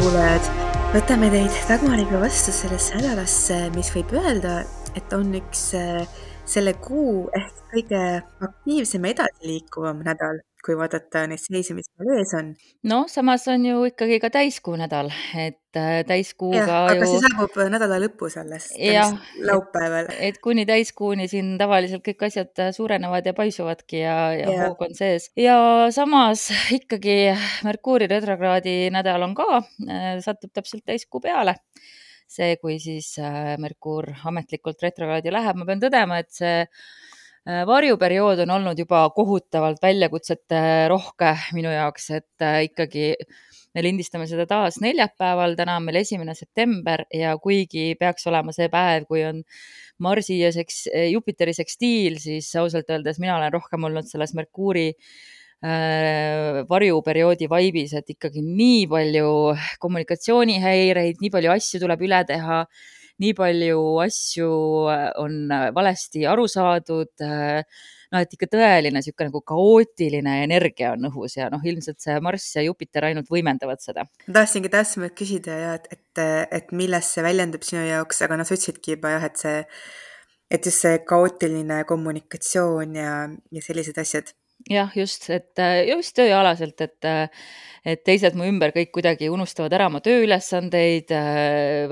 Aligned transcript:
kuulajad. 0.00 0.46
võtame 0.94 1.28
teid 1.32 1.56
Dagmariga 1.68 2.20
vastu 2.22 2.52
sellesse 2.54 2.96
nädalasse, 2.96 3.56
mis 3.74 3.90
võib 3.92 4.14
öelda, 4.16 4.62
et 4.96 5.12
on 5.12 5.34
üks 5.36 5.64
äh, 5.76 6.06
selle 6.48 6.72
kuu 6.80 7.26
ehk 7.36 7.58
kõige 7.74 8.00
aktiivsem 8.46 9.04
edasiliikuvam 9.10 10.00
nädal 10.06 10.40
kui 10.64 10.76
vaadata 10.76 11.24
neid 11.30 11.40
seise, 11.40 11.74
mis 11.76 11.88
meil 12.00 12.20
ees 12.20 12.32
on. 12.36 12.50
noh, 12.90 13.06
samas 13.10 13.46
on 13.52 13.64
ju 13.64 13.84
ikkagi 13.88 14.18
ka 14.22 14.30
täiskuu 14.34 14.76
nädal, 14.80 15.08
et 15.38 15.78
äh, 15.78 16.00
täiskuuga 16.08 16.60
jah, 16.60 16.72
aga 16.90 16.98
ju 16.98 17.08
see 17.08 17.22
saabub 17.24 17.56
nädala 17.72 18.00
lõpus 18.02 18.36
alles, 18.40 18.68
laupäeval. 19.46 20.10
et 20.20 20.40
kuni 20.44 20.66
täiskuuni 20.68 21.28
siin 21.32 21.54
tavaliselt 21.60 22.04
kõik 22.06 22.26
asjad 22.28 22.64
äh, 22.66 22.72
suurenevad 22.76 23.30
ja 23.30 23.34
paisuvadki 23.36 24.02
ja, 24.02 24.18
ja 24.36 24.50
Jah. 24.50 24.66
hoog 24.66 24.84
on 24.88 24.96
sees. 24.98 25.30
ja 25.38 25.56
samas 25.94 26.48
ikkagi 26.78 27.18
Merkuuri 27.66 28.10
retrokraadi 28.10 28.76
nädal 28.92 29.24
on 29.24 29.36
ka, 29.38 29.62
satub 30.24 30.52
täpselt 30.52 30.84
täiskuu 30.84 31.24
peale. 31.24 31.56
see, 32.30 32.54
kui 32.62 32.76
siis 32.78 33.16
äh, 33.18 33.56
Merkuur 33.58 34.12
ametlikult 34.28 34.82
retrokraadi 34.84 35.32
läheb, 35.34 35.56
ma 35.58 35.66
pean 35.66 35.80
tõdema, 35.82 36.20
et 36.20 36.30
see 36.30 36.58
äh, 36.62 36.90
varjuperiood 37.46 38.42
on 38.44 38.50
olnud 38.50 38.78
juba 38.78 39.06
kohutavalt 39.16 39.80
väljakutsete 39.82 40.88
rohke 40.92 41.32
minu 41.56 41.72
jaoks, 41.72 42.10
et 42.18 42.44
äh, 42.44 42.64
ikkagi 42.68 43.14
me 43.74 43.84
lindistame 43.84 44.26
seda 44.26 44.46
taas 44.50 44.80
neljapäeval, 44.82 45.54
täna 45.58 45.76
on 45.78 45.86
meil 45.86 46.00
esimene 46.02 46.34
september 46.34 47.04
ja 47.14 47.36
kuigi 47.42 47.94
peaks 48.00 48.26
olema 48.26 48.52
see 48.52 48.68
päev, 48.72 49.06
kui 49.08 49.22
on 49.24 49.42
Marsi 50.00 50.40
ja 50.40 50.50
seks, 50.52 50.86
Jupiteri 51.12 51.54
sekstiil, 51.54 52.16
siis 52.22 52.48
ausalt 52.56 52.90
öeldes 52.90 53.20
mina 53.22 53.36
olen 53.36 53.52
rohkem 53.52 53.84
olnud 53.88 54.08
selles 54.10 54.32
Merkuuri 54.36 54.88
äh, 54.90 56.62
varjuperioodi 56.68 57.50
vaibis, 57.52 57.94
et 57.96 58.16
ikkagi 58.16 58.42
nii 58.44 58.86
palju 58.90 59.34
kommunikatsioonihäireid, 59.80 61.20
nii 61.22 61.32
palju 61.36 61.52
asju 61.54 61.82
tuleb 61.84 62.08
üle 62.08 62.24
teha, 62.28 62.64
nii 63.20 63.32
palju 63.36 63.80
asju 64.04 64.50
on 65.22 65.40
valesti 65.76 66.26
aru 66.28 66.46
saadud 66.50 67.24
äh, 67.26 67.64
noh, 68.10 68.24
et 68.24 68.34
ikka 68.34 68.48
tõeline 68.50 68.98
niisugune 68.98 69.30
nagu 69.30 69.42
kaootiline 69.46 70.40
energia 70.44 70.94
on 70.96 71.08
õhus 71.10 71.36
ja 71.38 71.48
noh, 71.52 71.62
ilmselt 71.66 72.00
see 72.02 72.18
Marss 72.24 72.56
ja 72.56 72.64
Jupiter 72.66 73.06
ainult 73.10 73.30
võimendavad 73.32 73.82
seda. 73.82 74.06
ma 74.26 74.36
tahtsingi 74.40 74.72
täpsemalt 74.72 75.16
küsida 75.18 75.58
ja 75.62 75.72
et, 75.78 75.88
et, 75.94 76.22
et 76.60 76.76
milles 76.76 77.14
see 77.14 77.24
väljendub 77.26 77.66
sinu 77.66 77.86
jaoks, 77.86 78.22
aga 78.26 78.40
noh, 78.40 78.48
sa 78.48 78.56
ütlesidki 78.58 78.96
juba 78.96 79.14
jah, 79.16 79.30
et 79.30 79.40
see, 79.40 79.56
et 80.50 80.66
just 80.70 80.86
see 80.86 81.00
kaootiline 81.06 81.82
kommunikatsioon 81.88 82.98
ja, 82.98 83.16
ja 83.54 83.64
sellised 83.64 83.98
asjad. 84.02 84.34
jah, 84.70 84.90
just, 84.98 85.30
et 85.30 85.62
äh, 85.62 85.84
just 85.92 86.16
tööalaselt, 86.18 86.82
et, 86.82 87.06
äh, 87.06 87.46
et 87.94 88.02
teised 88.04 88.34
mu 88.36 88.48
ümber 88.50 88.74
kõik 88.74 88.90
kuidagi 88.98 89.30
unustavad 89.32 89.72
ära 89.78 89.86
oma 89.88 90.02
tööülesandeid, 90.04 91.14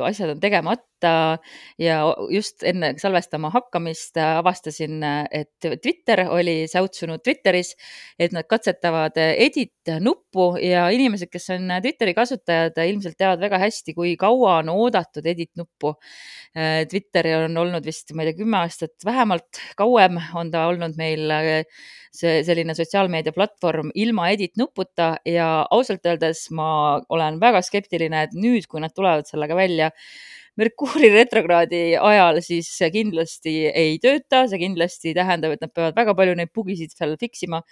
asjad 0.05 0.35
on 0.35 0.43
tegemata 0.43 0.98
ja 1.03 1.99
just 2.33 2.63
enne 2.67 2.93
salvestama 2.99 3.51
hakkamist 3.55 4.17
avastasin, 4.23 5.03
et 5.31 5.69
Twitter 5.83 6.25
oli 6.29 6.67
säutsunud 6.71 7.23
Twitteris, 7.25 7.75
et 8.19 8.35
nad 8.35 8.49
katsetavad 8.49 9.17
edit 9.19 9.93
nuppu 10.01 10.51
ja 10.63 10.89
inimesed, 10.95 11.31
kes 11.33 11.51
on 11.57 11.71
Twitteri 11.83 12.15
kasutajad, 12.17 12.79
ilmselt 12.89 13.19
teavad 13.19 13.43
väga 13.43 13.61
hästi, 13.63 13.95
kui 13.97 14.17
kaua 14.21 14.59
on 14.63 14.73
oodatud 14.75 15.27
edit 15.27 15.53
nuppu. 15.59 15.95
Twitter 16.91 17.31
on 17.45 17.57
olnud 17.65 17.87
vist, 17.87 18.13
ma 18.15 18.25
ei 18.25 18.33
tea, 18.33 18.41
kümme 18.43 18.63
aastat 18.63 19.07
vähemalt 19.07 19.63
kauem 19.79 20.19
on 20.39 20.51
ta 20.53 20.67
olnud 20.71 20.97
meil 20.99 21.31
see 22.15 22.41
selline 22.47 22.75
sotsiaalmeediaplatvorm 22.77 23.93
ilma 24.01 24.31
edit 24.35 24.57
nuputa 24.59 25.15
ja 25.29 25.49
ausalt 25.71 26.07
öeldes 26.09 26.47
ma 26.57 26.71
olen 27.13 27.39
väga 27.41 27.63
skeptiline, 27.65 28.25
et 28.27 28.37
nüüd, 28.37 28.67
kui 28.69 28.83
nad 28.83 28.95
tulevad 28.97 29.29
sellega 29.29 29.57
välja, 29.59 29.91
Merkuuri 30.59 31.11
retrokraadi 31.13 31.83
ajal, 32.01 32.41
siis 32.45 32.69
see 32.75 32.91
kindlasti 32.95 33.55
ei 33.71 33.99
tööta, 34.03 34.45
see 34.51 34.61
kindlasti 34.63 35.15
tähendab, 35.17 35.55
et 35.55 35.63
nad 35.65 35.73
peavad 35.75 35.97
väga 35.99 36.15
palju 36.19 36.35
neid 36.39 36.53
bugisid 36.57 36.95
seal 36.95 37.15
fix 37.21 37.45
ima. 37.47 37.63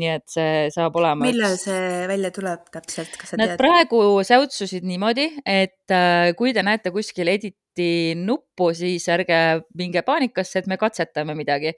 nii 0.00 0.10
et 0.14 0.26
see 0.30 0.68
saab 0.74 0.96
olema 1.00 1.26
millal 1.26 1.56
üks... 1.56 1.66
see 1.66 2.06
välja 2.10 2.30
tuleb 2.34 2.70
täpselt, 2.72 3.16
kas 3.20 3.34
sa 3.34 3.40
Nad 3.40 3.54
tead? 3.54 3.60
praegu 3.60 4.02
säutsusid 4.26 4.86
niimoodi, 4.88 5.28
et 5.44 5.94
äh, 5.94 6.30
kui 6.38 6.54
te 6.56 6.64
näete 6.64 6.94
kuskil 6.94 7.28
editi 7.32 8.16
nuppu, 8.18 8.72
siis 8.76 9.06
ärge 9.12 9.40
minge 9.78 10.02
paanikasse, 10.06 10.62
et 10.62 10.70
me 10.70 10.80
katsetame 10.80 11.36
midagi. 11.38 11.76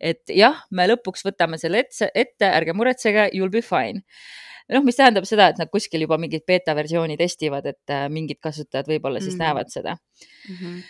et 0.00 0.34
jah, 0.34 0.64
me 0.70 0.90
lõpuks 0.90 1.26
võtame 1.26 1.60
selle 1.60 1.84
ette, 1.84 2.10
ette, 2.14 2.50
ärge 2.50 2.74
muretsege, 2.74 3.30
you 3.32 3.44
will 3.46 3.54
be 3.54 3.62
fine 3.62 4.02
noh, 4.70 4.84
mis 4.86 4.96
tähendab 4.98 5.26
seda, 5.28 5.48
et 5.52 5.58
nad 5.60 5.70
kuskil 5.72 6.04
juba 6.06 6.18
mingit 6.20 6.44
beeta 6.46 6.74
versiooni 6.78 7.16
testivad, 7.20 7.66
et 7.66 7.92
äh, 7.94 8.06
mingid 8.12 8.40
kasutajad 8.42 8.88
võib-olla 8.90 9.20
siis 9.22 9.34
Mhm. 9.36 9.42
näevad 9.44 9.72
seda. 9.72 9.96
Mhm. 10.48 10.80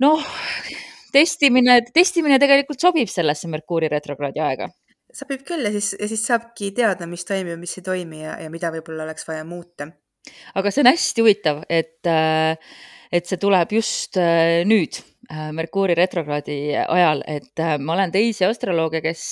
noh, 0.00 0.26
testimine, 1.12 1.80
testimine 1.94 2.38
tegelikult 2.38 2.80
sobib 2.80 3.08
sellesse 3.10 3.48
Merkuuri 3.50 3.88
retrokraadi 3.90 4.40
aega. 4.40 4.68
sobib 5.14 5.40
küll 5.48 5.64
ja 5.64 5.70
siis, 5.72 5.94
ja 5.98 6.06
siis 6.08 6.26
saabki 6.28 6.70
teada, 6.76 7.06
mis 7.08 7.24
toimib 7.24 7.58
mis 7.58 7.78
ei 7.78 7.82
toimi 7.82 8.20
ja, 8.22 8.36
ja 8.42 8.50
mida 8.52 8.70
võib-olla 8.70 9.06
oleks 9.08 9.26
vaja 9.28 9.44
muuta. 9.44 9.88
aga 10.54 10.70
see 10.70 10.82
on 10.84 10.90
hästi 10.92 11.22
huvitav, 11.24 11.62
et, 11.68 12.06
äh, 12.06 12.56
et 13.12 13.26
see 13.26 13.38
tuleb 13.40 13.72
just 13.72 14.16
äh, 14.20 14.64
nüüd, 14.68 15.00
Merkuuri 15.28 15.92
retrokraadi 15.94 16.72
ajal, 16.88 17.20
et 17.28 17.60
ma 17.84 17.92
olen 17.92 18.12
teisi 18.12 18.46
astrolooge, 18.46 19.02
kes 19.04 19.24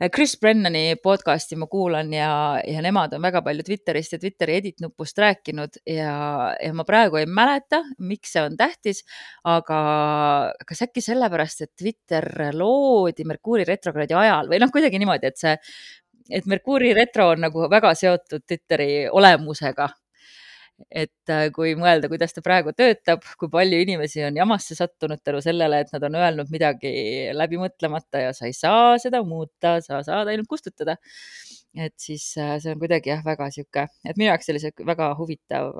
Chris 0.00 0.34
Brennani 0.40 0.96
podcast'i 1.02 1.56
ma 1.60 1.68
kuulan 1.70 2.12
ja, 2.14 2.32
ja 2.66 2.82
nemad 2.82 3.12
on 3.14 3.22
väga 3.22 3.42
palju 3.44 3.64
Twitterist 3.66 4.16
ja 4.16 4.18
Twitteri 4.22 4.56
edit 4.58 4.82
nupust 4.82 5.18
rääkinud 5.20 5.78
ja, 5.86 6.16
ja 6.56 6.72
ma 6.74 6.86
praegu 6.88 7.20
ei 7.20 7.28
mäleta, 7.28 7.82
miks 8.02 8.34
see 8.34 8.42
on 8.42 8.56
tähtis, 8.58 9.04
aga 9.44 9.80
kas 10.66 10.84
äkki 10.88 11.04
sellepärast, 11.04 11.66
et 11.66 11.72
Twitter 11.78 12.28
loodi 12.56 13.26
Merkuuri 13.28 13.66
retrokraadi 13.68 14.16
ajal 14.18 14.50
või 14.50 14.62
noh, 14.62 14.72
kuidagi 14.74 15.02
niimoodi, 15.02 15.30
et 15.30 15.42
see, 15.42 15.56
et 16.30 16.48
Merkuuri 16.50 16.94
retro 16.98 17.30
on 17.34 17.46
nagu 17.46 17.68
väga 17.70 17.94
seotud 17.98 18.46
Twitteri 18.48 19.06
olemusega 19.12 19.90
et 20.90 21.30
äh, 21.30 21.48
kui 21.54 21.74
mõelda, 21.78 22.08
kuidas 22.12 22.34
ta 22.34 22.42
praegu 22.44 22.72
töötab, 22.76 23.24
kui 23.38 23.50
palju 23.52 23.80
inimesi 23.84 24.24
on 24.26 24.38
jamasse 24.40 24.76
sattunud 24.78 25.22
tänu 25.24 25.42
sellele, 25.44 25.82
et 25.84 25.92
nad 25.94 26.06
on 26.08 26.18
öelnud 26.20 26.52
midagi 26.54 26.92
läbi 27.36 27.60
mõtlemata 27.60 28.24
ja 28.26 28.32
sa 28.36 28.48
ei 28.48 28.56
saa 28.56 28.96
seda 29.02 29.22
muuta, 29.26 29.78
sa 29.84 30.02
saad 30.06 30.32
ainult 30.32 30.50
kustutada. 30.50 30.96
et 31.74 31.94
siis 31.96 32.24
äh, 32.36 32.58
see 32.60 32.72
on 32.74 32.80
kuidagi 32.80 33.08
jah, 33.08 33.22
väga 33.24 33.46
sihuke, 33.54 33.86
et 34.04 34.18
minu 34.18 34.28
jaoks 34.28 34.50
sellise 34.50 34.72
väga 34.84 35.14
huvitav, 35.16 35.70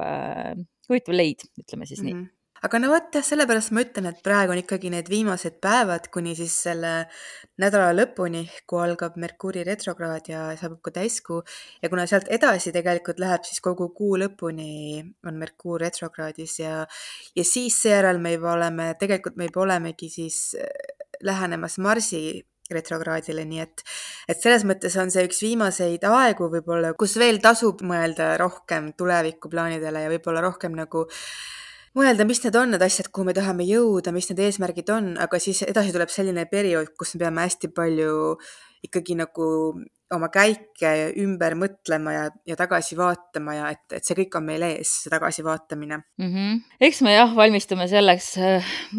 huvitav 0.88 1.18
leid, 1.18 1.44
ütleme 1.60 1.88
siis 1.88 2.00
nii 2.00 2.14
Mhm. 2.14 2.41
Aga 2.62 2.78
no 2.78 2.90
vot 2.92 3.16
jah, 3.16 3.24
sellepärast 3.26 3.72
ma 3.74 3.82
ütlen, 3.82 4.06
et 4.10 4.20
praegu 4.22 4.54
on 4.54 4.60
ikkagi 4.60 4.92
need 4.94 5.08
viimased 5.10 5.58
päevad 5.64 6.06
kuni 6.14 6.34
siis 6.38 6.54
selle 6.68 6.92
nädala 7.62 7.90
lõpuni, 7.96 8.44
kui 8.70 8.82
algab 8.84 9.16
Merkuuri 9.20 9.64
retrokraad 9.66 10.30
ja 10.30 10.44
saabub 10.60 10.78
ka 10.86 10.94
täiskuu 10.94 11.40
ja 11.82 11.90
kuna 11.92 12.06
sealt 12.10 12.30
edasi 12.32 12.72
tegelikult 12.74 13.18
läheb 13.22 13.42
siis 13.48 13.58
kogu 13.64 13.90
kuu 13.96 14.14
lõpuni 14.22 15.02
on 15.26 15.40
Merkuur 15.42 15.82
retrokraadis 15.82 16.60
ja, 16.62 16.84
ja 17.34 17.44
siis 17.46 17.80
seejärel 17.82 18.22
me 18.22 18.36
juba 18.36 18.54
oleme, 18.54 18.92
tegelikult 19.00 19.36
me 19.40 19.50
juba 19.50 19.66
olemegi 19.66 20.10
siis 20.12 20.40
äh, 20.58 20.70
lähenemas 21.22 21.78
Marsi 21.82 22.42
retrokraadile, 22.72 23.42
nii 23.44 23.62
et, 23.62 23.82
et 24.30 24.38
selles 24.40 24.62
mõttes 24.64 24.94
on 25.00 25.10
see 25.12 25.26
üks 25.26 25.42
viimaseid 25.44 26.06
aegu 26.08 26.46
võib-olla, 26.52 26.94
kus 26.98 27.18
veel 27.20 27.40
tasub 27.42 27.82
mõelda 27.84 28.36
rohkem 28.40 28.92
tulevikuplaanidele 28.96 30.06
ja 30.06 30.12
võib-olla 30.14 30.44
rohkem 30.46 30.78
nagu 30.78 31.04
mõelda, 31.98 32.26
mis 32.28 32.42
need 32.44 32.56
on 32.56 32.72
need 32.74 32.82
asjad, 32.84 33.10
kuhu 33.12 33.28
me 33.28 33.34
tahame 33.36 33.66
jõuda, 33.68 34.12
mis 34.14 34.30
need 34.30 34.40
eesmärgid 34.46 34.92
on, 34.94 35.12
aga 35.20 35.40
siis 35.42 35.62
edasi 35.66 35.92
tuleb 35.94 36.12
selline 36.12 36.46
periood, 36.50 36.92
kus 36.98 37.14
me 37.14 37.24
peame 37.24 37.44
hästi 37.46 37.72
palju 37.76 38.14
ikkagi 38.82 39.16
nagu 39.18 39.48
oma 40.12 40.28
käike 40.32 40.90
ümber 41.22 41.54
mõtlema 41.58 42.14
ja, 42.14 42.24
ja 42.48 42.56
tagasi 42.58 42.96
vaatama 42.98 43.54
ja 43.56 43.70
et, 43.72 43.84
et 43.96 44.04
see 44.04 44.16
kõik 44.18 44.36
on 44.38 44.46
meil 44.48 44.64
ees, 44.66 44.90
see 45.04 45.12
tagasivaatamine. 45.12 46.00
mm. 46.20 46.32
-hmm. 46.32 46.58
eks 46.88 47.02
me 47.06 47.14
jah, 47.14 47.32
valmistume 47.36 47.88
selleks. 47.88 48.34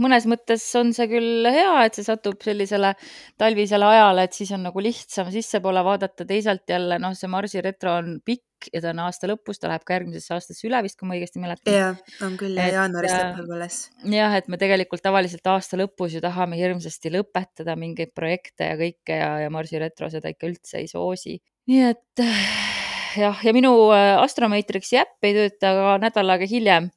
mõnes 0.05 0.25
mõttes 0.29 0.65
on 0.79 0.93
see 0.93 1.09
küll 1.11 1.49
hea, 1.49 1.75
et 1.85 1.99
see 1.99 2.07
satub 2.07 2.41
sellisele 2.41 2.95
talvisele 3.37 3.85
ajale, 3.85 4.23
et 4.23 4.33
siis 4.33 4.51
on 4.55 4.65
nagu 4.69 4.79
lihtsam 4.79 5.29
sissepoole 5.31 5.83
vaadata, 5.85 6.25
teisalt 6.25 6.65
jälle 6.69 6.99
noh, 6.99 7.13
see 7.17 7.29
Marsi 7.29 7.61
retro 7.61 7.97
on 7.99 8.17
pikk 8.25 8.69
ja 8.71 8.81
ta 8.83 8.91
on 8.93 9.01
aasta 9.03 9.27
lõpus, 9.27 9.59
ta 9.59 9.69
läheb 9.71 9.83
ka 9.87 9.97
järgmisesse 9.97 10.33
aastasse 10.35 10.67
üle 10.67 10.79
vist, 10.85 10.97
kui 10.99 11.09
ma 11.09 11.17
õigesti 11.17 11.41
mäletan. 11.41 11.75
jah, 11.75 11.99
on 12.25 12.37
küll 12.39 12.59
ja 12.59 12.69
jaanuaris 12.77 13.11
äh, 13.11 13.23
lõpeb 13.25 13.55
alles. 13.57 13.79
jah, 14.15 14.35
et 14.37 14.47
me 14.51 14.59
tegelikult 14.61 15.03
tavaliselt 15.03 15.47
aasta 15.51 15.79
lõpus 15.79 16.15
ju 16.17 16.21
tahame 16.23 16.59
hirmsasti 16.59 17.11
lõpetada 17.13 17.75
mingeid 17.79 18.13
projekte 18.15 18.69
ja 18.71 18.79
kõike 18.79 19.19
ja, 19.19 19.31
ja 19.43 19.51
Marsi 19.53 19.72
retro 19.81 20.09
seda 20.13 20.31
ikka 20.33 20.49
üldse 20.49 20.81
ei 20.81 20.87
soosi. 20.91 21.39
nii 21.69 21.83
et 21.89 22.23
jah, 23.19 23.39
ja 23.45 23.53
minu 23.55 23.73
äh, 23.93 24.15
Astromatrixi 24.21 24.99
äpp 25.01 25.27
ei 25.27 25.35
tööta 25.37 25.73
ka 25.77 25.97
nädal 26.01 26.33
aega 26.33 26.47
hiljem. 26.49 26.89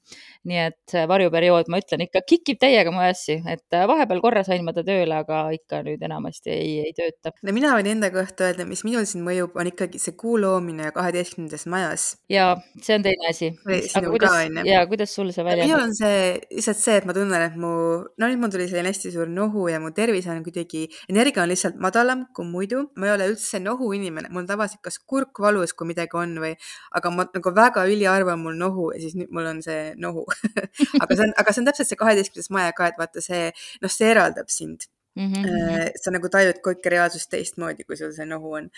Nii 0.46 0.60
et 0.68 0.76
see 0.90 1.04
varjuperiood, 1.10 1.68
ma 1.72 1.80
ütlen 1.82 2.04
ikka, 2.06 2.22
kikib 2.28 2.60
täiega 2.62 2.92
mu 2.94 3.02
asju, 3.04 3.38
et 3.50 3.74
äh, 3.74 3.86
vahepeal 3.90 4.22
korra 4.24 4.44
sain 4.46 4.64
ma 4.66 4.74
ta 4.76 4.84
tööle, 4.86 5.18
aga 5.18 5.42
ikka 5.56 5.82
nüüd 5.86 6.02
enamasti 6.06 6.52
ei, 6.54 6.70
ei 6.86 6.94
tööta. 6.96 7.32
no 7.46 7.54
mina 7.56 7.74
võin 7.76 7.90
enda 7.90 8.10
kohta 8.14 8.48
öelda, 8.48 8.66
mis 8.68 8.84
minul 8.86 9.06
siin 9.08 9.24
mõjub, 9.26 9.56
on 9.58 9.70
ikkagi 9.70 10.00
see 10.02 10.14
kuu 10.18 10.36
loomine 10.40 10.92
kaheteistkümnendas 10.96 11.66
majas. 11.72 12.06
ja 12.32 12.48
see 12.78 12.98
on 12.98 13.06
teine 13.06 13.30
asi. 13.30 13.50
aga 13.66 14.12
kuidas, 14.12 14.36
ja 14.68 14.84
kuidas 14.90 15.16
sul 15.18 15.32
see 15.34 15.46
välja 15.46 15.66
minul 15.66 15.86
on 15.88 15.96
see 15.98 16.20
lihtsalt 16.54 16.82
see, 16.82 16.96
et 17.00 17.08
ma 17.08 17.16
tunnen, 17.16 17.46
et 17.48 17.58
mu, 17.58 17.72
no 18.06 18.30
nüüd 18.30 18.42
mul 18.42 18.54
tuli 18.54 18.68
selline 18.70 18.92
hästi 18.92 19.12
suur 19.16 19.30
nohu 19.30 19.66
ja 19.72 19.82
mu 19.82 19.90
tervis 19.96 20.30
on 20.30 20.44
kuidagi, 20.46 20.86
energia 21.10 21.42
on 21.42 21.50
lihtsalt 21.50 21.80
madalam 21.82 22.26
kui 22.36 22.46
muidu. 22.46 22.86
ma 22.96 23.10
ei 23.10 23.16
ole 23.16 23.30
üldse 23.32 23.60
nohu 23.62 23.90
inimene, 23.96 24.30
mul 24.30 24.44
on 24.44 24.50
tavaliselt 24.52 24.84
kas 24.86 25.00
kurk 25.02 25.42
valus, 25.42 25.74
kui 25.74 25.90
midagi 25.90 26.14
on 26.18 26.38
või, 26.42 26.54
aga 26.94 27.10
ma 27.14 27.26
nagu 27.26 27.54
väga 27.56 27.86
üliharva 27.90 28.36
on 28.36 28.46
mul 28.46 28.58
nohu 28.60 28.90
ja 28.94 29.02
siis 29.02 29.18
nüüd 29.18 29.34
mul 29.34 29.50
on 29.50 29.62
see 29.64 29.90
nohu 30.00 30.24
aga 31.02 31.16
see 31.16 31.24
on, 31.26 31.32
aga 31.36 31.52
see 31.52 31.62
on 31.62 31.70
täpselt 31.70 31.90
see 31.90 32.00
kaheteistkümnes 32.00 32.52
maja 32.54 32.76
ka, 32.76 32.90
et 32.90 33.00
vaata 33.00 33.24
see, 33.24 33.50
noh, 33.82 33.92
see 33.92 34.12
eraldab 34.12 34.52
sind 34.52 34.88
mm. 35.16 35.32
-hmm. 35.32 35.90
sa 36.02 36.14
nagu 36.14 36.28
tajud 36.28 36.62
kõike 36.64 36.92
reaalsust 36.92 37.30
teistmoodi, 37.32 37.84
kui 37.84 37.96
sul 37.96 38.12
see 38.16 38.28
nohu 38.28 38.56
on. 38.60 38.70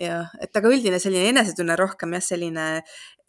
jah, 0.00 0.30
et 0.40 0.56
aga 0.56 0.70
üldine 0.72 0.98
selline 1.02 1.28
enesetunne 1.28 1.74
rohkem 1.76 2.14
jah, 2.16 2.22
selline 2.24 2.66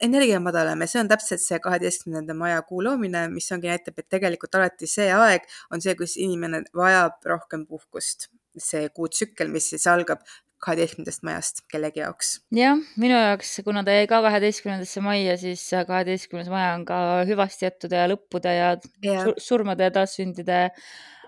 energia 0.01 0.39
madalam 0.39 0.81
ja 0.81 0.87
see 0.87 1.01
on 1.01 1.09
täpselt 1.11 1.41
see 1.43 1.59
kaheteistkümnenda 1.59 2.33
maja 2.37 2.61
kuu 2.67 2.83
loomine, 2.85 3.25
mis 3.33 3.51
ongi, 3.51 3.67
näitab, 3.67 3.97
et 3.99 4.07
tegelikult 4.15 4.55
alati 4.55 4.87
see 4.87 5.09
aeg 5.11 5.49
on 5.71 5.83
see, 5.83 5.95
kus 5.99 6.15
inimene 6.17 6.63
vajab 6.83 7.19
rohkem 7.33 7.65
puhkust. 7.67 8.29
see 8.59 8.89
kuutsükkel, 8.89 9.47
mis 9.47 9.69
siis 9.71 9.85
algab 9.87 10.25
kaheteistkümnendast 10.61 11.23
majast 11.27 11.63
kellegi 11.71 12.03
jaoks. 12.03 12.33
jah, 12.55 12.81
minu 13.01 13.17
jaoks, 13.17 13.53
kuna 13.65 13.83
ta 13.87 13.95
jäi 13.95 14.09
ka 14.09 14.21
kaheteistkümnendasse 14.25 15.03
majja, 15.05 15.37
siis 15.41 15.63
kaheteistkümnes 15.87 16.51
maja 16.53 16.75
on 16.77 16.85
ka 16.89 16.99
hüvastijätude 17.29 18.03
ja 18.03 18.09
lõppude 18.11 18.57
ja, 18.57 18.75
ja. 19.05 19.23
surmade 19.41 19.89
ja 19.89 19.95
taassündide 19.95 20.61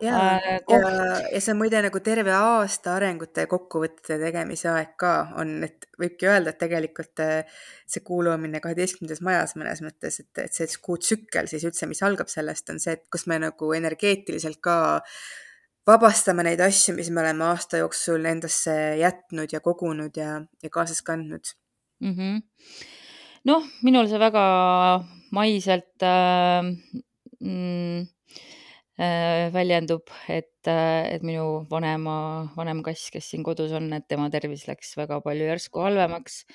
ja, 0.01 0.13
äh, 0.37 0.59
ja, 0.69 0.79
ja 1.31 1.41
see 1.41 1.53
on 1.53 1.59
muide 1.59 1.81
nagu 1.85 2.01
terve 2.05 2.33
aasta 2.35 2.95
arengute 2.97 3.45
kokkuvõtete 3.51 4.19
tegemise 4.21 4.69
aeg 4.73 4.95
ka 4.99 5.13
on, 5.41 5.55
et 5.67 5.87
võibki 5.99 6.29
öelda, 6.29 6.53
et 6.53 6.61
tegelikult 6.61 7.23
äh, 7.23 7.61
see 7.89 8.03
kuulumine 8.05 8.61
kaheteistkümnendas 8.63 9.23
majas 9.25 9.55
mõnes 9.59 9.83
mõttes, 9.85 10.19
et, 10.23 10.43
et 10.45 10.53
see 10.53 10.81
kuutsükkel 10.83 11.49
siis 11.51 11.65
üldse, 11.69 11.89
mis 11.89 12.03
algab 12.05 12.31
sellest, 12.31 12.69
on 12.73 12.81
see, 12.83 12.97
et 12.97 13.05
kus 13.13 13.27
me 13.31 13.39
nagu 13.43 13.73
energeetiliselt 13.77 14.61
ka 14.63 14.77
vabastame 15.87 16.45
neid 16.47 16.61
asju, 16.63 16.95
mis 16.97 17.09
me 17.11 17.21
oleme 17.23 17.45
aasta 17.49 17.81
jooksul 17.81 18.25
endasse 18.29 18.73
jätnud 19.01 19.51
ja 19.51 19.61
kogunud 19.63 20.15
ja, 20.17 20.39
ja 20.63 20.71
kaasas 20.71 21.03
kandnud 21.03 21.53
mm. 22.03 22.13
-hmm. 22.13 22.41
noh, 23.49 23.67
minul 23.83 24.07
see 24.07 24.19
väga 24.19 24.43
maiselt 25.33 26.05
äh, 26.05 26.63
mm, 27.41 28.07
äh, 28.99 29.53
väljendub, 29.53 30.07
et 30.29 30.67
äh,, 30.67 31.15
et 31.15 31.23
minu 31.23 31.65
vanema, 31.69 32.15
vanem 32.55 32.83
kass, 32.83 33.09
kes 33.11 33.29
siin 33.31 33.43
kodus 33.43 33.73
on, 33.73 33.91
et 33.93 34.07
tema 34.07 34.29
tervis 34.29 34.67
läks 34.67 34.95
väga 34.97 35.19
palju 35.21 35.49
järsku 35.51 35.83
halvemaks. 35.83 36.45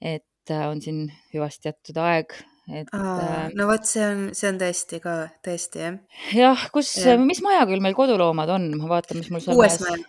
et 0.00 0.50
äh, 0.50 0.68
on 0.68 0.80
siin 0.80 1.12
hüvasti 1.34 1.68
jättud 1.68 1.96
aeg 1.96 2.32
et 2.64 2.88
äh, 2.96 3.50
no 3.52 3.66
vot, 3.68 3.84
see 3.84 4.04
on, 4.06 4.24
see 4.36 4.48
on 4.48 4.58
tõesti 4.60 5.00
ka, 5.04 5.14
tõesti 5.44 5.82
jah. 5.82 6.00
jah, 6.32 6.66
kus, 6.72 6.94
mis 7.20 7.42
maja 7.44 7.66
küll 7.68 7.84
meil 7.84 7.96
koduloomad 7.96 8.52
on, 8.56 8.70
ma 8.80 8.88
vaatan, 8.96 9.20
mis 9.20 9.30
mul 9.32 9.42
seal 9.44 9.58
kuues 9.58 9.76
maja. 9.84 10.00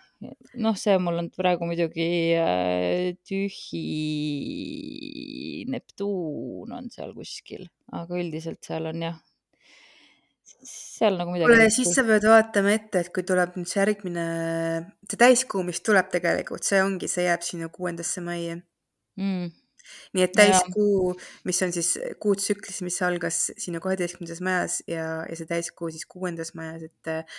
noh, 0.63 0.77
see 0.79 0.95
mul 1.03 1.19
on 1.19 1.29
praegu 1.35 1.67
muidugi 1.67 2.07
äh, 2.39 3.11
tühi 3.27 3.83
Neptuun 5.71 6.71
on 6.77 6.87
seal 6.93 7.11
kuskil, 7.17 7.67
aga 7.91 8.21
üldiselt 8.21 8.63
seal 8.63 8.87
on 8.93 9.03
jah, 9.03 9.19
seal 10.63 11.19
nagu 11.19 11.35
midagi. 11.35 11.51
kuule, 11.51 11.67
siis 11.75 11.91
sa 11.97 12.07
pead 12.07 12.29
vaatama 12.29 12.71
ette, 12.77 13.03
et 13.03 13.11
kui 13.11 13.27
tuleb 13.27 13.59
nüüd 13.59 13.67
see 13.67 13.81
järgmine, 13.83 14.25
see 15.11 15.19
täiskuu, 15.19 15.67
mis 15.67 15.83
tuleb 15.83 16.07
tegelikult, 16.15 16.63
see 16.63 16.79
ongi, 16.85 17.11
see 17.11 17.27
jääb 17.27 17.43
sinna 17.43 17.67
kuuendasse 17.73 18.23
majja 18.23 18.61
mm 19.19 19.51
nii 20.15 20.25
et 20.25 20.35
täiskuu, 20.35 21.15
mis 21.47 21.61
on 21.65 21.73
siis 21.75 21.95
kuutsüklis, 22.21 22.81
mis 22.85 23.01
algas 23.05 23.41
sinu 23.61 23.81
kaheteistkümnendas 23.83 24.43
majas 24.45 24.79
ja, 24.89 25.07
ja 25.29 25.39
see 25.39 25.49
täiskuu 25.49 25.91
siis 25.93 26.07
kuuendas 26.09 26.53
majas, 26.57 26.87
et, 26.89 27.33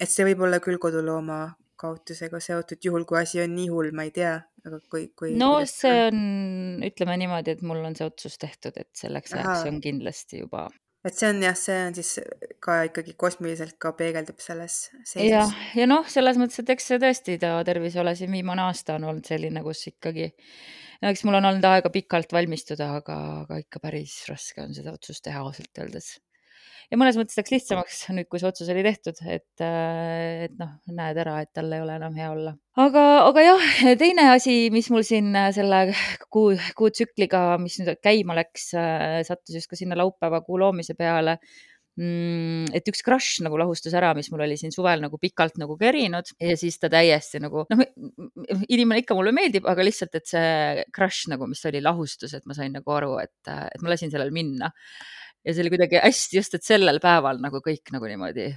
et 0.00 0.12
see 0.12 0.26
võib 0.30 0.46
olla 0.46 0.60
küll 0.64 0.80
kodulooma 0.82 1.42
kaotusega 1.80 2.40
seotud, 2.44 2.80
juhul 2.84 3.06
kui 3.08 3.22
asi 3.22 3.40
on 3.40 3.54
nii 3.56 3.70
hull, 3.72 3.94
ma 3.96 4.04
ei 4.08 4.12
tea, 4.14 4.34
aga 4.66 4.82
kui, 4.92 5.08
kui. 5.16 5.32
no 5.40 5.52
see 5.68 6.06
on, 6.10 6.20
ütleme 6.84 7.16
niimoodi, 7.22 7.56
et 7.56 7.64
mul 7.66 7.80
on 7.88 7.96
see 7.96 8.06
otsus 8.08 8.36
tehtud, 8.40 8.76
et 8.80 8.90
selleks 8.96 9.36
ajaks 9.38 9.68
on 9.70 9.80
kindlasti 9.84 10.44
juba 10.44 10.68
et 11.06 11.16
see 11.16 11.30
on 11.32 11.40
jah, 11.40 11.56
see 11.56 11.78
on 11.86 11.96
siis 11.96 12.10
ka 12.60 12.82
ikkagi 12.90 13.14
kosmiliselt 13.20 13.78
ka 13.80 13.94
peegeldub 13.96 14.42
selles 14.44 14.82
seisus. 14.98 15.30
jah, 15.30 15.54
ja 15.78 15.86
noh, 15.88 16.04
selles 16.12 16.40
mõttes, 16.40 16.60
et 16.60 16.74
eks 16.74 16.90
see 16.92 17.00
tõesti 17.00 17.38
ta 17.40 17.54
tervis 17.66 17.96
ei 17.96 18.02
ole 18.04 18.14
siin 18.18 18.36
viimane 18.36 18.66
aasta 18.66 18.98
on 18.98 19.08
olnud 19.08 19.30
selline, 19.30 19.64
kus 19.64 19.86
ikkagi 19.94 20.28
no 20.28 20.36
eks 21.08 21.22
mul 21.24 21.38
on 21.38 21.50
olnud 21.50 21.68
aega 21.68 21.92
pikalt 21.92 22.32
valmistuda, 22.36 22.90
aga, 23.00 23.20
aga 23.44 23.60
ikka 23.62 23.80
päris 23.82 24.18
raske 24.28 24.64
on 24.64 24.74
seda 24.76 24.92
otsust 24.96 25.24
teha 25.24 25.40
ausalt 25.44 25.80
öeldes. 25.80 26.18
ja 26.90 26.98
mõnes 26.98 27.16
mõttes 27.16 27.38
läks 27.38 27.54
lihtsamaks 27.54 28.00
nüüd, 28.12 28.28
kui 28.28 28.42
see 28.42 28.48
otsus 28.50 28.70
oli 28.72 28.82
tehtud, 28.84 29.20
et, 29.24 29.62
äh, 29.64 30.46
et 30.48 30.56
noh, 30.60 30.74
näed 30.90 31.20
ära, 31.22 31.38
et 31.44 31.52
tal 31.56 31.72
ei 31.72 31.82
ole 31.84 31.96
enam 31.96 32.16
hea 32.18 32.30
olla. 32.34 32.54
aga, 32.84 33.06
aga 33.30 33.46
jah, 33.46 33.66
teine 34.02 34.28
asi, 34.34 34.58
mis 34.74 34.90
mul 34.92 35.06
siin 35.06 35.32
äh, 35.38 35.50
selle 35.56 35.86
kuu, 36.28 36.52
kuutsükliga, 36.76 37.44
mis 37.62 37.80
nüüd 37.80 37.96
käima 38.04 38.36
läks, 38.42 38.72
äh, 38.76 39.20
sattus 39.28 39.60
just 39.60 39.72
ka 39.72 39.80
sinna 39.80 39.98
laupäeva 40.00 40.42
kuu 40.44 40.60
loomise 40.60 40.98
peale 40.98 41.38
et 41.98 42.86
üks 42.88 43.02
crush 43.04 43.42
nagu 43.44 43.58
lahustus 43.60 43.94
ära, 43.98 44.12
mis 44.16 44.30
mul 44.32 44.44
oli 44.46 44.56
siin 44.56 44.72
suvel 44.72 45.02
nagu 45.02 45.18
pikalt 45.20 45.58
nagu 45.60 45.74
kerinud 45.80 46.30
ja 46.40 46.56
siis 46.56 46.78
ta 46.80 46.88
täiesti 46.92 47.40
nagu 47.42 47.66
noh, 47.68 47.82
inimene 48.70 49.02
ikka 49.02 49.16
mulle 49.18 49.34
meeldib, 49.36 49.66
aga 49.68 49.84
lihtsalt, 49.84 50.14
et 50.16 50.30
see 50.30 50.84
crush 50.96 51.28
nagu, 51.32 51.48
mis 51.50 51.64
oli 51.68 51.82
lahustus, 51.84 52.36
et 52.38 52.46
ma 52.46 52.56
sain 52.56 52.72
nagu 52.72 52.94
aru, 52.94 53.16
et, 53.20 53.34
et 53.44 53.82
ma 53.82 53.92
lasin 53.92 54.12
sellel 54.12 54.32
minna. 54.32 54.70
ja 55.44 55.52
see 55.54 55.64
oli 55.64 55.74
kuidagi 55.74 56.00
hästi 56.00 56.40
just, 56.40 56.56
et 56.56 56.64
sellel 56.64 57.02
päeval 57.02 57.42
nagu 57.42 57.60
kõik 57.64 57.92
nagu 57.92 58.08
niimoodi 58.08 58.52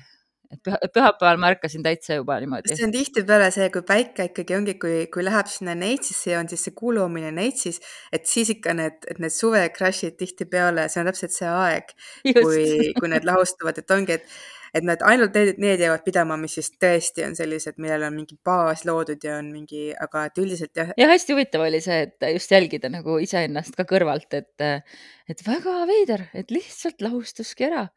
et 0.53 0.61
püha, 0.65 0.79
pühapäeval 0.93 1.41
ma 1.41 1.51
ärkasin 1.53 1.85
täitsa 1.85 2.19
juba 2.19 2.39
niimoodi. 2.43 2.75
see 2.77 2.87
on 2.87 2.95
tihtipeale 2.95 3.49
see, 3.55 3.69
kui 3.73 3.85
päike 3.87 4.29
ikkagi 4.31 4.57
ongi, 4.57 4.77
kui, 4.81 4.95
kui 5.13 5.25
läheb 5.25 5.51
sinna 5.51 5.75
Neitsisse 5.77 6.33
ja 6.33 6.41
on 6.43 6.49
siis 6.51 6.65
see 6.67 6.75
kuulumine 6.77 7.33
Neitsis, 7.35 7.81
et 8.13 8.29
siis 8.29 8.53
ikka 8.55 8.75
need, 8.77 9.05
need 9.19 9.35
suve 9.35 9.63
crash'id 9.77 10.17
tihtipeale, 10.19 10.87
see 10.89 11.03
on 11.03 11.11
täpselt 11.11 11.35
see 11.35 11.49
aeg, 11.49 11.95
kui, 12.27 12.91
kui 12.99 13.13
need 13.13 13.27
lahustuvad, 13.27 13.81
et 13.81 13.97
ongi, 13.97 14.19
et 14.21 14.35
et 14.73 14.85
nad 14.85 15.01
ainult 15.05 15.35
need, 15.37 15.59
need 15.61 15.81
jäävad 15.83 16.01
pidama, 16.05 16.37
mis 16.41 16.55
siis 16.57 16.71
tõesti 16.81 17.23
on 17.27 17.35
sellised, 17.37 17.77
millel 17.81 18.07
on 18.07 18.15
mingi 18.15 18.37
baas 18.45 18.83
loodud 18.89 19.21
ja 19.21 19.37
on 19.37 19.51
mingi, 19.53 19.91
aga 19.93 20.25
et 20.29 20.41
üldiselt 20.41 20.73
jah. 20.77 20.89
ja 20.97 21.09
hästi 21.11 21.35
huvitav 21.35 21.65
oli 21.67 21.81
see, 21.83 22.07
et 22.07 22.27
just 22.33 22.53
jälgida 22.53 22.89
nagu 22.93 23.19
iseennast 23.21 23.77
ka 23.77 23.85
kõrvalt, 23.89 24.33
et, 24.39 24.89
et 25.29 25.45
väga 25.45 25.77
veider, 25.89 26.27
et 26.33 26.53
lihtsalt 26.53 27.05
lahustuski 27.05 27.69
ära. 27.69 27.87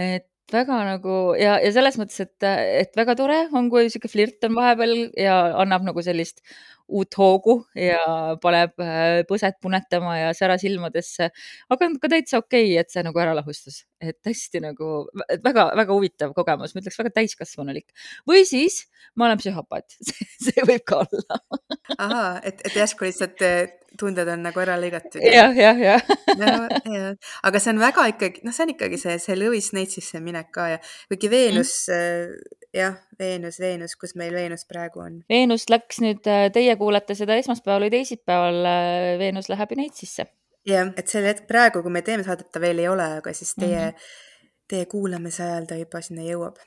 et 0.00 0.29
väga 0.54 0.80
nagu 0.86 1.16
ja, 1.38 1.58
ja 1.62 1.70
selles 1.74 1.98
mõttes, 2.00 2.20
et, 2.24 2.46
et 2.46 2.98
väga 2.98 3.16
tore 3.18 3.38
on, 3.52 3.70
kui 3.72 3.88
sihuke 3.90 4.10
flirt 4.10 4.46
on 4.48 4.56
vahepeal 4.58 4.94
ja 5.18 5.36
annab 5.62 5.86
nagu 5.86 6.04
sellist 6.04 6.42
uut 6.90 7.18
hoogu 7.18 7.56
ja 7.78 8.00
paneb 8.42 8.82
äh, 8.82 9.22
põset 9.28 9.58
punetama 9.62 10.16
ja 10.18 10.30
sära 10.36 10.58
silmadesse. 10.60 11.30
aga 11.70 11.88
on 11.88 11.98
ka 12.02 12.10
täitsa 12.12 12.40
okei 12.42 12.72
okay,, 12.72 12.78
et 12.82 12.92
see 12.92 13.04
nagu 13.06 13.22
ära 13.22 13.34
lahustas, 13.38 13.84
et 14.02 14.18
hästi 14.26 14.62
nagu 14.64 14.92
väga-väga 15.44 15.94
huvitav 15.94 16.34
kogemus, 16.36 16.74
ma 16.74 16.84
ütleks 16.84 17.00
väga 17.00 17.14
täiskasvanulik. 17.20 17.90
või 18.28 18.44
siis 18.48 18.84
ma 19.14 19.28
olen 19.28 19.42
psühhopaat 19.42 19.98
see 20.46 20.66
võib 20.66 20.86
ka 20.86 21.04
olla 21.04 21.40
ahaa, 21.98 22.32
et, 22.44 22.62
et 22.66 22.80
järsku 22.82 23.08
lihtsalt 23.08 23.46
tunded 23.98 24.28
on 24.30 24.44
nagu 24.44 24.62
ära 24.62 24.76
lõigatud. 24.80 25.22
jah, 25.24 25.54
jah, 25.56 25.78
jah. 25.80 26.04
ja, 26.38 27.12
aga 27.46 27.62
see 27.62 27.74
on 27.74 27.82
väga 27.82 28.06
ikkagi, 28.14 28.44
noh, 28.46 28.54
see 28.54 28.66
on 28.66 28.74
ikkagi 28.74 29.00
see, 29.00 29.16
see 29.22 29.38
Lewis 29.38 29.72
Neitsisse 29.76 30.22
minek 30.22 30.50
ka 30.54 30.68
ja 30.74 30.80
kuigi 31.10 31.30
Veenus 31.32 31.74
mm., 31.90 32.59
jah, 32.74 32.96
Veenus, 33.18 33.60
Veenus, 33.60 33.96
kus 34.00 34.14
meil 34.18 34.34
Veenus 34.34 34.66
praegu 34.68 35.02
on? 35.04 35.20
Veenus 35.30 35.68
läks 35.72 36.00
nüüd, 36.04 36.26
äh, 36.30 36.48
teie 36.54 36.76
kuulate 36.80 37.16
seda 37.18 37.36
esmaspäeval 37.40 37.86
või 37.86 37.94
teisipäeval, 37.98 38.60
äh, 38.70 39.18
Veenus 39.22 39.50
läheb 39.52 39.76
Neitsisse. 39.76 40.26
jah, 40.68 40.92
et 40.96 41.08
sel 41.08 41.24
hetkel 41.24 41.48
praegu, 41.48 41.82
kui 41.82 41.92
me 41.92 42.02
teeme 42.02 42.24
saadet, 42.26 42.50
ta 42.52 42.60
veel 42.60 42.82
ei 42.82 42.88
ole, 42.88 43.06
aga 43.20 43.32
siis 43.32 43.54
teie 43.54 43.78
mm, 43.78 43.94
-hmm. 43.94 44.58
teie 44.68 44.86
kuulamise 44.86 45.42
ajal 45.42 45.66
ta 45.66 45.80
juba 45.80 46.02
sinna 46.02 46.22
jõuab. 46.22 46.60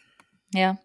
jah 0.55 0.75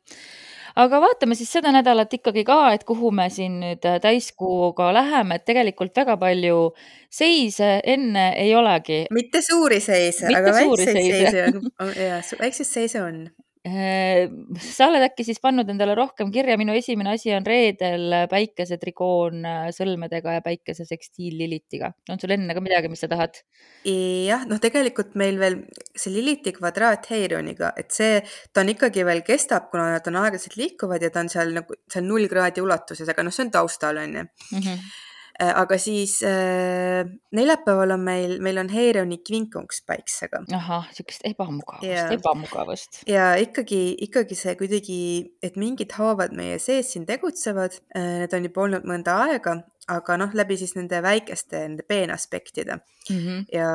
aga 0.78 1.00
vaatame 1.02 1.36
siis 1.38 1.50
seda 1.52 1.72
nädalat 1.74 2.12
ikkagi 2.18 2.44
ka, 2.46 2.58
et 2.76 2.84
kuhu 2.88 3.10
me 3.14 3.28
siin 3.32 3.58
nüüd 3.62 3.84
äh, 3.88 3.98
täiskuuga 4.02 4.90
läheme, 4.94 5.38
et 5.38 5.46
tegelikult 5.48 5.96
väga 5.96 6.16
palju 6.20 6.72
seise 7.10 7.78
enne 7.84 8.30
ei 8.38 8.54
olegi. 8.56 9.04
mitte 9.14 9.42
suuri 9.42 9.80
seise, 9.80 10.30
aga 10.30 10.54
väikseid 10.60 11.00
seise 11.00 11.44
on, 11.48 11.92
ja 11.96 12.22
väikseid 12.40 12.70
seise 12.70 13.02
on. 13.02 13.22
Äh, 13.66 14.28
sa 14.62 14.86
oled 14.86 15.02
äkki 15.02 15.24
siis 15.26 15.40
pannud 15.42 15.68
endale 15.72 15.96
rohkem 15.98 16.30
kirja, 16.34 16.54
minu 16.60 16.76
esimene 16.78 17.16
asi 17.16 17.32
on 17.34 17.46
reedel 17.46 18.14
päikesetrigoon 18.30 19.42
äh, 19.48 19.64
sõlmedega 19.74 20.36
ja 20.36 20.44
päikesesekstiil 20.44 21.34
Lilitiga. 21.40 21.90
on 22.12 22.20
sul 22.22 22.36
enne 22.36 22.54
ka 22.54 22.62
midagi, 22.62 22.90
mis 22.92 23.02
sa 23.02 23.10
tahad? 23.10 23.40
jah, 23.84 24.46
noh, 24.46 24.60
tegelikult 24.62 25.16
meil 25.18 25.40
veel 25.40 25.58
see 25.90 26.14
Liliti 26.14 26.54
kvadraat 26.54 27.10
Heirioniga, 27.10 27.72
et 27.78 27.90
see, 27.94 28.22
ta 28.52 28.62
on 28.62 28.70
ikkagi 28.74 29.06
veel 29.08 29.24
kestab, 29.26 29.72
kuna 29.72 29.90
nad 29.96 30.06
on 30.10 30.20
aeglaselt 30.22 30.54
liikuvad 30.60 31.02
ja 31.02 31.10
ta 31.10 31.24
on 31.26 31.32
seal 31.32 31.52
nagu 31.58 31.82
seal 31.90 32.06
null 32.06 32.30
kraadi 32.30 32.62
ulatuses, 32.62 33.10
aga 33.10 33.26
noh, 33.26 33.34
see 33.34 33.48
on 33.48 33.54
taustal 33.58 34.02
onju 34.04 34.22
mm. 34.22 34.58
-hmm 34.62 35.06
aga 35.38 35.78
siis 35.78 36.18
äh, 36.26 37.06
neljapäeval 37.34 37.94
on 37.94 38.02
meil, 38.02 38.36
meil 38.42 38.58
on 38.58 38.70
Heirioni 38.72 39.20
kvinkungs 39.22 39.84
päiksega. 39.86 40.42
ahah, 40.56 40.88
niisugust 40.90 41.26
ebamugavust, 41.28 42.14
ebamugavust. 42.16 43.02
ja 43.06 43.30
ikkagi, 43.38 43.82
ikkagi 44.08 44.38
see 44.38 44.56
kuidagi, 44.58 45.00
et 45.42 45.58
mingid 45.60 45.94
haavad 45.98 46.34
meie 46.34 46.58
sees 46.62 46.92
siin 46.94 47.06
tegutsevad 47.06 47.78
äh,, 47.94 48.24
need 48.24 48.34
on 48.34 48.48
juba 48.50 48.64
olnud 48.66 48.88
mõnda 48.88 49.18
aega, 49.28 49.60
aga 49.88 50.18
noh, 50.20 50.34
läbi 50.34 50.58
siis 50.60 50.74
nende 50.76 50.98
väikeste, 51.04 51.62
nende 51.62 51.86
peenaspektide 51.86 52.80
mm. 52.80 53.20
-hmm. 53.20 53.44
ja 53.54 53.70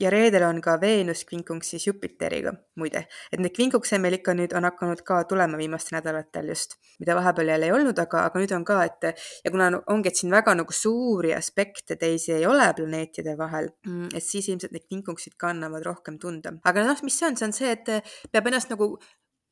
ja 0.00 0.10
reedel 0.10 0.44
on 0.46 0.60
ka 0.62 0.76
Veenus 0.80 1.24
kvinkunks 1.28 1.72
siis 1.74 1.86
Jupiteriga 1.86 2.52
muide, 2.78 3.04
et 3.32 3.40
neid 3.42 3.54
kvinkukse 3.56 3.98
meil 4.02 4.18
ikka 4.18 4.34
nüüd 4.38 4.54
on 4.56 4.66
hakanud 4.68 5.02
ka 5.06 5.20
tulema 5.30 5.58
viimastel 5.60 5.98
nädalatel 5.98 6.52
just, 6.52 6.78
mida 7.02 7.16
vahepeal 7.18 7.52
jälle 7.54 7.68
ei 7.68 7.74
olnud, 7.74 7.98
aga, 7.98 8.24
aga 8.30 8.42
nüüd 8.42 8.54
on 8.56 8.66
ka, 8.68 8.80
et 8.86 9.08
ja 9.44 9.52
kuna 9.54 9.70
ongi, 9.86 10.12
et 10.12 10.20
siin 10.20 10.32
väga 10.34 10.54
nagu 10.58 10.74
suuri 10.74 11.34
aspekte 11.36 11.98
teisi 12.00 12.36
ei 12.38 12.46
ole 12.46 12.70
planeetide 12.78 13.36
vahel, 13.38 13.72
mm, 13.86 14.10
et 14.14 14.24
siis 14.24 14.48
ilmselt 14.48 14.74
need 14.76 14.86
kvinkuksid 14.86 15.38
ka 15.38 15.52
annavad 15.54 15.86
rohkem 15.86 16.18
tunda. 16.22 16.54
aga 16.64 16.86
noh, 16.86 17.06
mis 17.06 17.18
see 17.18 17.30
on, 17.30 17.38
see 17.40 17.48
on 17.50 17.56
see, 17.56 17.74
et 17.74 18.30
peab 18.32 18.50
ennast 18.50 18.70
nagu 18.74 18.96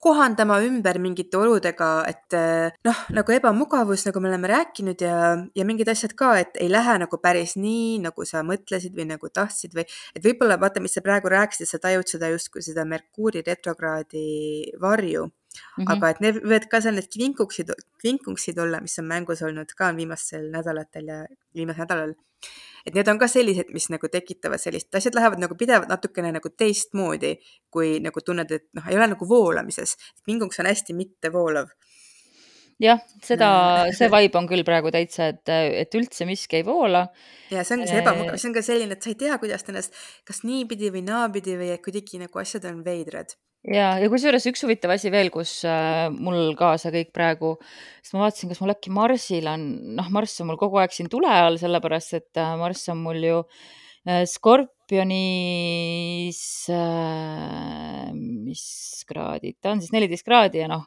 kohandama 0.06 0.58
ümber 0.64 0.98
mingite 1.02 1.38
oludega, 1.40 1.90
et 2.10 2.36
eh, 2.38 2.74
noh, 2.86 3.00
nagu 3.16 3.34
ebamugavus, 3.34 4.06
nagu 4.08 4.22
me 4.22 4.30
oleme 4.30 4.50
rääkinud 4.52 5.02
ja, 5.02 5.16
ja 5.56 5.66
mingid 5.68 5.90
asjad 5.92 6.14
ka, 6.18 6.34
et 6.42 6.60
ei 6.62 6.70
lähe 6.72 6.98
nagu 7.02 7.20
päris 7.22 7.56
nii, 7.60 7.98
nagu 8.04 8.26
sa 8.28 8.44
mõtlesid 8.46 8.94
või 8.96 9.08
nagu 9.10 9.32
tahtsid 9.40 9.74
või 9.76 9.86
et 9.86 10.22
võib-olla 10.24 10.60
vaata, 10.62 10.82
mis 10.84 10.94
sa 10.96 11.04
praegu 11.06 11.32
rääkisid, 11.32 11.70
sa 11.70 11.82
tajud 11.82 12.14
seda 12.14 12.30
justkui 12.34 12.64
seda 12.66 12.86
Merkuuri 12.88 13.44
retrokraadi 13.46 14.28
varju 14.82 15.26
Mm 15.56 15.84
-hmm. 15.84 15.92
aga 15.92 16.08
et 16.10 16.18
need 16.20 16.38
võivad 16.42 16.66
ka 16.68 16.80
seal 16.84 16.98
need 16.98 17.06
kvinkuksid, 17.14 17.70
kvinkungsid 18.02 18.58
olla, 18.60 18.80
mis 18.84 18.98
on 19.00 19.06
mängus 19.08 19.42
olnud 19.42 19.70
ka 19.78 19.88
viimastel 19.96 20.50
nädalatel 20.52 21.06
ja 21.12 21.18
viimasel 21.56 21.80
nädalal 21.84 22.12
et 22.86 22.94
need 22.94 23.08
on 23.10 23.18
ka 23.18 23.28
sellised, 23.30 23.72
mis 23.74 23.88
nagu 23.92 24.08
tekitavad 24.12 24.62
sellist, 24.62 24.92
asjad 24.94 25.18
lähevad 25.18 25.42
nagu 25.42 25.58
pidevalt 25.58 25.90
natukene 25.90 26.30
nagu 26.36 26.52
teistmoodi, 26.54 27.34
kui 27.72 27.96
nagu 28.04 28.22
tunned, 28.22 28.52
et 28.52 28.68
noh, 28.78 28.86
ei 28.90 28.98
ole 28.98 29.10
nagu 29.14 29.28
voolamises. 29.28 29.96
vinguks 30.28 30.62
on 30.62 30.70
hästi 30.70 30.96
mittevoolav 30.96 31.72
jah, 32.82 33.00
seda, 33.24 33.48
see 33.96 34.08
vibe 34.12 34.40
on 34.40 34.48
küll 34.50 34.64
praegu 34.66 34.92
täitsa, 34.94 35.30
et, 35.32 35.54
et 35.82 35.98
üldse 35.98 36.28
miski 36.28 36.60
ei 36.60 36.66
voola. 36.66 37.06
ja 37.50 37.64
see 37.64 37.78
ongi 37.78 37.90
see 37.90 38.02
ebamugav, 38.02 38.38
see 38.40 38.50
on 38.50 38.56
ka 38.56 38.64
selline, 38.66 38.96
et 38.96 39.02
sa 39.02 39.12
ei 39.12 39.18
tea, 39.24 39.38
kuidas 39.42 39.66
ennast 39.66 39.96
kas 40.28 40.44
niipidi 40.46 40.92
või 40.94 41.04
naapidi 41.06 41.56
või 41.58 41.74
kuidagi 41.82 42.22
nagu 42.22 42.42
asjad 42.42 42.68
on 42.70 42.82
veidrad 42.86 43.36
ja, 43.72 43.86
ja 44.00 44.08
kusjuures 44.10 44.46
üks 44.50 44.62
huvitav 44.64 44.92
asi 44.94 45.10
veel, 45.12 45.30
kus 45.34 45.58
äh, 45.68 46.06
mul 46.12 46.54
kaasa 46.58 46.92
kõik 46.94 47.12
praegu, 47.16 47.54
sest 48.02 48.16
ma 48.16 48.26
vaatasin, 48.26 48.52
kas 48.52 48.62
mul 48.62 48.74
äkki 48.74 48.92
Marsil 48.94 49.48
on, 49.50 49.66
noh, 49.98 50.10
Marss 50.14 50.42
on 50.42 50.50
mul 50.50 50.60
kogu 50.60 50.80
aeg 50.82 50.94
siin 50.94 51.10
tule 51.12 51.30
all, 51.30 51.58
sellepärast 51.60 52.18
et 52.20 52.42
äh, 52.42 52.54
Marss 52.60 52.90
on 52.92 53.00
mul 53.02 53.22
ju 53.24 53.40
äh, 54.06 54.22
Skorpionis 54.30 56.42
äh,, 56.74 58.12
mis 58.14 58.66
kraadid, 59.08 59.58
ta 59.62 59.74
on 59.74 59.82
siis 59.82 59.94
neliteist 59.94 60.26
kraadi 60.26 60.62
ja 60.62 60.70
noh, 60.70 60.86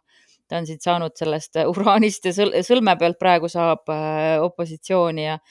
ta 0.50 0.62
on 0.62 0.70
siit 0.70 0.86
saanud 0.86 1.18
sellest 1.20 1.60
uraanist 1.74 2.30
ja 2.30 2.34
sõl 2.36 2.56
sõlme 2.66 2.96
pealt 3.02 3.20
praegu 3.20 3.52
saab 3.52 3.92
äh, 3.94 4.38
opositsiooni 4.46 5.28
ja 5.28 5.42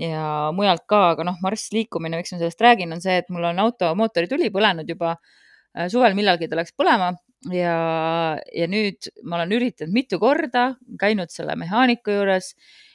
ja 0.00 0.48
mujalt 0.56 0.86
ka, 0.88 1.00
aga 1.12 1.24
noh, 1.28 1.36
Marss 1.44 1.74
liikumine, 1.74 2.16
miks 2.16 2.30
ma 2.32 2.38
sellest 2.40 2.62
räägin, 2.64 2.94
on 2.94 3.02
see, 3.04 3.18
et 3.20 3.26
mul 3.28 3.44
on 3.50 3.58
auto 3.60 3.90
mootorituli 3.98 4.48
põlenud 4.54 4.88
juba 4.88 5.10
äh, 5.12 5.18
Äh, 5.18 5.49
suvel 5.92 6.16
millalgi 6.18 6.48
ta 6.50 6.58
läks 6.58 6.74
põlema 6.78 7.12
ja, 7.48 7.74
ja 8.52 8.68
nüüd 8.70 9.10
ma 9.24 9.38
olen 9.38 9.56
üritanud 9.56 9.94
mitu 9.94 10.20
korda, 10.20 10.74
käinud 11.00 11.32
selle 11.32 11.56
mehaaniku 11.60 12.12
juures 12.18 12.52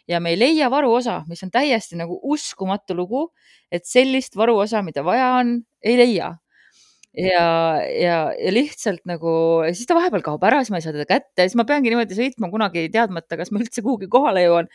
ja 0.09 0.19
me 0.21 0.35
ei 0.35 0.39
leia 0.39 0.69
varuosa, 0.71 1.23
mis 1.29 1.41
on 1.45 1.51
täiesti 1.53 1.97
nagu 1.97 2.19
uskumatu 2.23 2.97
lugu, 2.97 3.27
et 3.73 3.87
sellist 3.89 4.37
varuosa, 4.37 4.83
mida 4.85 5.03
vaja 5.05 5.31
on, 5.39 5.57
ei 5.83 5.97
leia. 5.97 6.35
ja, 7.15 7.45
ja, 7.87 8.17
ja 8.35 8.51
lihtsalt 8.51 9.05
nagu, 9.07 9.31
siis 9.71 9.87
ta 9.87 9.95
vahepeal 9.95 10.23
kaob 10.25 10.43
ära, 10.43 10.59
siis 10.61 10.73
ma 10.73 10.81
ei 10.81 10.85
saa 10.85 10.93
teda 10.93 11.07
kätte, 11.09 11.45
siis 11.45 11.55
ma 11.55 11.63
peangi 11.65 11.93
niimoodi 11.93 12.17
sõitma 12.17 12.51
kunagi 12.51 12.89
teadmata, 12.91 13.37
kas 13.39 13.53
ma 13.55 13.63
üldse 13.63 13.81
kuhugi 13.85 14.11
kohale 14.11 14.43
jõuan 14.43 14.67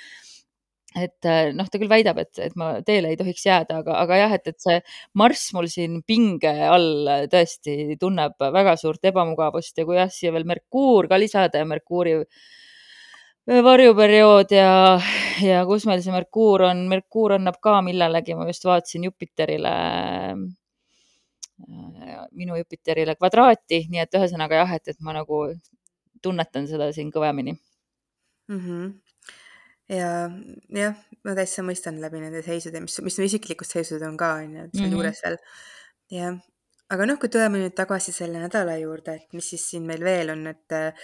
et 0.99 1.27
äh, 1.29 1.53
noh, 1.55 1.69
ta 1.71 1.79
küll 1.79 1.91
väidab, 1.91 2.19
et, 2.19 2.33
et 2.43 2.55
ma 2.59 2.73
teele 2.87 3.13
ei 3.13 3.19
tohiks 3.19 3.45
jääda, 3.47 3.79
aga, 3.85 3.95
aga 4.03 4.17
jah, 4.19 4.33
et, 4.35 4.49
et 4.51 4.59
see 4.59 4.79
marss 5.21 5.53
mul 5.55 5.69
siin 5.71 6.01
pinge 6.07 6.51
all 6.67 7.29
tõesti 7.31 7.95
tunneb 8.01 8.35
väga 8.41 8.75
suurt 8.81 9.05
ebamugavust 9.07 9.79
ja 9.79 9.87
kui 9.87 10.01
jah, 10.01 10.11
siia 10.11 10.35
veel 10.35 10.49
Merkuur 10.51 11.07
ka 11.11 11.19
lisada 11.21 11.63
ja 11.63 11.69
Merkuuri 11.69 12.17
varjuperiood 13.51 14.51
ja, 14.55 14.73
ja 15.43 15.61
kus 15.69 15.87
meil 15.87 16.03
see 16.03 16.15
Merkuur 16.15 16.67
on, 16.67 16.83
Merkuur 16.91 17.37
annab 17.39 17.61
ka 17.63 17.79
millelegi, 17.87 18.35
ma 18.39 18.49
just 18.51 18.67
vaatasin 18.67 19.07
Jupiterile, 19.07 19.75
äh, 21.71 22.25
minu 22.35 22.59
Jupiterile 22.59 23.15
kvadraati, 23.15 23.85
nii 23.93 24.03
et 24.03 24.19
ühesõnaga 24.19 24.65
jah, 24.65 24.75
et, 24.81 24.91
et 24.91 24.99
ma 25.07 25.15
nagu 25.15 25.45
tunnetan 26.21 26.67
seda 26.69 26.91
siin 26.93 27.15
kõvemini 27.15 27.55
mm. 27.55 28.59
-hmm 28.59 28.91
ja 29.91 30.13
jah, 30.77 31.01
ma 31.27 31.35
täitsa 31.39 31.65
mõistan 31.67 31.99
läbi 32.03 32.23
nende 32.23 32.45
seisude, 32.47 32.83
mis, 32.85 33.01
mis 33.05 33.19
isiklikud 33.27 33.69
seisud 33.69 34.03
on 34.07 34.17
ka, 34.21 34.37
on 34.45 34.55
ju, 34.57 34.69
et 34.69 34.79
mhm. 34.79 34.87
mm 34.87 35.01
-hmm. 35.01 35.21
veel. 35.25 35.39
jah, 36.15 36.39
aga 36.91 37.07
noh, 37.07 37.19
kui 37.19 37.29
tuleme 37.29 37.59
nüüd 37.59 37.75
tagasi 37.79 38.13
selle 38.13 38.39
nädala 38.43 38.79
juurde, 38.79 39.19
et 39.21 39.37
mis 39.37 39.51
siis 39.55 39.69
siin 39.71 39.87
meil 39.87 40.05
veel 40.05 40.31
on, 40.31 40.47
et 40.51 40.73
äh, 40.73 40.95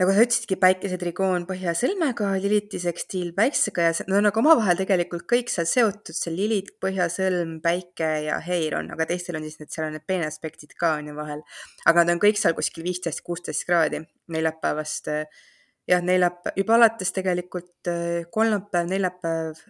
nagu 0.00 0.14
sa 0.14 0.24
ütlesidki, 0.24 0.56
päikesetrigoon 0.58 1.44
põhjasõlmega, 1.46 2.32
liliti 2.42 2.80
sekstiil 2.82 3.30
päiksega 3.36 3.82
ja 3.86 3.92
nad 4.08 4.18
on 4.18 4.26
nagu 4.26 4.40
omavahel 4.40 4.78
tegelikult 4.80 5.26
kõik 5.30 5.52
seal 5.52 5.68
seotud, 5.68 6.16
see 6.16 6.32
lilit, 6.34 6.72
põhjasõlm, 6.82 7.60
päike 7.62 8.08
ja 8.26 8.40
heiron, 8.42 8.90
aga 8.94 9.06
teistel 9.06 9.38
on 9.38 9.46
siis 9.46 9.60
need, 9.60 9.70
seal 9.70 9.86
on 9.86 9.96
need 9.98 10.06
peenaspektid 10.08 10.74
ka 10.80 10.96
on 10.98 11.12
ju 11.12 11.14
vahel. 11.14 11.44
aga 11.86 12.04
nad 12.04 12.16
on 12.16 12.22
kõik 12.24 12.40
seal 12.40 12.56
kuskil 12.58 12.86
viisteist, 12.88 13.22
kuusteist 13.22 13.66
kraadi 13.68 14.02
neljapäevast 14.32 15.12
äh, 15.12 15.42
jah, 15.88 16.02
neljapäev, 16.04 16.56
juba 16.56 16.76
alates 16.78 17.14
tegelikult 17.14 17.90
äh, 17.90 18.26
kolmapäev, 18.34 18.90
neljapäev, 18.90 19.62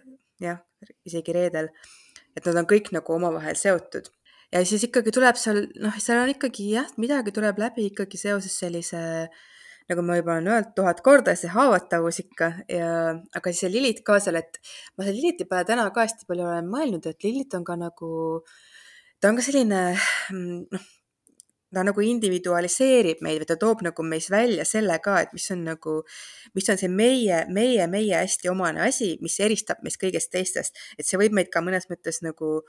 jah, 0.43 0.61
isegi 1.07 1.35
reedel. 1.35 1.69
et 2.33 2.45
nad 2.49 2.57
on 2.57 2.65
kõik 2.65 2.89
nagu 2.95 3.13
omavahel 3.13 3.55
seotud 3.55 4.09
ja 4.53 4.61
siis 4.65 4.85
ikkagi 4.87 5.13
tuleb 5.13 5.37
seal, 5.39 5.65
noh, 5.81 5.95
seal 6.01 6.21
on 6.23 6.31
ikkagi 6.33 6.71
jah, 6.73 6.87
midagi 7.01 7.33
tuleb 7.35 7.59
läbi 7.61 7.87
ikkagi 7.89 8.19
seoses 8.21 8.55
sellise 8.61 9.01
nagu 9.89 10.03
ma 10.05 10.17
juba 10.17 10.37
olen 10.37 10.49
öelnud 10.51 10.71
tuhat 10.77 11.01
korda, 11.03 11.35
see 11.35 11.51
haavatavus 11.51 12.21
ikka 12.23 12.49
ja, 12.71 12.89
aga 13.35 13.51
siis 13.51 13.65
see 13.65 13.73
Lilith 13.73 14.03
ka 14.07 14.19
seal, 14.23 14.39
et 14.39 14.59
ma 14.95 15.05
selle 15.05 15.17
Liliti 15.17 15.47
peale 15.49 15.67
täna 15.67 15.89
ka 15.95 16.05
hästi 16.05 16.27
palju 16.29 16.45
olen 16.47 16.69
mõelnud, 16.71 17.07
et 17.09 17.25
Lilith 17.25 17.57
on 17.59 17.65
ka 17.67 17.77
nagu, 17.79 18.11
ta 19.19 19.31
on 19.31 19.39
ka 19.39 19.45
selline 19.45 19.81
mm, 20.31 20.61
noh, 20.75 20.87
ta 21.73 21.83
nagu 21.85 22.03
individualiseerib 22.05 23.23
meid 23.25 23.41
või 23.41 23.49
ta 23.49 23.57
toob 23.59 23.83
nagu 23.85 24.05
meis 24.07 24.29
välja 24.31 24.65
selle 24.67 24.97
ka, 25.03 25.19
et 25.23 25.33
mis 25.35 25.49
on 25.55 25.63
nagu, 25.67 25.95
mis 26.57 26.69
on 26.69 26.79
see 26.79 26.91
meie, 26.91 27.43
meie, 27.53 27.87
meie 27.91 28.19
hästi 28.21 28.51
omane 28.51 28.83
asi, 28.87 29.13
mis 29.21 29.39
eristab 29.43 29.83
meist 29.83 30.01
kõigest 30.01 30.31
teistest. 30.33 30.77
et 30.97 31.07
see 31.07 31.19
võib 31.19 31.35
meid 31.37 31.51
ka 31.53 31.61
mõnes 31.65 31.89
mõttes 31.91 32.21
nagu 32.25 32.61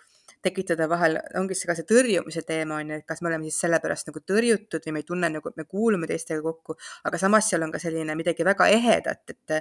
tekitada 0.45 0.89
vahel, 0.89 1.19
ongi 1.39 1.57
see 1.57 1.69
ka 1.69 1.77
see 1.77 1.87
tõrjumise 1.89 2.45
teema 2.47 2.79
on 2.81 2.93
ju, 2.93 3.01
et 3.01 3.07
kas 3.09 3.23
me 3.23 3.31
oleme 3.31 3.49
siis 3.49 3.61
sellepärast 3.65 4.09
nagu 4.11 4.23
tõrjutud 4.33 4.87
või 4.87 4.97
me 4.97 5.03
ei 5.03 5.09
tunne 5.09 5.31
nagu, 5.37 5.53
et 5.53 5.61
me 5.61 5.67
kuulume 5.69 6.09
teistega 6.11 6.43
kokku, 6.45 6.77
aga 7.09 7.21
samas 7.21 7.49
seal 7.51 7.65
on 7.65 7.73
ka 7.73 7.81
selline 7.83 8.17
midagi 8.19 8.47
väga 8.47 8.69
ehedat, 8.73 9.23
et 9.33 9.59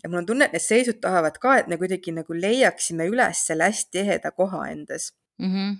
ja 0.00 0.08
mul 0.08 0.22
on 0.22 0.30
tunne, 0.32 0.48
et 0.48 0.56
need 0.56 0.64
seisud 0.64 1.00
tahavad 1.04 1.36
ka, 1.40 1.58
et 1.60 1.70
me 1.72 1.80
kuidagi 1.80 2.16
nagu 2.16 2.36
leiaksime 2.36 3.08
üles 3.12 3.44
selle 3.50 3.70
hästi 3.70 4.04
eheda 4.04 4.32
koha 4.36 4.66
endas 4.72 5.12
mm. 5.38 5.52
-hmm. 5.52 5.78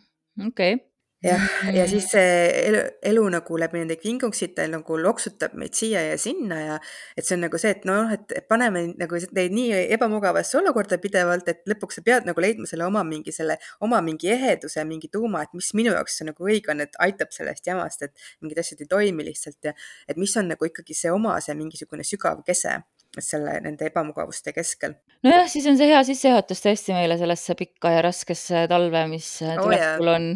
okei 0.48 0.74
okay 0.74 0.89
jah, 1.24 1.42
ja 1.74 1.84
siis 1.88 2.06
see 2.12 2.28
elu, 2.68 2.80
elu 3.10 3.24
nagu 3.34 3.58
läbi 3.60 3.80
nende 3.82 3.96
kingungsite 4.00 4.64
nagu 4.72 4.96
loksutab 5.00 5.54
meid 5.60 5.76
siia 5.76 6.02
ja 6.06 6.16
sinna 6.20 6.60
ja 6.60 6.76
et 7.16 7.26
see 7.26 7.36
on 7.36 7.44
nagu 7.44 7.60
see, 7.60 7.74
et 7.76 7.84
noh, 7.88 8.12
et 8.14 8.46
paneme 8.48 8.86
nagu 9.00 9.20
neid 9.36 9.56
nii 9.56 9.82
ebamugavasse 9.96 10.56
olukorda 10.60 11.00
pidevalt, 11.02 11.50
et 11.52 11.60
lõpuks 11.70 12.00
sa 12.00 12.04
pead 12.06 12.28
nagu 12.28 12.44
leidma 12.44 12.68
selle 12.70 12.88
oma 12.88 13.04
mingi 13.06 13.34
selle, 13.36 13.58
oma 13.84 14.00
mingi 14.04 14.32
eheduse, 14.32 14.84
mingi 14.88 15.12
tuuma, 15.12 15.44
et 15.44 15.52
mis 15.56 15.72
minu 15.76 15.92
jaoks 15.96 16.22
nagu 16.28 16.48
õige 16.48 16.72
on, 16.72 16.80
et 16.86 16.96
aitab 17.04 17.36
sellest 17.36 17.68
jamast, 17.68 18.06
et 18.08 18.30
mingid 18.40 18.62
asjad 18.64 18.80
ei 18.84 18.90
toimi 18.94 19.28
lihtsalt 19.28 19.70
ja 19.70 19.76
et 20.08 20.20
mis 20.20 20.36
on 20.40 20.48
nagu 20.54 20.70
ikkagi 20.70 20.96
see 20.96 21.12
oma, 21.12 21.36
see 21.44 21.56
mingisugune 21.58 22.06
sügav 22.06 22.40
kese 22.46 22.80
selle, 23.18 23.56
nende 23.64 23.88
ebamugavuste 23.90 24.52
keskel. 24.54 24.94
nojah, 25.26 25.48
siis 25.50 25.66
on 25.70 25.78
see 25.80 25.88
hea 25.90 26.00
sissejuhatus 26.06 26.62
tõesti 26.62 26.94
meile 26.94 27.16
sellesse 27.18 27.56
pikka 27.58 27.94
ja 27.96 28.04
raskesse 28.06 28.66
talve, 28.70 29.04
mis 29.10 29.28
Oh 29.42 29.64
tulekul 29.64 30.12
jaa. 30.12 30.16
on. 30.16 30.30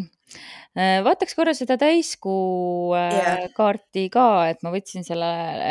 vaataks 1.05 1.37
korra 1.37 1.53
seda 1.55 1.77
täiskuu 1.79 2.91
äh, 2.99 3.13
Jaa. 3.15 3.49
kaarti 3.55 4.09
ka, 4.11 4.25
et 4.51 4.63
ma 4.65 4.73
võtsin 4.75 5.07
selle 5.07 5.29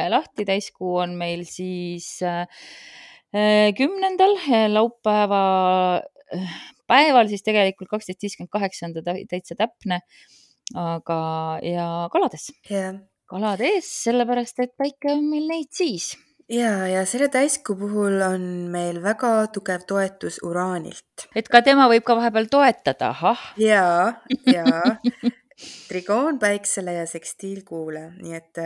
lahti, 0.08 0.46
täiskuu 0.48 0.96
on 1.02 1.12
meil 1.20 1.44
siis 1.48 2.22
äh, 2.24 2.46
kümnendal 3.76 4.38
laupäeva 4.72 5.42
äh, 6.00 6.54
päeval 6.88 7.28
siis 7.28 7.44
tegelikult 7.44 7.90
kaksteist 7.92 8.24
viiskümmend 8.24 8.52
kaheksa 8.54 8.88
on 8.88 8.96
ta 8.96 9.04
tä- 9.04 9.24
täitsa 9.28 9.56
täpne. 9.60 10.00
aga, 10.80 11.16
ja 11.60 12.08
kalades, 12.08 12.46
jah. 12.70 12.94
kalade 13.28 13.66
ees, 13.74 13.90
sellepärast 14.06 14.62
et 14.64 14.72
päike 14.80 15.12
on 15.12 15.26
meil 15.28 15.44
neid 15.50 15.68
siis 15.76 16.14
ja, 16.48 16.88
ja 16.88 17.04
selle 17.06 17.28
täiskuu 17.28 17.76
puhul 17.76 18.20
on 18.26 18.42
meil 18.72 19.02
väga 19.02 19.46
tugev 19.54 19.86
toetus 19.88 20.40
uraanilt. 20.42 21.28
et 21.34 21.48
ka 21.48 21.62
tema 21.62 21.88
võib 21.92 22.04
ka 22.06 22.16
vahepeal 22.18 22.50
toetada, 22.50 23.12
ahah. 23.14 23.46
ja, 23.60 24.14
ja 24.46 24.64
trigoon 25.88 26.38
päiksele 26.42 26.96
ja 26.98 27.04
sekstiil 27.08 27.62
kuule, 27.66 28.06
nii 28.22 28.34
et, 28.36 28.60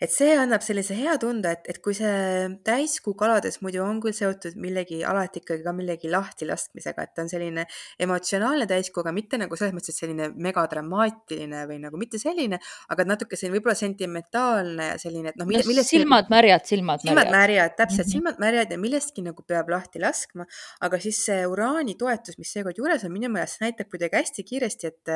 et 0.00 0.12
see 0.12 0.32
annab 0.38 0.64
sellise 0.64 0.96
hea 0.98 1.16
tunde, 1.22 1.52
et, 1.56 1.68
et 1.72 1.80
kui 1.84 1.94
see 1.96 2.48
täiskuu 2.66 3.14
kalades 3.18 3.60
muidu 3.64 3.82
on 3.84 4.00
küll 4.02 4.16
seotud 4.16 4.56
millegi, 4.62 5.02
alati 5.04 5.42
ikkagi 5.42 5.64
ka 5.66 5.74
millegi 5.76 6.10
lahti 6.12 6.48
laskmisega, 6.48 7.04
et 7.06 7.14
ta 7.16 7.24
on 7.26 7.30
selline 7.32 7.66
emotsionaalne 8.02 8.68
täiskuu, 8.70 9.04
aga 9.04 9.14
mitte 9.16 9.40
nagu 9.40 9.58
selles 9.58 9.74
mõttes, 9.76 9.94
et 9.94 10.04
selline 10.04 10.30
megadramaatiline 10.48 11.66
või 11.70 11.80
nagu 11.84 12.00
mitte 12.00 12.20
selline, 12.22 12.60
aga 12.94 13.08
natuke 13.08 13.36
selline 13.38 13.58
võib-olla 13.58 13.78
sentimentaalne 13.78 14.90
ja 14.92 14.98
selline, 15.02 15.34
et 15.34 15.40
noh, 15.40 15.46
no 15.46 15.52
millestki 15.52 16.00
silmad 16.00 16.32
märjad, 16.32 16.66
silmad 16.68 17.04
silmad 17.04 17.22
märjad. 17.22 17.36
märjad, 17.36 17.76
täpselt 17.82 18.06
Mhm. 18.06 18.12
silmad 18.12 18.38
märjad 18.42 18.70
ja 18.70 18.78
millestki 18.78 19.22
nagu 19.26 19.42
peab 19.42 19.68
lahti 19.72 20.00
laskma, 20.02 20.46
aga 20.80 20.98
siis 21.02 21.24
see 21.26 21.44
uraani 21.46 21.96
toetus, 21.98 22.38
mis 22.38 22.52
seekord 22.52 22.78
juures 22.78 23.04
on, 23.04 23.12
minu 23.12 23.30
meelest 23.32 23.60
näitab 23.64 23.90
kuidagi 23.90 24.16
hästi 24.20 24.44
kiiresti, 24.46 24.92
et 24.92 25.14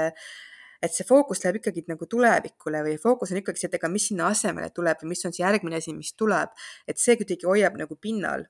et 0.82 0.94
see 0.94 1.06
fookus 1.08 1.42
läheb 1.44 1.60
ikkagi 1.60 1.84
nagu 1.90 2.08
tulevikule 2.10 2.84
või 2.86 2.96
fookus 3.00 3.34
on 3.34 3.40
ikkagi 3.42 3.60
see, 3.60 3.70
et 3.70 3.76
ega 3.80 3.90
mis 3.92 4.08
sinna 4.10 4.30
asemele 4.32 4.70
tuleb 4.76 5.02
või 5.02 5.12
mis 5.14 5.26
on 5.28 5.36
see 5.36 5.44
järgmine 5.44 5.80
asi, 5.80 5.94
mis 5.96 6.14
tuleb, 6.18 6.56
et 6.88 7.00
see 7.00 7.18
kuidagi 7.20 7.48
hoiab 7.48 7.78
nagu 7.80 8.00
pinnal. 8.00 8.48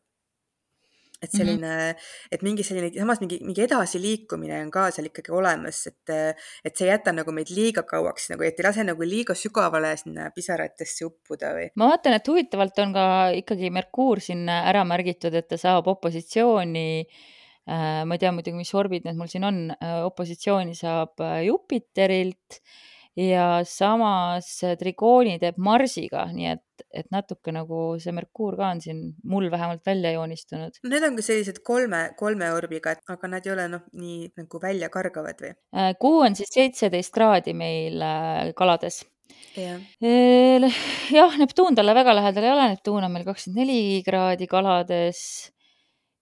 et 1.22 1.28
Mhm. 1.34 1.38
selline 1.38 1.66
mm, 1.66 1.90
-hmm. 1.90 2.28
et 2.32 2.42
mingi 2.42 2.62
selline, 2.64 2.90
samas 2.98 3.20
mingi, 3.20 3.38
mingi 3.44 3.60
edasiliikumine 3.62 4.62
on 4.62 4.70
ka 4.70 4.90
seal 4.90 5.04
ikkagi 5.06 5.32
olemas, 5.36 5.86
et, 5.86 6.12
et 6.64 6.76
see 6.76 6.86
ei 6.86 6.92
jäta 6.94 7.12
nagu 7.12 7.32
meid 7.32 7.50
liiga 7.52 7.82
kauaks 7.82 8.30
nagu, 8.30 8.42
et 8.42 8.56
ei 8.60 8.64
lase 8.64 8.84
nagu 8.84 9.02
liiga 9.02 9.34
sügavale 9.34 9.90
sinna 10.00 10.30
pisaratesse 10.30 11.04
uppuda 11.04 11.52
või. 11.58 11.66
ma 11.74 11.90
vaatan, 11.90 12.16
et 12.16 12.28
huvitavalt 12.32 12.78
on 12.78 12.94
ka 12.96 13.04
ikkagi 13.36 13.68
Merkuur 13.70 14.20
siin 14.20 14.48
ära 14.48 14.80
märgitud, 14.84 15.34
et 15.34 15.48
ta 15.48 15.60
saab 15.60 15.92
opositsiooni 15.92 16.88
äh, 17.04 17.39
ma 17.70 18.16
ei 18.16 18.22
tea 18.22 18.32
muidugi, 18.34 18.58
mis 18.58 18.72
orbid 18.74 19.04
need 19.06 19.18
mul 19.18 19.30
siin 19.30 19.46
on, 19.46 19.58
opositsiooni 20.08 20.74
saab 20.78 21.20
äh, 21.22 21.44
Jupiterilt 21.46 22.60
ja 23.18 23.60
samas 23.66 24.48
trigooni 24.78 25.36
teeb 25.42 25.58
Marsiga, 25.62 26.24
nii 26.32 26.48
et, 26.52 26.84
et 26.94 27.08
natuke 27.12 27.52
nagu 27.54 27.82
see 28.00 28.14
Merkuur 28.16 28.56
ka 28.58 28.70
on 28.74 28.82
siin 28.84 29.02
mul 29.28 29.50
vähemalt 29.52 29.84
välja 29.86 30.14
joonistunud. 30.14 30.78
Need 30.88 31.06
on 31.08 31.18
ka 31.18 31.24
sellised 31.26 31.60
kolme, 31.66 32.04
kolme 32.18 32.50
orbiga, 32.54 32.94
aga 33.10 33.30
nad 33.30 33.46
ei 33.46 33.54
ole 33.54 33.68
noh, 33.72 33.86
nii 33.98 34.32
nagu 34.40 34.62
väljakargavad 34.62 35.42
või? 35.44 35.54
Äh, 35.76 35.94
kuu 36.00 36.20
on 36.26 36.38
siis 36.38 36.52
seitseteist 36.54 37.14
kraadi 37.14 37.56
meil 37.56 38.02
äh, 38.02 38.50
kalades. 38.58 39.02
Jah, 39.54 39.78
jah, 41.14 41.36
Neptuun 41.38 41.76
talle 41.78 41.94
väga 41.94 42.14
lähedal 42.18 42.46
ei 42.46 42.52
ole, 42.54 42.68
Neptuun 42.72 43.06
on 43.06 43.14
meil 43.14 43.26
kakskümmend 43.26 43.62
neli 43.62 44.02
kraadi 44.06 44.46
kalades 44.50 45.20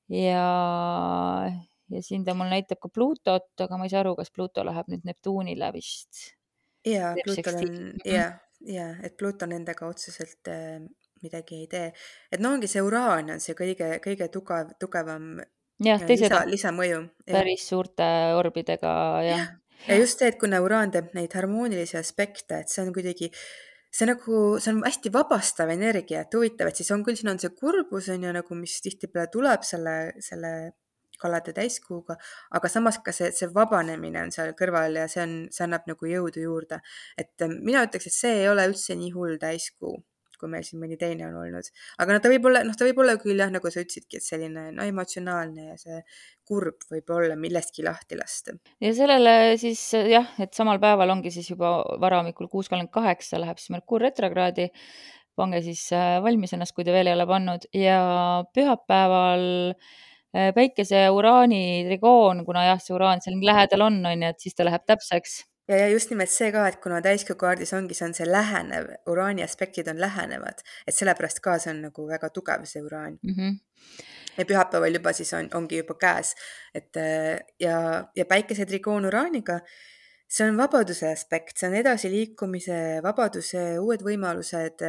ja, 0.08 1.52
ja 1.90 2.02
siin 2.02 2.24
ta 2.24 2.34
mul 2.36 2.50
näitab 2.52 2.80
ka 2.82 2.90
Pluutot, 2.92 3.50
aga 3.60 3.78
ma 3.78 3.88
ei 3.88 3.92
saa 3.92 4.02
aru, 4.04 4.14
kas 4.18 4.32
Pluuto 4.34 4.64
läheb 4.66 4.90
nüüd 4.92 5.06
Neptuunile 5.08 5.70
vist. 5.76 6.32
ja 6.86 7.12
Teeb 7.16 7.28
Pluuton 7.28 7.54
on 7.54 7.60
sekstiili. 7.60 8.16
ja, 8.16 8.30
ja 8.66 8.88
et 9.04 9.16
Pluuton 9.20 9.52
nendega 9.54 9.88
otseselt 9.88 10.50
äh, 10.52 10.80
midagi 11.22 11.62
ei 11.62 11.70
tee, 11.70 11.92
et 12.32 12.40
no 12.40 12.54
ongi 12.56 12.70
see 12.70 12.82
uraan 12.84 13.34
on 13.34 13.40
see 13.42 13.56
kõige, 13.58 13.96
kõige 14.04 14.28
tugev, 14.32 14.74
tugevam 14.80 15.38
jah, 15.84 16.00
äh, 16.00 16.06
teised 16.06 16.28
lisa, 16.28 16.42
lisamõju. 16.48 17.00
päris 17.28 17.68
suurte 17.68 18.08
orbidega 18.38 18.92
ja, 19.26 19.32
jah, 19.34 19.48
ja 19.88 19.98
just 20.00 20.22
see, 20.22 20.30
et 20.32 20.38
kuna 20.40 20.62
uraan 20.64 20.94
teeb 20.94 21.12
neid 21.18 21.34
harmoonilisi 21.36 21.98
aspekte, 22.00 22.62
et 22.62 22.72
see 22.72 22.84
on 22.84 22.94
kuidagi, 22.94 23.32
see 23.90 24.08
nagu, 24.08 24.40
see 24.62 24.74
on 24.74 24.82
hästi 24.84 25.12
vabastav 25.14 25.70
energia, 25.72 26.24
et 26.24 26.34
huvitav, 26.36 26.70
et 26.70 26.80
siis 26.80 26.90
on 26.94 27.04
küll, 27.06 27.16
siin 27.18 27.32
on 27.32 27.40
see 27.42 27.54
kurbus 27.56 28.10
on 28.14 28.26
ju 28.26 28.34
nagu, 28.36 28.58
mis 28.58 28.76
tihtipeale 28.84 29.30
tuleb 29.32 29.64
selle, 29.66 29.96
selle 30.24 30.52
kalade 31.18 31.52
täiskuuga, 31.56 32.14
aga 32.54 32.70
samas 32.70 33.00
ka 33.04 33.14
see, 33.14 33.32
see 33.34 33.48
vabanemine 33.54 34.20
on 34.22 34.34
seal 34.34 34.52
kõrval 34.58 35.00
ja 35.00 35.08
see 35.10 35.24
on, 35.24 35.34
see 35.54 35.64
annab 35.66 35.88
nagu 35.90 36.10
jõudu 36.12 36.44
juurde. 36.44 36.80
et 37.18 37.48
mina 37.58 37.82
ütleks, 37.88 38.06
et 38.06 38.14
see 38.14 38.36
ei 38.44 38.48
ole 38.52 38.68
üldse 38.70 38.94
nii 38.98 39.10
hull 39.16 39.40
täiskuu, 39.42 39.96
kui 40.40 40.50
meil 40.52 40.64
siin 40.66 40.80
mõni 40.82 40.98
teine 41.00 41.26
on 41.28 41.36
olnud. 41.42 41.68
aga 41.98 42.16
noh, 42.16 42.22
ta 42.24 42.32
võib 42.32 42.48
olla, 42.50 42.62
noh, 42.66 42.76
ta 42.78 42.88
võib 42.88 43.02
olla 43.04 43.16
küll 43.20 43.38
jah, 43.38 43.52
nagu 43.52 43.72
sa 43.72 43.82
ütlesidki, 43.84 44.20
et 44.20 44.26
selline 44.26 44.68
no 44.76 44.86
emotsionaalne 44.86 45.70
ja 45.70 45.76
see 45.80 46.00
kurb 46.48 46.86
võib 46.90 47.12
olla 47.14 47.36
millestki 47.36 47.84
lahti 47.86 48.18
lasta. 48.18 48.56
ja 48.84 48.92
sellele 48.96 49.36
siis 49.60 49.82
jah, 49.98 50.32
et 50.42 50.54
samal 50.56 50.80
päeval 50.82 51.14
ongi 51.16 51.32
siis 51.34 51.50
juba 51.52 51.78
varahommikul 52.00 52.50
kuus 52.50 52.70
kolmkümmend 52.70 52.94
kaheksa 52.94 53.40
läheb 53.42 53.60
siis 53.60 53.74
Merkuur 53.74 54.06
retrokraadi. 54.08 54.70
pange 55.38 55.60
siis 55.62 55.84
äh, 55.94 56.18
valmis 56.22 56.52
ennast, 56.56 56.74
kui 56.74 56.84
te 56.86 56.90
veel 56.90 57.06
ei 57.06 57.14
ole 57.14 57.26
pannud 57.30 57.68
ja 57.76 57.98
pühapäeval 58.54 59.44
äh, 59.70 60.48
päikese 60.54 61.04
uraani 61.14 61.84
trigoon, 61.86 62.42
kuna 62.46 62.64
jah, 62.72 62.80
see 62.82 62.96
uraan 62.96 63.22
seal 63.22 63.38
lähedal 63.46 63.86
on, 63.86 64.00
on 64.06 64.24
ju, 64.26 64.32
et 64.34 64.42
siis 64.42 64.58
ta 64.58 64.66
läheb 64.66 64.82
täpseks. 64.88 65.44
Ja, 65.68 65.76
ja 65.76 65.88
just 65.88 66.10
nimelt 66.10 66.32
see 66.32 66.50
ka, 66.54 66.66
et 66.68 66.80
kuna 66.82 67.00
täiskuu 67.04 67.36
kaardis 67.40 67.74
ongi, 67.76 67.96
see 67.96 68.06
on 68.08 68.16
see 68.16 68.28
lähenev, 68.28 68.90
uraani 69.10 69.44
aspektid 69.44 69.90
on 69.92 70.00
lähenevad, 70.00 70.64
et 70.86 70.96
sellepärast 70.96 71.42
ka 71.44 71.58
see 71.62 71.74
on 71.74 71.84
nagu 71.88 72.06
väga 72.08 72.30
tugev, 72.34 72.64
see 72.68 72.82
uraan 72.84 73.18
mm. 73.22 73.34
-hmm. 73.36 73.58
ja 74.38 74.48
pühapäeval 74.48 74.98
juba 75.00 75.12
siis 75.12 75.32
on, 75.34 75.50
ongi 75.54 75.82
juba 75.82 75.94
käes, 75.94 76.34
et 76.74 76.96
ja, 77.60 77.78
ja 78.16 78.24
päikese 78.24 78.66
trigoon 78.66 79.06
uraaniga, 79.06 79.60
see 80.28 80.44
on 80.44 80.58
vabaduse 80.58 81.08
aspekt, 81.08 81.56
see 81.58 81.68
on 81.70 81.76
edasiliikumise, 81.78 82.78
vabaduse, 83.04 83.64
uued 83.80 84.04
võimalused. 84.04 84.84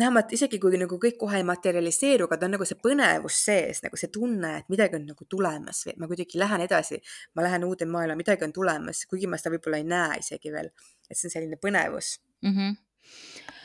vähemalt 0.00 0.32
isegi 0.32 0.60
kui 0.62 0.78
nagu 0.80 0.96
kõik 1.02 1.16
kohe 1.20 1.40
ei 1.40 1.44
materialiseeru, 1.44 2.24
aga 2.24 2.38
ta 2.38 2.46
on 2.46 2.54
nagu 2.54 2.64
see 2.64 2.78
põnevus 2.80 3.40
sees, 3.44 3.82
nagu 3.84 3.98
see 4.00 4.08
tunne, 4.14 4.52
et 4.62 4.70
midagi 4.72 4.96
on 4.96 5.08
nagu 5.10 5.26
tulemas 5.28 5.82
või 5.86 5.96
ma 6.00 6.08
kuidagi 6.08 6.38
lähen 6.40 6.64
edasi, 6.64 7.00
ma 7.34 7.44
lähen 7.44 7.66
uude 7.66 7.88
maailma, 7.90 8.16
midagi 8.16 8.46
on 8.46 8.54
tulemas, 8.54 9.02
kuigi 9.10 9.28
ma 9.28 9.36
seda 9.40 9.52
võib-olla 9.56 9.82
ei 9.82 9.88
näe 9.90 10.20
isegi 10.22 10.54
veel. 10.54 10.70
et 11.10 11.18
see 11.18 11.26
on 11.28 11.34
selline 11.34 11.58
põnevus 11.58 12.20
mm. 12.42 12.54
-hmm 12.54 13.58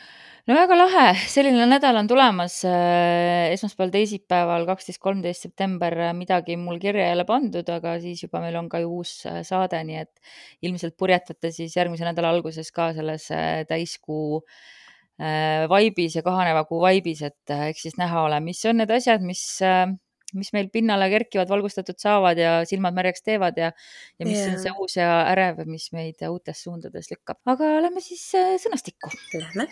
no 0.45 0.53
väga 0.53 0.75
lahe, 0.77 1.05
selline 1.31 1.65
nädal 1.65 1.97
on 1.97 2.09
tulemas 2.09 2.59
äh, 2.69 3.49
esmaspäeval, 3.55 3.91
teisipäeval, 3.95 4.67
kaksteist, 4.69 5.01
kolmteist 5.01 5.47
september, 5.47 5.95
midagi 6.17 6.57
mul 6.61 6.77
kirja 6.81 7.07
ei 7.09 7.15
ole 7.17 7.25
pandud, 7.25 7.69
aga 7.73 7.95
siis 8.03 8.21
juba 8.27 8.43
meil 8.43 8.57
on 8.59 8.69
ka 8.69 8.81
ju 8.83 8.91
uus 8.99 9.17
äh, 9.29 9.41
saade, 9.47 9.81
nii 9.87 9.99
et 10.03 10.67
ilmselt 10.69 10.97
purjetate 11.01 11.49
siis 11.55 11.73
järgmise 11.77 12.05
nädala 12.05 12.33
alguses 12.35 12.69
ka 12.75 12.91
selles 12.97 13.29
äh, 13.33 13.63
täiskuu 13.69 14.43
vaibis 15.71 16.17
ja 16.17 16.21
kahaneva 16.25 16.65
kuu 16.67 16.81
vaibis, 16.83 17.21
et 17.23 17.51
eks 17.69 17.85
siis 17.85 17.93
näha 17.95 18.25
ole, 18.25 18.41
mis 18.43 18.59
on 18.67 18.81
need 18.81 18.91
asjad, 18.91 19.23
mis 19.23 19.45
mis 20.35 20.49
meil 20.51 20.67
pinnale 20.73 21.07
kerkivad, 21.13 21.47
valgustatud 21.47 21.95
saavad 22.01 22.41
ja 22.41 22.57
silmad 22.67 22.97
märjaks 22.97 23.23
teevad 23.23 23.55
ja, 23.55 23.71
ja 24.19 24.27
mis 24.27 24.41
yeah. 24.41 24.51
on 24.51 24.59
see 24.59 24.75
uus 24.75 24.99
ja 24.99 25.07
ärev, 25.31 25.63
mis 25.71 25.87
meid 25.95 26.19
uutes 26.27 26.67
suundades 26.67 27.07
lükkab. 27.13 27.39
aga 27.47 27.77
lähme 27.87 28.03
siis 28.03 28.27
sõnastikku. 28.65 29.15
Lähme 29.39 29.71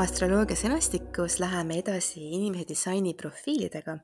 astroloogia 0.00 0.56
sõnastikus 0.56 1.36
läheme 1.42 1.76
edasi 1.82 2.22
inimese 2.32 2.64
disaini 2.68 3.12
profiilidega. 3.14 3.98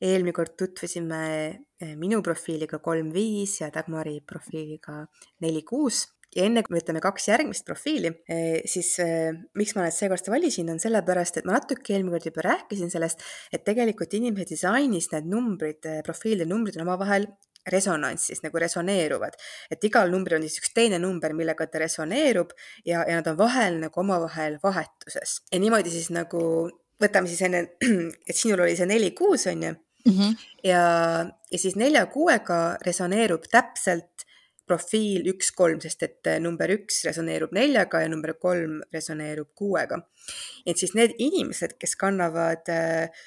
eelmine 0.00 0.32
kord 0.36 0.52
tutvusime 0.52 1.64
minu 1.96 2.20
profiiliga 2.22 2.78
kolm 2.78 3.08
viis 3.12 3.60
ja 3.60 3.70
Dagmari 3.72 4.20
profiiliga 4.20 5.06
neli 5.40 5.62
kuus 5.62 6.19
ja 6.36 6.46
enne 6.46 6.62
kui 6.66 6.76
võtame 6.78 7.02
kaks 7.02 7.28
järgmist 7.28 7.66
profiili, 7.66 8.12
siis 8.68 8.92
miks 9.58 9.74
ma 9.76 9.86
need 9.86 9.96
seekord 9.96 10.30
valisin, 10.30 10.70
on 10.70 10.78
sellepärast, 10.82 11.40
et 11.40 11.48
ma 11.48 11.56
natuke 11.58 11.94
eelmine 11.94 12.14
kord 12.14 12.28
juba 12.30 12.46
rääkisin 12.46 12.92
sellest, 12.92 13.24
et 13.52 13.64
tegelikult 13.66 14.14
inimese 14.14 14.52
disainis 14.52 15.10
need 15.14 15.30
numbrid, 15.30 15.88
profiilide 16.06 16.46
numbrid 16.50 16.78
on 16.78 16.86
omavahel 16.86 17.26
resonantsis 17.68 18.40
nagu 18.44 18.58
resoneeruvad, 18.58 19.36
et 19.70 19.84
igal 19.84 20.10
numbril 20.12 20.38
on 20.38 20.46
siis 20.46 20.62
üks 20.62 20.72
teine 20.76 21.00
number, 21.02 21.34
millega 21.36 21.66
ta 21.68 21.82
resoneerub 21.82 22.54
ja, 22.86 23.02
ja 23.04 23.18
nad 23.18 23.28
on 23.32 23.36
vahel 23.38 23.80
nagu 23.82 24.00
omavahel 24.00 24.58
vahetuses 24.62 25.40
ja 25.52 25.60
niimoodi 25.60 25.92
siis 25.92 26.08
nagu 26.14 26.42
võtame 27.00 27.30
siis 27.30 27.42
enne, 27.46 27.66
et 28.28 28.36
sinul 28.36 28.64
oli 28.64 28.76
see 28.78 28.88
neli 28.88 29.12
kuus, 29.16 29.46
on 29.50 29.66
ju 29.68 29.72
mm. 29.72 30.12
-hmm. 30.12 30.36
ja, 30.64 30.82
ja 31.50 31.58
siis 31.58 31.76
nelja 31.76 32.06
kuuega 32.06 32.78
resoneerub 32.86 33.44
täpselt 33.50 34.09
profiil 34.70 35.26
üks, 35.34 35.50
kolm, 35.58 35.82
sest 35.82 36.06
et 36.06 36.30
number 36.44 36.70
üks 36.78 37.02
resoneerub 37.08 37.52
neljaga 37.56 38.04
ja 38.04 38.12
number 38.12 38.36
kolm 38.38 38.78
resoneerub 38.94 39.50
kuuega. 39.58 40.00
et 40.66 40.78
siis 40.78 40.94
need 40.94 41.18
inimesed, 41.18 41.74
kes 41.82 41.98
kannavad 41.98 42.70
äh, 42.70 43.20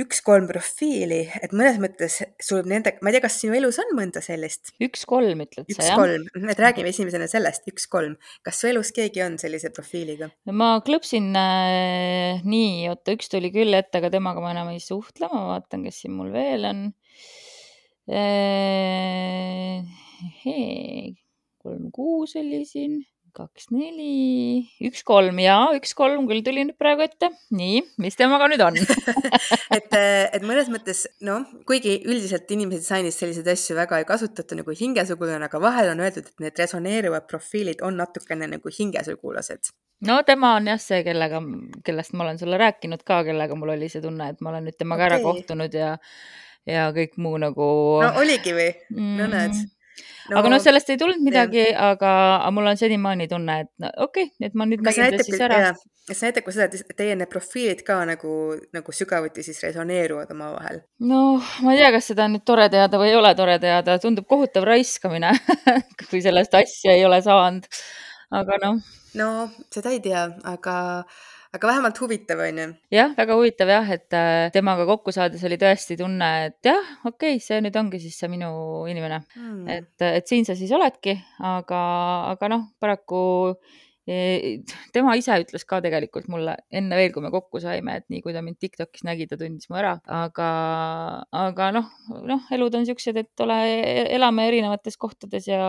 üks-kolm 0.00 0.44
profiili, 0.50 1.22
et 1.40 1.54
mõnes 1.56 1.78
mõttes 1.80 2.18
sul 2.42 2.66
nende, 2.68 2.92
ma 3.00 3.08
ei 3.08 3.16
tea, 3.16 3.22
kas 3.24 3.38
sinu 3.40 3.56
elus 3.56 3.78
on 3.80 3.94
mõnda 3.96 4.20
sellist? 4.24 4.74
üks-kolm 4.82 5.40
ütled 5.46 5.70
sa, 5.72 5.86
jah? 5.86 5.96
üks-kolm, 5.96 6.50
et 6.52 6.60
räägime 6.60 6.92
esimesena 6.92 7.28
sellest, 7.30 7.64
üks-kolm. 7.72 8.18
kas 8.44 8.60
su 8.60 8.68
elus 8.68 8.92
keegi 8.96 9.24
on 9.24 9.38
sellise 9.40 9.72
profiiliga? 9.72 10.28
ma 10.52 10.74
klõpsin 10.84 11.30
äh, 11.40 12.44
nii, 12.44 12.90
oota, 12.92 13.16
üks 13.16 13.32
tuli 13.32 13.48
küll 13.54 13.72
ette, 13.78 14.02
aga 14.02 14.12
temaga 14.12 14.44
ma 14.44 14.52
enam 14.52 14.74
ei 14.74 14.82
suhtle, 14.84 15.30
ma 15.32 15.46
vaatan, 15.54 15.88
kes 15.88 16.04
siin 16.04 16.16
mul 16.18 16.32
veel 16.34 16.68
on 16.68 16.84
äh,. 18.12 19.80
Kolm, 21.62 21.90
kuus 21.94 22.36
oli 22.40 22.64
siin 22.68 23.00
kaks, 23.36 23.68
neli, 23.74 24.64
üks, 24.86 25.02
kolm 25.06 25.38
ja 25.42 25.56
üks, 25.76 25.92
kolm 25.96 26.24
küll 26.28 26.42
tuli 26.46 26.64
nüüd 26.64 26.78
praegu 26.80 27.04
ette. 27.04 27.28
nii, 27.56 27.82
mis 28.02 28.16
temaga 28.18 28.48
nüüd 28.48 28.62
on 28.64 28.78
et, 29.76 29.92
et 29.96 30.46
mõnes 30.46 30.70
mõttes 30.72 31.04
noh, 31.26 31.44
kuigi 31.68 31.98
üldiselt 32.06 32.50
inimese 32.56 32.84
disainis 32.84 33.18
selliseid 33.20 33.50
asju 33.52 33.76
väga 33.76 34.00
ei 34.00 34.08
kasutata 34.08 34.58
nagu 34.58 34.76
hingesugulane, 34.80 35.50
aga 35.50 35.60
vahel 35.62 35.92
on 35.92 36.00
öeldud, 36.06 36.30
et 36.30 36.46
need 36.46 36.64
resoneeruvad 36.64 37.28
profiilid 37.28 37.84
on 37.86 38.00
natukene 38.00 38.48
nagu 38.54 38.72
hingesugulased. 38.78 39.72
no 40.08 40.22
tema 40.28 40.56
on 40.56 40.72
jah 40.72 40.80
see, 40.80 41.02
kellega, 41.06 41.42
kellest 41.84 42.16
ma 42.16 42.24
olen 42.26 42.40
sulle 42.40 42.60
rääkinud 42.62 43.04
ka, 43.04 43.22
kellega 43.28 43.58
mul 43.58 43.76
oli 43.76 43.92
see 43.92 44.04
tunne, 44.04 44.32
et 44.32 44.40
ma 44.40 44.54
olen 44.54 44.70
nüüd 44.70 44.80
temaga 44.80 45.10
okay. 45.10 45.12
ära 45.12 45.24
kohtunud 45.28 45.76
ja 45.76 45.96
ja 46.66 46.90
kõik 46.96 47.20
muu 47.22 47.36
nagu. 47.38 47.66
no 48.02 48.12
oligi 48.22 48.56
või 48.56 48.70
mm.? 48.96 49.16
no 49.20 49.32
näed 49.36 49.66
no, 50.30 50.38
aga 50.40 50.52
noh, 50.52 50.62
sellest 50.62 50.90
ei 50.92 50.98
tulnud 51.00 51.22
midagi, 51.24 51.66
aga, 51.72 52.12
mul 52.54 52.70
on 52.70 52.78
senimaani 52.80 53.28
tunne, 53.30 53.58
et 53.64 53.70
no, 53.82 53.90
okei 54.06 54.28
okay,, 54.30 54.48
et 54.48 54.56
ma 54.58 54.66
nüüd 54.68 54.82
nägin 54.84 55.18
ta 55.18 55.26
siis 55.26 55.44
ära. 55.46 55.60
kas 56.06 56.20
see 56.20 56.30
näitab 56.30 56.46
ka 56.46 56.54
seda, 56.56 56.68
et 56.70 56.96
teie 56.98 57.18
need 57.18 57.30
profiilid 57.32 57.82
ka 57.86 57.98
nagu, 58.08 58.32
nagu 58.76 58.96
sügavuti 58.98 59.44
siis 59.46 59.62
resoneeruvad 59.64 60.32
omavahel? 60.34 60.82
no 61.10 61.22
ma 61.64 61.76
ei 61.76 61.82
tea, 61.82 61.92
kas 61.96 62.10
seda 62.12 62.26
on 62.26 62.36
nüüd 62.36 62.46
tore 62.48 62.68
teada 62.72 63.00
või 63.02 63.12
ei 63.12 63.20
ole 63.20 63.32
tore 63.38 63.58
teada, 63.62 63.98
tundub 64.02 64.28
kohutav 64.30 64.66
raiskamine 64.68 65.32
kui 66.08 66.22
sellest 66.24 66.58
asja 66.58 66.96
ei 66.96 67.06
ole 67.08 67.22
saanud. 67.24 67.70
aga 68.42 68.60
noh. 68.66 68.82
no 69.20 69.30
seda 69.74 69.94
ei 69.94 70.02
tea, 70.04 70.28
aga 70.56 70.76
aga 71.56 71.70
vähemalt 71.70 72.00
huvitav, 72.02 72.42
on 72.44 72.60
ju. 72.62 72.66
jah, 72.94 73.14
väga 73.16 73.38
huvitav 73.38 73.72
jah, 73.72 73.90
et 73.96 74.16
äh, 74.16 74.48
temaga 74.54 74.86
kokku 74.88 75.14
saades 75.14 75.42
oli 75.48 75.58
tõesti 75.60 75.98
tunne, 76.00 76.30
et 76.50 76.70
jah, 76.70 76.92
okei 77.04 77.36
okay,, 77.36 77.42
see 77.42 77.62
nüüd 77.64 77.76
ongi 77.80 78.00
siis 78.02 78.18
see 78.20 78.30
minu 78.32 78.50
inimene 78.90 79.22
hmm.. 79.34 79.64
et, 79.72 80.06
et 80.06 80.28
siin 80.28 80.46
sa 80.48 80.56
siis 80.58 80.72
oledki, 80.76 81.16
aga, 81.40 81.82
aga 82.34 82.52
noh, 82.52 82.68
paraku 82.82 83.20
tema 84.06 85.14
ise 85.18 85.34
ütles 85.42 85.64
ka 85.66 85.80
tegelikult 85.82 86.28
mulle 86.30 86.54
enne 86.70 86.98
veel, 86.98 87.10
kui 87.14 87.24
me 87.24 87.30
kokku 87.34 87.58
saime, 87.62 87.96
et 87.98 88.06
nii 88.12 88.22
kui 88.22 88.34
ta 88.34 88.42
mind 88.44 88.60
Tiktokis 88.62 89.02
nägi, 89.06 89.26
ta 89.26 89.38
tundis 89.40 89.66
mu 89.70 89.78
ära, 89.80 89.96
aga, 90.06 90.50
aga 91.34 91.70
noh, 91.74 91.88
noh, 92.28 92.44
elud 92.54 92.76
on 92.78 92.86
siuksed, 92.86 93.18
et 93.18 93.42
ole, 93.42 93.58
elame 94.14 94.46
erinevates 94.50 94.98
kohtades 95.00 95.48
ja 95.50 95.60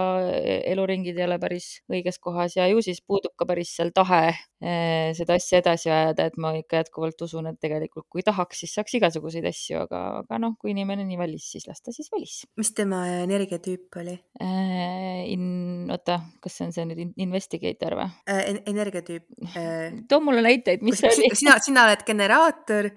eluringid 0.70 1.18
ei 1.18 1.26
ole 1.26 1.40
päris 1.42 1.70
õiges 1.90 2.22
kohas 2.22 2.60
ja 2.60 2.68
ju 2.70 2.84
siis 2.86 3.02
puudub 3.02 3.34
ka 3.38 3.48
päris 3.50 3.74
seal 3.78 3.90
tahe 3.96 4.22
eh, 4.30 5.10
seda 5.18 5.40
asja 5.42 5.64
edasi 5.64 5.90
ajada, 5.90 6.30
et 6.30 6.38
ma 6.38 6.54
ikka 6.60 6.84
jätkuvalt 6.84 7.26
usun, 7.26 7.50
et 7.50 7.60
tegelikult 7.64 8.06
kui 8.14 8.26
tahaks, 8.26 8.62
siis 8.62 8.78
saaks 8.78 9.00
igasuguseid 9.00 9.50
asju, 9.50 9.82
aga, 9.88 10.04
aga 10.22 10.42
noh, 10.46 10.54
kui 10.62 10.76
inimene 10.76 11.08
nii 11.10 11.20
valis, 11.20 11.50
siis 11.56 11.66
las 11.70 11.82
ta 11.82 11.96
siis 11.96 12.14
valis. 12.14 12.44
mis 12.60 12.74
tema 12.78 13.02
energiatüüp 13.24 14.02
oli 14.04 14.18
äh,? 14.42 15.26
In, 15.28 15.90
oota, 15.92 16.22
kas 16.44 16.58
see 16.58 16.68
on 16.68 16.74
see 16.76 16.86
nüüd 16.88 17.18
investigator 17.20 17.98
või? 17.98 18.08
Äh, 18.30 18.62
energiatüüp 18.66 19.26
äh,. 19.58 19.92
too 20.10 20.22
mulle 20.24 20.42
näiteid, 20.46 20.86
mis 20.86 21.00
see 21.02 21.12
oli. 21.12 21.36
sina, 21.36 21.60
sina 21.64 21.86
oled 21.88 22.04
generaator, 22.08 22.90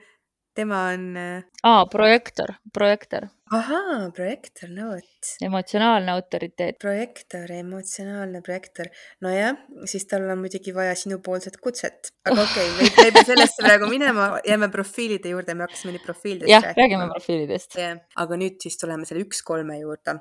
tema 0.55 0.81
on 0.93 1.17
äh.... 1.17 1.45
aa, 1.63 1.87
projektor, 1.87 2.53
projektor. 2.73 3.27
ahaa, 3.55 4.11
projektor, 4.15 4.71
no 4.75 4.89
vot. 4.93 5.31
emotsionaalne 5.47 6.13
autoriteet. 6.13 6.79
projektor, 6.83 7.53
emotsionaalne 7.59 8.43
projektor. 8.47 8.91
nojah, 9.25 9.59
siis 9.91 10.07
tal 10.11 10.27
on 10.31 10.43
muidugi 10.43 10.75
vaja 10.75 10.95
sinupoolset 10.99 11.61
kutset. 11.63 12.13
aga 12.25 12.43
okei 12.43 12.71
okay,, 12.71 12.89
me 12.97 13.07
ei 13.07 13.15
pea 13.15 13.27
sellesse 13.33 13.67
praegu 13.67 13.91
minema, 13.95 14.33
jääme 14.47 14.71
profiilide 14.75 15.37
juurde, 15.37 15.55
me 15.55 15.67
hakkasime 15.69 15.95
nüüd 15.97 16.07
profiilidest 16.07 16.57
jah, 16.57 16.73
räägime 16.79 17.07
profiilidest. 17.15 17.79
jah, 17.79 18.03
aga 18.25 18.43
nüüd 18.43 18.59
siis 18.63 18.81
tuleme 18.81 19.09
selle 19.09 19.25
üks 19.29 19.45
kolme 19.47 19.79
juurde. 19.83 20.19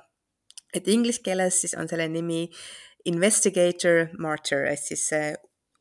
et 0.73 0.87
inglise 0.87 1.23
keeles 1.25 1.63
siis 1.63 1.73
on 1.73 1.89
selle 1.89 2.05
nimi 2.07 2.45
investigator, 3.07 4.09
martyr 4.19 4.67
ehk 4.71 4.83
siis 4.83 5.05
see 5.11 5.33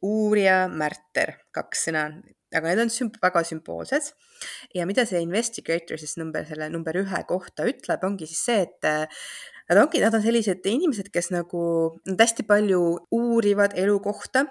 uurija, 0.07 0.67
märter, 0.71 1.35
kaks 1.55 1.89
sõna, 1.89 2.05
aga 2.55 2.71
need 2.71 2.85
on 2.85 2.93
sümb-, 2.93 3.19
väga 3.23 3.43
sümboolsed. 3.47 4.13
ja 4.75 4.87
mida 4.87 5.05
see 5.09 5.21
investigator 5.25 5.99
siis 5.99 6.17
number, 6.21 6.47
selle 6.47 6.69
number 6.71 6.97
ühe 7.01 7.23
kohta 7.27 7.67
ütleb, 7.67 8.05
ongi 8.07 8.29
siis 8.31 8.45
see, 8.47 8.61
et 8.69 9.17
nad 9.69 9.79
ongi, 9.83 10.01
nad 10.01 10.15
on 10.17 10.23
sellised 10.25 10.65
inimesed, 10.67 11.11
kes 11.13 11.31
nagu, 11.35 11.63
nad 12.09 12.23
hästi 12.23 12.45
palju 12.49 12.81
uurivad 13.15 13.77
elu 13.79 13.99
kohta 14.05 14.45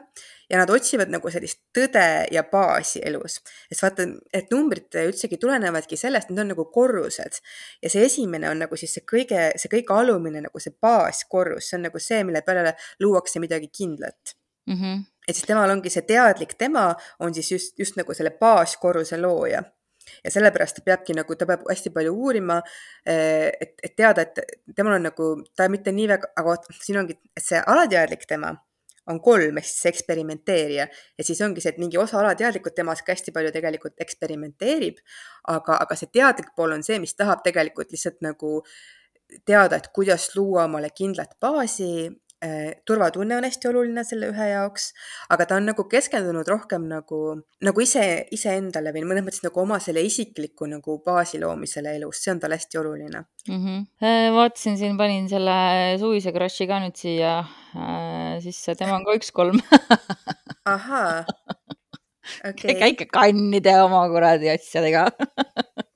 ja 0.49 0.59
nad 0.61 0.71
otsivad 0.71 1.11
nagu 1.11 1.31
sellist 1.33 1.63
tõde 1.75 2.05
ja 2.31 2.43
baasi 2.51 3.01
elus. 3.05 3.39
sest 3.69 3.83
vaata, 3.83 4.07
et 4.33 4.51
numbrid 4.53 4.99
üldsegi 5.03 5.39
tulenevadki 5.41 5.97
sellest, 5.99 6.29
need 6.29 6.43
on 6.45 6.51
nagu 6.53 6.67
korrused 6.73 7.41
ja 7.81 7.91
see 7.91 8.05
esimene 8.05 8.49
on 8.51 8.61
nagu 8.65 8.79
siis 8.79 8.93
see 8.97 9.05
kõige, 9.09 9.49
see 9.57 9.71
kõige 9.73 9.95
alumine 9.95 10.43
nagu 10.45 10.61
see 10.63 10.75
baaskorrus, 10.81 11.69
see 11.69 11.79
on 11.79 11.87
nagu 11.89 12.01
see, 12.01 12.23
mille 12.27 12.43
peale 12.45 12.75
luuakse 13.03 13.41
midagi 13.43 13.71
kindlat 13.73 14.37
mm. 14.67 14.75
-hmm. 14.75 15.03
et 15.27 15.35
siis 15.35 15.47
temal 15.47 15.71
ongi 15.71 15.89
see 15.89 16.05
teadlik 16.05 16.53
tema 16.57 16.93
on 17.19 17.33
siis 17.33 17.51
just, 17.51 17.79
just 17.79 17.97
nagu 17.97 18.13
selle 18.13 18.31
baaskorruse 18.39 19.17
looja 19.17 19.63
ja 20.23 20.33
sellepärast 20.33 20.79
ta 20.79 20.85
peabki 20.85 21.15
nagu, 21.17 21.35
ta 21.35 21.47
peab 21.49 21.65
hästi 21.69 21.91
palju 21.95 22.13
uurima, 22.13 22.61
eh, 23.05 23.49
et, 23.61 23.75
et 23.83 23.95
teada, 23.95 24.27
et 24.27 24.75
temal 24.75 24.97
on 24.99 25.07
nagu, 25.09 25.33
ta 25.55 25.69
mitte 25.71 25.93
nii 25.95 26.07
väga, 26.13 26.31
aga 26.35 26.55
vot 26.55 26.71
siin 26.79 27.01
ongi, 27.03 27.17
et 27.37 27.43
see 27.43 27.61
alateadlik 27.61 28.25
tema 28.29 28.53
on 29.07 29.21
kolm 29.23 29.57
ehk 29.59 29.67
siis 29.67 29.87
eksperimenteerija. 29.93 30.87
Ja 31.17 31.23
siis 31.23 31.41
ongi 31.45 31.63
see, 31.63 31.71
et 31.73 31.81
mingi 31.81 31.99
osa 32.01 32.19
alateadlikult 32.19 32.75
temas 32.75 33.01
ka 33.05 33.15
hästi 33.15 33.33
palju 33.35 33.53
tegelikult 33.55 34.03
eksperimenteerib, 34.03 34.99
aga, 35.53 35.79
aga 35.79 35.97
see 35.99 36.11
teadlik 36.13 36.53
pool 36.55 36.75
on 36.75 36.83
see, 36.83 36.99
mis 37.03 37.15
tahab 37.15 37.43
tegelikult 37.45 37.93
lihtsalt 37.95 38.19
nagu 38.25 38.59
teada, 39.47 39.79
et 39.79 39.91
kuidas 39.95 40.29
luua 40.35 40.65
omale 40.67 40.91
kindlat 40.95 41.35
baasi 41.43 42.09
turvatunne 42.85 43.37
on 43.37 43.45
hästi 43.47 43.69
oluline 43.71 44.03
selle 44.05 44.27
ühe 44.29 44.47
jaoks, 44.51 44.91
aga 45.33 45.47
ta 45.49 45.55
on 45.57 45.65
nagu 45.71 45.87
keskendunud 45.89 46.47
rohkem 46.47 46.85
nagu, 46.89 47.21
nagu 47.65 47.81
ise, 47.81 48.03
iseendale 48.35 48.93
või 48.93 49.07
mõnes 49.09 49.25
mõttes 49.25 49.41
nagu 49.45 49.63
oma 49.63 49.79
selle 49.81 50.03
isikliku 50.05 50.69
nagu 50.69 50.99
baasi 51.05 51.41
loomisele 51.41 51.95
elus, 51.97 52.21
see 52.21 52.35
on 52.35 52.43
talle 52.43 52.59
hästi 52.59 52.81
oluline 52.81 53.23
mm. 53.47 53.57
-hmm. 53.63 54.37
vaatasin 54.37 54.77
siin, 54.77 54.97
panin 55.01 55.25
selle 55.29 55.57
suvise 55.97 56.33
crush'i 56.35 56.69
ka 56.69 56.79
nüüd 56.83 56.99
siia 56.99 57.39
äh, 57.41 58.37
sisse, 58.45 58.77
tema 58.77 58.99
on 58.99 59.07
ka 59.07 59.17
üks 59.17 59.33
kolm 59.33 59.57
ahaa 60.65 61.25
okay.. 62.49 62.77
käike 62.77 63.09
kannide 63.09 63.79
oma 63.81 64.05
kuradi 64.13 64.53
asjadega 64.53 65.07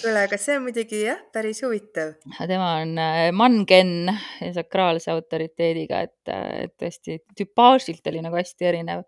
kuule, 0.00 0.24
aga 0.24 0.38
see 0.40 0.56
on 0.56 0.64
muidugi 0.66 1.02
jah, 1.04 1.18
päris 1.34 1.60
huvitav. 1.64 2.14
tema 2.38 2.74
on 2.82 2.94
äh, 3.02 3.30
Mangen 3.32 4.12
sakraalse 4.54 5.12
autoriteediga, 5.12 6.04
et, 6.08 6.30
äh, 6.32 6.64
et 6.64 6.76
tõesti 6.80 7.18
tüpaažilt 7.36 8.06
oli 8.12 8.22
nagu 8.24 8.38
hästi 8.38 8.70
erinev. 8.72 9.04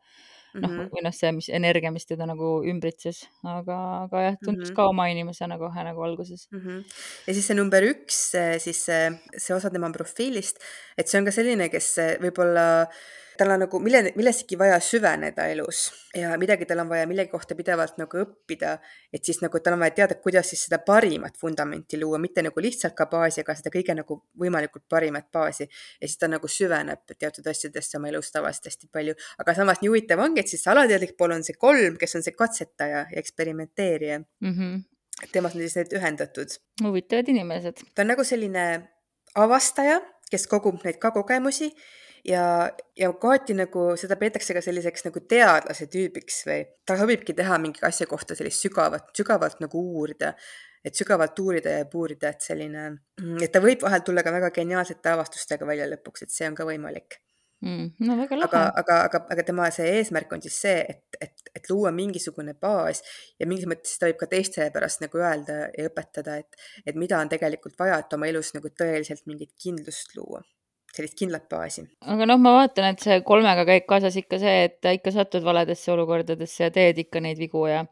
noh 0.51 0.67
mm 0.67 0.79
-hmm., 0.79 0.87
või 0.91 1.03
noh, 1.05 1.13
see, 1.15 1.31
mis 1.31 1.47
energia, 1.49 1.93
mis 1.95 2.07
teda 2.07 2.27
nagu 2.27 2.65
ümbritses, 2.67 3.21
aga, 3.47 3.77
aga 4.09 4.23
jah, 4.25 4.37
tundus 4.45 4.65
mm 4.65 4.73
-hmm. 4.73 4.77
ka 4.77 4.89
oma 4.89 5.07
inimesena 5.07 5.59
kohe 5.59 5.85
nagu 5.85 6.03
alguses 6.03 6.49
mm. 6.51 6.59
-hmm. 6.59 6.81
ja 7.27 7.35
siis 7.35 7.47
see 7.47 7.55
number 7.55 7.83
üks, 7.87 8.19
siis 8.59 8.85
see, 8.85 9.13
see 9.37 9.55
osa 9.55 9.71
tema 9.71 9.93
profiilist, 9.93 10.59
et 10.99 11.07
see 11.07 11.21
on 11.21 11.25
ka 11.25 11.31
selline, 11.31 11.69
kes 11.69 11.97
võib-olla 12.19 12.67
äh, 12.83 12.99
tal 13.41 13.51
on 13.55 13.63
nagu 13.65 13.79
mille, 13.81 14.13
millessegi 14.17 14.59
vaja 14.61 14.77
süveneda 14.85 15.47
elus 15.49 15.87
ja 16.17 16.35
midagi 16.39 16.67
tal 16.69 16.83
on 16.83 16.89
vaja 16.91 17.07
millegi 17.09 17.31
kohta 17.33 17.55
pidevalt 17.57 17.97
nagu 18.01 18.19
õppida, 18.21 18.75
et 19.13 19.25
siis 19.25 19.41
nagu 19.41 19.61
tal 19.65 19.77
on 19.77 19.85
vaja 19.85 19.95
teada, 19.97 20.17
kuidas 20.21 20.51
siis 20.53 20.67
seda 20.67 20.81
parimat 20.85 21.39
vundamenti 21.43 22.01
luua, 22.01 22.19
mitte 22.21 22.45
nagu 22.45 22.61
lihtsalt 22.61 22.97
ka 22.99 23.07
baasi, 23.11 23.41
aga 23.41 23.57
seda 23.57 23.73
kõige 23.73 23.97
nagu 23.97 24.19
võimalikult 24.43 24.85
parimat 24.93 25.31
baasi. 25.33 25.69
ja 26.01 26.09
siis 26.09 26.19
ta 26.21 26.29
nagu 26.29 26.49
süveneb 26.49 27.15
teatud 27.17 27.47
asjadesse 27.53 27.97
oma 27.99 28.11
elus 28.13 28.33
tavaliselt 28.35 28.69
hästi 28.69 28.91
palju, 28.93 29.15
aga 29.41 29.55
samas 29.57 29.81
nii 29.81 29.93
huvitav 29.93 30.21
ongi, 30.21 30.45
et 30.45 30.53
siis 30.53 30.67
alateadlik 30.69 31.17
pool 31.17 31.33
on 31.39 31.47
see 31.47 31.57
kolm, 31.57 31.97
kes 32.01 32.19
on 32.21 32.27
see 32.27 32.37
katsetaja 32.37 32.91
ja 32.91 33.07
eksperimenteerija 33.23 34.19
mm. 34.19 34.53
-hmm. 34.53 34.83
temas 35.33 35.55
on 35.55 35.61
siis 35.65 35.77
need 35.77 35.97
ühendatud. 35.97 36.59
huvitavad 36.85 37.29
inimesed. 37.29 37.81
ta 37.95 38.03
on 38.03 38.13
nagu 38.13 38.25
selline 38.25 38.67
avastaja, 39.35 40.01
kes 40.31 40.47
kogub 40.47 40.85
neid 40.85 40.99
ka 40.99 41.11
kogemusi 41.11 41.73
ja, 42.25 42.71
ja 42.97 43.13
kohati 43.13 43.55
nagu 43.57 43.91
seda 44.01 44.17
peetakse 44.21 44.57
ka 44.57 44.63
selliseks 44.65 45.07
nagu 45.07 45.23
teadlase 45.31 45.89
tüübiks 45.93 46.43
või 46.49 46.65
ta 46.87 46.99
sobibki 47.01 47.37
teha 47.37 47.59
mingi 47.63 47.83
asja 47.87 48.09
kohta 48.11 48.37
sellist 48.39 48.67
sügavat, 48.67 49.11
sügavalt 49.17 49.63
nagu 49.65 49.81
uurida, 49.95 50.35
et 50.85 50.97
sügavalt 50.97 51.39
uurida 51.41 51.81
ja 51.81 51.89
puurida, 51.91 52.35
et 52.35 52.45
selline, 52.45 52.87
et 53.41 53.53
ta 53.53 53.63
võib 53.65 53.83
vahel 53.85 54.05
tulla 54.07 54.25
ka 54.27 54.35
väga 54.37 54.53
geniaalsete 54.61 55.13
avastustega 55.15 55.69
välja 55.69 55.89
lõpuks, 55.91 56.27
et 56.27 56.35
see 56.35 56.49
on 56.49 56.57
ka 56.59 56.69
võimalik 56.69 57.21
mm,. 57.65 57.91
no 58.07 58.17
väga 58.21 58.41
lahe. 58.41 58.49
aga, 58.49 58.63
aga, 58.83 59.01
aga, 59.09 59.23
aga 59.37 59.47
tema 59.49 59.71
see 59.75 59.89
eesmärk 59.99 60.33
on 60.37 60.45
siis 60.45 60.61
see, 60.67 60.79
et, 60.95 61.21
et, 61.21 61.51
et 61.57 61.73
luua 61.73 61.93
mingisugune 61.95 62.57
baas 62.61 63.05
ja 63.41 63.49
mingis 63.49 63.69
mõttes 63.71 63.97
ta 64.01 64.09
võib 64.11 64.21
ka 64.23 64.31
teistele 64.31 64.71
pärast 64.75 65.05
nagu 65.05 65.21
öelda 65.21 65.61
ja 65.73 65.91
õpetada, 65.91 66.41
et, 66.45 66.65
et 66.87 66.97
mida 67.01 67.21
on 67.21 67.33
tegelikult 67.33 67.79
vaja, 67.81 68.01
et 68.01 68.17
oma 68.17 68.29
elus 68.33 68.55
nagu 68.57 68.73
tõeliselt 68.73 69.29
mingit 69.31 69.53
kindlust 69.61 70.17
luua 70.17 70.45
sellist 70.97 71.17
kindlat 71.19 71.47
baasi. 71.51 71.85
aga 72.15 72.27
noh, 72.27 72.41
ma 72.43 72.57
vaatan, 72.59 72.91
et 72.95 73.05
see 73.05 73.21
kolmega 73.27 73.65
käib 73.69 73.87
kaasas 73.91 74.17
ikka 74.21 74.41
see, 74.43 74.67
et 74.69 74.91
ikka 74.97 75.15
satud 75.15 75.47
valedesse 75.47 75.93
olukordadesse 75.95 76.67
ja 76.67 76.75
teed 76.75 76.99
ikka 77.05 77.23
neid 77.25 77.41
vigu 77.41 77.67
ja 77.71 77.85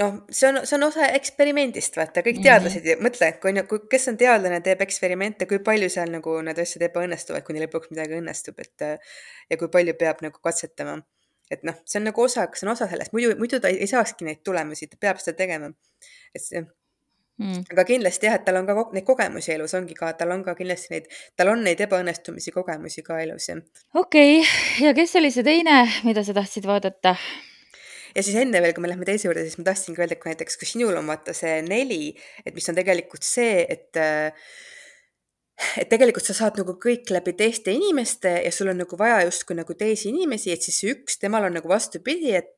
noh, 0.00 0.18
see 0.30 0.48
on, 0.48 0.60
see 0.66 0.76
on 0.78 0.86
osa 0.88 1.08
eksperimendist, 1.18 1.96
vaata, 2.00 2.24
kõik 2.24 2.42
teadlased 2.44 2.84
mm 2.84 2.94
-hmm. 2.94 3.06
mõtle, 3.06 3.30
kui, 3.42 3.54
kui, 3.68 3.80
kes 3.94 4.08
on 4.12 4.18
teadlane, 4.20 4.60
teeb 4.64 4.84
eksperimente, 4.86 5.46
kui 5.46 5.60
palju 5.64 5.90
seal 5.92 6.12
nagu 6.12 6.38
need 6.46 6.58
asjad 6.64 6.86
ebaõnnestuvad, 6.88 7.44
kuni 7.46 7.64
lõpuks 7.66 7.92
midagi 7.92 8.20
õnnestub, 8.20 8.60
et 8.64 8.86
ja 9.50 9.58
kui 9.58 9.68
palju 9.68 9.94
peab 9.98 10.22
nagu 10.24 10.38
katsetama. 10.42 11.02
et 11.52 11.64
noh, 11.68 11.74
see 11.84 11.98
on 12.00 12.06
nagu 12.08 12.22
osa, 12.22 12.46
see 12.56 12.64
on 12.66 12.72
osa 12.72 12.86
sellest, 12.88 13.12
muidu, 13.12 13.34
muidu 13.36 13.60
ta 13.60 13.68
ei, 13.68 13.82
ei 13.84 13.86
saakski 13.86 14.24
neid 14.24 14.40
tulemusi, 14.44 14.86
ta 14.86 14.96
peab 15.00 15.18
seda 15.20 15.36
tegema. 15.36 15.72
et 16.34 16.40
see 16.40 16.64
mm.. 17.40 17.62
aga 17.74 17.84
kindlasti 17.88 18.28
jah, 18.28 18.38
et 18.40 18.44
tal 18.46 18.58
on 18.60 18.68
ka 18.68 18.76
neid 18.96 19.06
kogemusi 19.06 19.54
elus, 19.54 19.76
ongi 19.78 19.96
ka, 19.98 20.12
tal 20.18 20.34
on 20.34 20.44
ka 20.46 20.56
kindlasti 20.58 20.94
neid, 20.94 21.08
tal 21.38 21.52
on 21.54 21.64
neid 21.66 21.80
ebaõnnestumisi, 21.86 22.54
kogemusi 22.54 23.04
ka 23.06 23.20
elus, 23.24 23.48
jah. 23.52 23.62
okei 23.94 24.40
okay., 24.40 24.84
ja 24.88 24.92
kes 24.96 25.16
oli 25.20 25.32
see 25.34 25.46
teine, 25.46 25.84
mida 26.08 26.24
sa 26.26 26.36
tahtsid 26.36 26.68
vaadata? 26.68 27.16
ja 28.16 28.24
siis 28.24 28.36
enne 28.42 28.60
veel, 28.64 28.74
kui 28.76 28.84
me 28.84 28.92
lähme 28.92 29.08
teise 29.08 29.28
juurde, 29.28 29.46
siis 29.46 29.60
ma 29.60 29.70
tahtsingi 29.70 30.02
öelda, 30.02 30.18
et 30.18 30.22
kui 30.22 30.32
näiteks, 30.32 30.58
kui 30.60 30.68
sinul 30.68 30.98
on 30.98 31.08
vaata 31.08 31.34
see 31.36 31.60
neli, 31.66 32.12
et 32.44 32.54
mis 32.56 32.68
on 32.68 32.78
tegelikult 32.78 33.24
see, 33.26 33.64
et 33.72 34.02
et 35.80 35.88
tegelikult 35.90 36.24
sa 36.26 36.34
saad 36.36 36.58
nagu 36.60 36.74
kõik 36.80 37.10
läbi 37.12 37.34
teiste 37.38 37.72
inimeste 37.74 38.32
ja 38.44 38.52
sul 38.54 38.72
on 38.72 38.80
nagu 38.82 38.96
vaja 38.98 39.20
justkui 39.26 39.56
nagu 39.58 39.76
teisi 39.78 40.08
inimesi, 40.10 40.52
et 40.52 40.64
siis 40.64 40.80
üks, 40.92 41.18
temal 41.22 41.46
on 41.48 41.56
nagu 41.58 41.68
vastupidi, 41.68 42.32
et, 42.36 42.56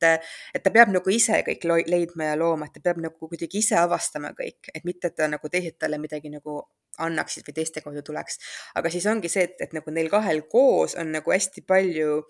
et 0.55 0.63
ta 0.63 0.73
peab 0.73 0.93
nagu 0.93 1.13
ise 1.13 1.41
kõik 1.47 1.67
leidma 1.91 2.31
ja 2.31 2.39
looma, 2.39 2.69
et 2.69 2.77
ta 2.77 2.83
peab 2.87 3.03
nagu 3.03 3.29
kuidagi 3.29 3.61
ise 3.61 3.77
avastama 3.79 4.31
kõik, 4.37 4.71
et 4.73 4.87
mitte, 4.87 5.11
et 5.11 5.19
ta 5.19 5.29
nagu 5.31 5.51
teised 5.51 5.77
talle 5.79 5.99
midagi 6.01 6.31
nagu 6.33 6.61
annaksid 7.03 7.47
või 7.47 7.55
teiste 7.59 7.83
kaudu 7.83 8.03
tuleks. 8.07 8.39
aga 8.79 8.91
siis 8.91 9.05
ongi 9.11 9.31
see, 9.31 9.47
et, 9.49 9.59
et 9.59 9.73
nagu 9.75 9.91
neil 9.91 10.09
kahel 10.11 10.45
koos 10.51 10.95
on 10.95 11.11
nagu 11.11 11.31
hästi 11.31 11.65
palju 11.67 12.21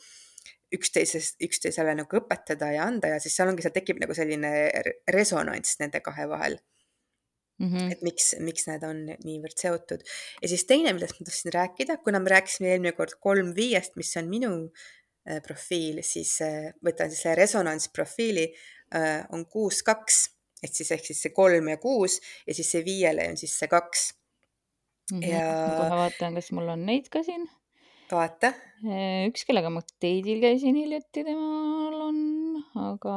üksteisest, 0.75 1.37
üksteisele 1.45 1.93
nagu 1.95 2.17
õpetada 2.19 2.71
ja 2.73 2.87
anda 2.89 3.13
ja 3.13 3.19
siis 3.21 3.35
seal 3.37 3.51
ongi, 3.51 3.63
seal 3.63 3.75
tekib 3.75 4.01
nagu 4.01 4.15
selline 4.17 4.51
resonants 5.13 5.77
nende 5.79 6.01
kahe 6.05 6.25
vahel 6.29 6.57
mm. 7.59 7.71
-hmm. 7.71 7.91
et 7.91 8.03
miks, 8.05 8.33
miks 8.39 8.67
need 8.69 8.83
on 8.87 9.01
niivõrd 9.23 9.57
seotud. 9.61 10.03
ja 10.41 10.51
siis 10.51 10.65
teine, 10.65 10.93
millest 10.93 11.19
ma 11.19 11.29
tahtsin 11.29 11.55
rääkida, 11.55 11.97
kuna 12.03 12.19
me 12.19 12.33
rääkisime 12.35 12.71
eelmine 12.73 12.93
kord 12.97 13.17
kolm 13.19 13.53
viiest, 13.55 13.95
mis 13.95 14.15
on 14.17 14.29
minu 14.31 14.51
äh, 14.59 15.41
profiil, 15.45 16.01
siis 16.03 16.37
äh, 16.45 16.71
võtan 16.85 17.11
siis 17.11 17.25
selle 17.25 17.39
resonantsprofiili 17.41 18.47
äh,, 18.95 19.25
on 19.31 19.45
kuus, 19.45 19.83
kaks, 19.83 20.21
et 20.63 20.73
siis 20.73 20.91
ehk 20.91 21.05
siis 21.05 21.21
see 21.25 21.35
kolm 21.35 21.69
ja 21.69 21.77
kuus 21.77 22.19
ja 22.47 22.53
siis 22.53 22.71
see 22.71 22.85
viiele 22.85 23.29
on 23.29 23.37
siis 23.37 23.59
see 23.59 23.67
kaks 23.71 24.07
mm. 25.11 25.19
-hmm. 25.19 25.29
ja. 25.29 25.77
kohe 25.77 26.01
vaatan, 26.03 26.41
kas 26.41 26.51
mul 26.51 26.73
on 26.77 26.85
neid 26.85 27.09
ka 27.13 27.23
siin 27.23 27.47
vaata. 28.11 28.51
üks, 29.25 29.45
kellega 29.47 29.71
ma 29.73 29.81
date'il 29.81 30.41
käisin 30.43 30.75
hiljuti, 30.77 31.23
temal 31.25 31.95
on, 32.05 32.19
aga 32.77 33.15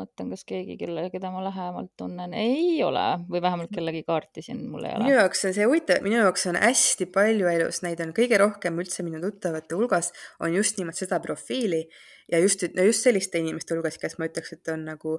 vaatan, 0.00 0.30
kas 0.32 0.44
keegi, 0.48 0.76
kelle, 0.80 1.06
keda 1.12 1.32
ma 1.34 1.42
lähemalt 1.44 1.92
tunnen, 2.00 2.34
ei 2.38 2.78
ole 2.86 3.04
või 3.30 3.42
vähemalt 3.44 3.72
kellegi 3.74 4.02
kaarti 4.06 4.44
siin 4.46 4.62
mul 4.70 4.86
ei 4.86 4.94
ole. 4.96 5.08
minu 5.08 5.18
jaoks 5.18 5.44
on 5.48 5.56
see 5.56 5.66
huvitav, 5.68 6.00
minu 6.06 6.20
jaoks 6.22 6.46
on 6.50 6.60
hästi 6.60 7.10
palju 7.12 7.50
elus, 7.52 7.82
neid 7.86 8.00
on 8.04 8.14
kõige 8.16 8.40
rohkem 8.40 8.80
üldse 8.80 9.04
minu 9.06 9.20
tuttavate 9.24 9.76
hulgas, 9.76 10.12
on 10.40 10.54
just 10.56 10.80
nimelt 10.80 10.98
seda 11.00 11.20
profiili 11.24 11.82
ja 12.32 12.40
just, 12.40 12.64
no 12.76 12.86
just 12.88 13.06
selliste 13.06 13.42
inimeste 13.42 13.76
hulgas, 13.76 13.98
kes 14.00 14.16
ma 14.20 14.30
ütleks, 14.30 14.54
et 14.56 14.72
on 14.72 14.86
nagu, 14.92 15.18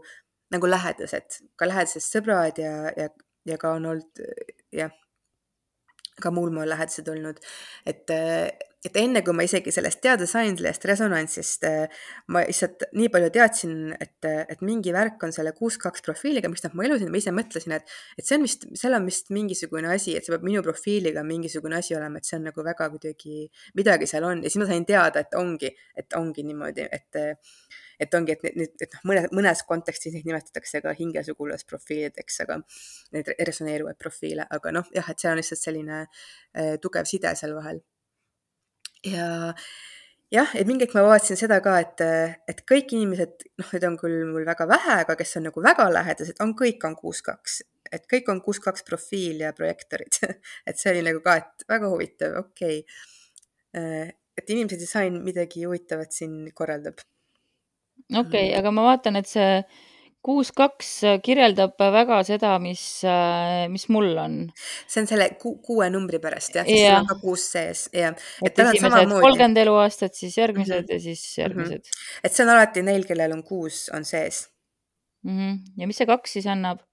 nagu 0.56 0.74
lähedased, 0.74 1.44
ka 1.60 1.70
lähedased 1.70 2.08
sõbrad 2.08 2.62
ja, 2.62 2.74
ja, 2.98 3.12
ja 3.46 3.62
ka 3.62 3.76
on 3.78 3.92
olnud 3.94 4.26
jah 4.74 4.96
ka 6.22 6.32
muul 6.34 6.52
moel 6.54 6.70
lähedased 6.70 7.08
olnud, 7.10 7.40
et 7.90 8.12
et 8.86 8.98
enne 8.98 9.22
kui 9.26 9.36
ma 9.38 9.46
isegi 9.46 9.72
sellest 9.74 10.02
teada 10.02 10.26
sain, 10.30 10.56
sellest 10.58 10.86
resonantsist, 10.90 11.68
ma 12.34 12.42
lihtsalt 12.48 12.88
nii 12.98 13.12
palju 13.14 13.30
teadsin, 13.36 13.76
et, 14.02 14.26
et 14.26 14.64
mingi 14.66 14.94
värk 14.96 15.22
on 15.28 15.36
selle 15.36 15.54
kuus 15.58 15.78
kaks 15.82 16.02
profiiliga, 16.06 16.50
mis 16.50 16.66
noh, 16.66 16.74
ma 16.78 16.88
elusin, 16.88 17.12
ma 17.14 17.22
ise 17.22 17.34
mõtlesin, 17.36 17.76
et, 17.78 17.94
et 18.18 18.26
see 18.26 18.40
on 18.40 18.48
vist, 18.48 18.66
seal 18.82 18.98
on 18.98 19.06
vist 19.06 19.30
mingisugune 19.34 19.92
asi, 19.94 20.16
et 20.18 20.26
see 20.26 20.34
peab 20.34 20.48
minu 20.48 20.64
profiiliga 20.66 21.24
mingisugune 21.28 21.78
asi 21.78 21.96
olema, 21.98 22.18
et 22.18 22.30
see 22.30 22.40
on 22.40 22.50
nagu 22.50 22.66
väga 22.66 22.90
kuidagi, 22.96 23.46
midagi 23.78 24.10
seal 24.10 24.26
on. 24.28 24.42
Ja 24.42 24.50
siis 24.50 24.64
ma 24.64 24.70
sain 24.72 24.88
teada, 24.90 25.22
et 25.22 25.38
ongi, 25.38 25.70
et 25.98 26.18
ongi 26.18 26.46
niimoodi, 26.50 26.90
et 26.90 27.24
et 28.02 28.16
ongi, 28.18 28.34
et 28.34 28.56
nüüd, 28.58 28.72
et 28.82 28.96
noh, 28.96 29.02
mõne, 29.12 29.22
mõnes 29.38 29.62
kontekstis 29.68 30.16
neid 30.16 30.26
nimetatakse 30.26 30.82
ka 30.82 30.96
hingesugulasprofiilideks, 30.98 32.40
aga 32.48 32.58
neid 33.14 33.30
resoneeruvaid 33.38 34.00
profiile, 34.02 34.48
aga 34.58 34.74
noh, 34.74 34.90
jah, 34.96 35.14
et 35.14 35.22
seal 35.22 35.36
on 35.36 35.42
lihtsalt 35.44 35.62
selline 35.62 36.00
äh, 36.02 36.80
tugev 36.82 37.06
side 37.06 37.36
seal 37.38 37.54
vahel 37.60 37.84
ja 39.08 39.54
jah, 40.32 40.54
et 40.56 40.68
mingi 40.70 40.86
hetk 40.86 40.96
ma 40.98 41.04
vaatasin 41.10 41.40
seda 41.40 41.60
ka, 41.64 41.76
et, 41.84 42.04
et 42.52 42.64
kõik 42.68 42.94
inimesed, 42.96 43.46
noh, 43.60 43.74
neid 43.76 43.86
on 43.90 43.98
küll 44.00 44.24
mul 44.30 44.48
väga 44.48 44.68
vähe, 44.70 45.02
aga 45.04 45.18
kes 45.20 45.38
on 45.40 45.48
nagu 45.50 45.64
väga 45.64 45.90
lähedased, 45.92 46.40
on 46.44 46.56
kõik 46.58 46.86
on 46.88 46.96
kuus 47.00 47.22
kaks, 47.26 47.62
et 47.92 48.08
kõik 48.12 48.32
on 48.32 48.42
kuus 48.46 48.62
kaks 48.64 48.86
profiil 48.88 49.44
ja 49.44 49.52
projektorid. 49.58 50.22
Et 50.70 50.80
see 50.80 50.94
oli 50.94 51.04
nagu 51.06 51.20
ka, 51.26 51.38
et 51.42 51.66
väga 51.70 51.90
huvitav, 51.92 52.38
okei. 52.46 52.84
Okay.. 53.72 54.12
et 54.38 54.50
inimesed 54.52 54.80
disain 54.80 55.16
midagi 55.24 55.64
huvitavat 55.64 56.12
siin 56.12 56.50
korraldab. 56.56 57.00
okei 58.10 58.20
okay,, 58.20 58.50
aga 58.58 58.72
ma 58.76 58.84
vaatan, 58.90 59.16
et 59.20 59.30
see 59.30 59.62
kuus 60.26 60.52
kaks 60.54 60.90
kirjeldab 61.26 61.80
väga 61.82 62.20
seda, 62.28 62.54
mis, 62.62 62.84
mis 63.74 63.88
mul 63.94 64.12
on. 64.22 64.38
see 64.86 65.02
on 65.02 65.10
selle 65.10 65.32
ku, 65.42 65.56
kuue 65.66 65.90
numbri 65.94 66.22
pärast 66.22 66.60
jah, 66.60 66.68
sest 66.68 66.78
ja. 66.78 66.94
sul 66.94 67.00
on 67.00 67.10
ka 67.10 67.18
kuus 67.24 67.48
sees, 67.56 67.88
jah. 67.96 68.16
et, 68.46 68.62
esimesed 68.66 69.16
kolmkümmend 69.16 69.62
eluaastat, 69.64 70.16
siis 70.18 70.38
järgmised 70.38 70.78
mm 70.78 70.86
-hmm. 70.86 70.94
ja 70.94 71.00
siis 71.00 71.26
mhm. 71.26 71.42
järgmised 71.42 71.82
mm. 71.82 71.98
-hmm. 71.98 72.20
et 72.24 72.34
see 72.34 72.46
on 72.46 72.54
alati 72.56 72.86
neil, 72.86 73.06
kellel 73.10 73.36
on 73.38 73.44
kuus, 73.44 73.90
on 73.94 74.06
sees 74.06 74.48
mm. 75.24 75.38
-hmm. 75.38 75.60
ja 75.78 75.88
mis 75.88 75.98
see 75.98 76.10
kaks 76.10 76.38
siis 76.38 76.48
annab? 76.48 76.86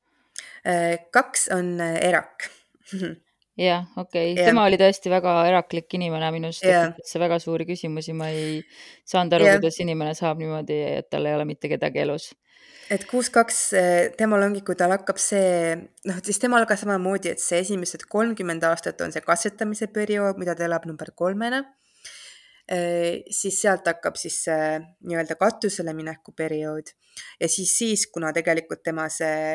Äh, 0.67 0.99
kaks 1.11 1.49
on 1.53 1.81
äh, 1.81 2.01
erak 2.09 2.49
jah, 3.59 3.87
okei 3.97 4.33
okay., 4.33 4.45
tema 4.45 4.65
oli 4.65 4.79
tõesti 4.81 5.11
väga 5.11 5.35
eraklik 5.51 5.95
inimene, 5.95 6.31
minust 6.33 6.63
tekitas 6.63 7.13
see 7.13 7.21
väga 7.21 7.39
suuri 7.43 7.67
küsimusi, 7.69 8.15
ma 8.17 8.29
ei 8.33 8.63
saanud 9.05 9.33
aru, 9.37 9.49
kuidas 9.59 9.81
inimene 9.85 10.15
saab 10.15 10.39
niimoodi, 10.39 10.79
et 11.01 11.11
tal 11.11 11.27
ei 11.27 11.35
ole 11.35 11.45
mitte 11.45 11.69
kedagi 11.69 12.07
elus 12.07 12.31
et 12.93 13.05
kuus, 13.09 13.29
kaks, 13.33 13.59
temal 14.19 14.45
ongi, 14.47 14.63
kui 14.67 14.77
tal 14.79 14.93
hakkab 14.95 15.19
see, 15.21 15.75
noh, 16.09 16.21
siis 16.25 16.41
temal 16.41 16.65
ka 16.69 16.77
samamoodi, 16.81 17.35
et 17.35 17.43
see 17.43 17.61
esimesed 17.65 18.07
kolmkümmend 18.11 18.65
aastat 18.69 19.01
on 19.05 19.13
see 19.15 19.25
katsetamise 19.25 19.91
periood, 19.93 20.41
mida 20.41 20.57
ta 20.57 20.67
elab 20.69 20.89
number 20.89 21.13
kolmena. 21.17 21.63
Siis 22.69 23.63
sealt 23.63 23.87
hakkab 23.89 24.19
siis 24.21 24.43
see 24.45 24.65
nii-öelda 25.09 25.39
katusele 25.41 25.95
mineku 25.97 26.35
periood 26.37 26.91
ja 27.41 27.49
siis, 27.49 27.71
siis 27.73 28.03
kuna 28.13 28.29
tegelikult 28.37 28.83
tema 28.85 29.07
see 29.09 29.55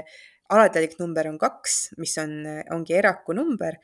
alateadlik 0.50 0.98
number 0.98 1.30
on 1.30 1.38
kaks, 1.38 1.94
mis 2.02 2.16
on, 2.18 2.34
ongi 2.74 2.98
eraku 2.98 3.36
number, 3.38 3.78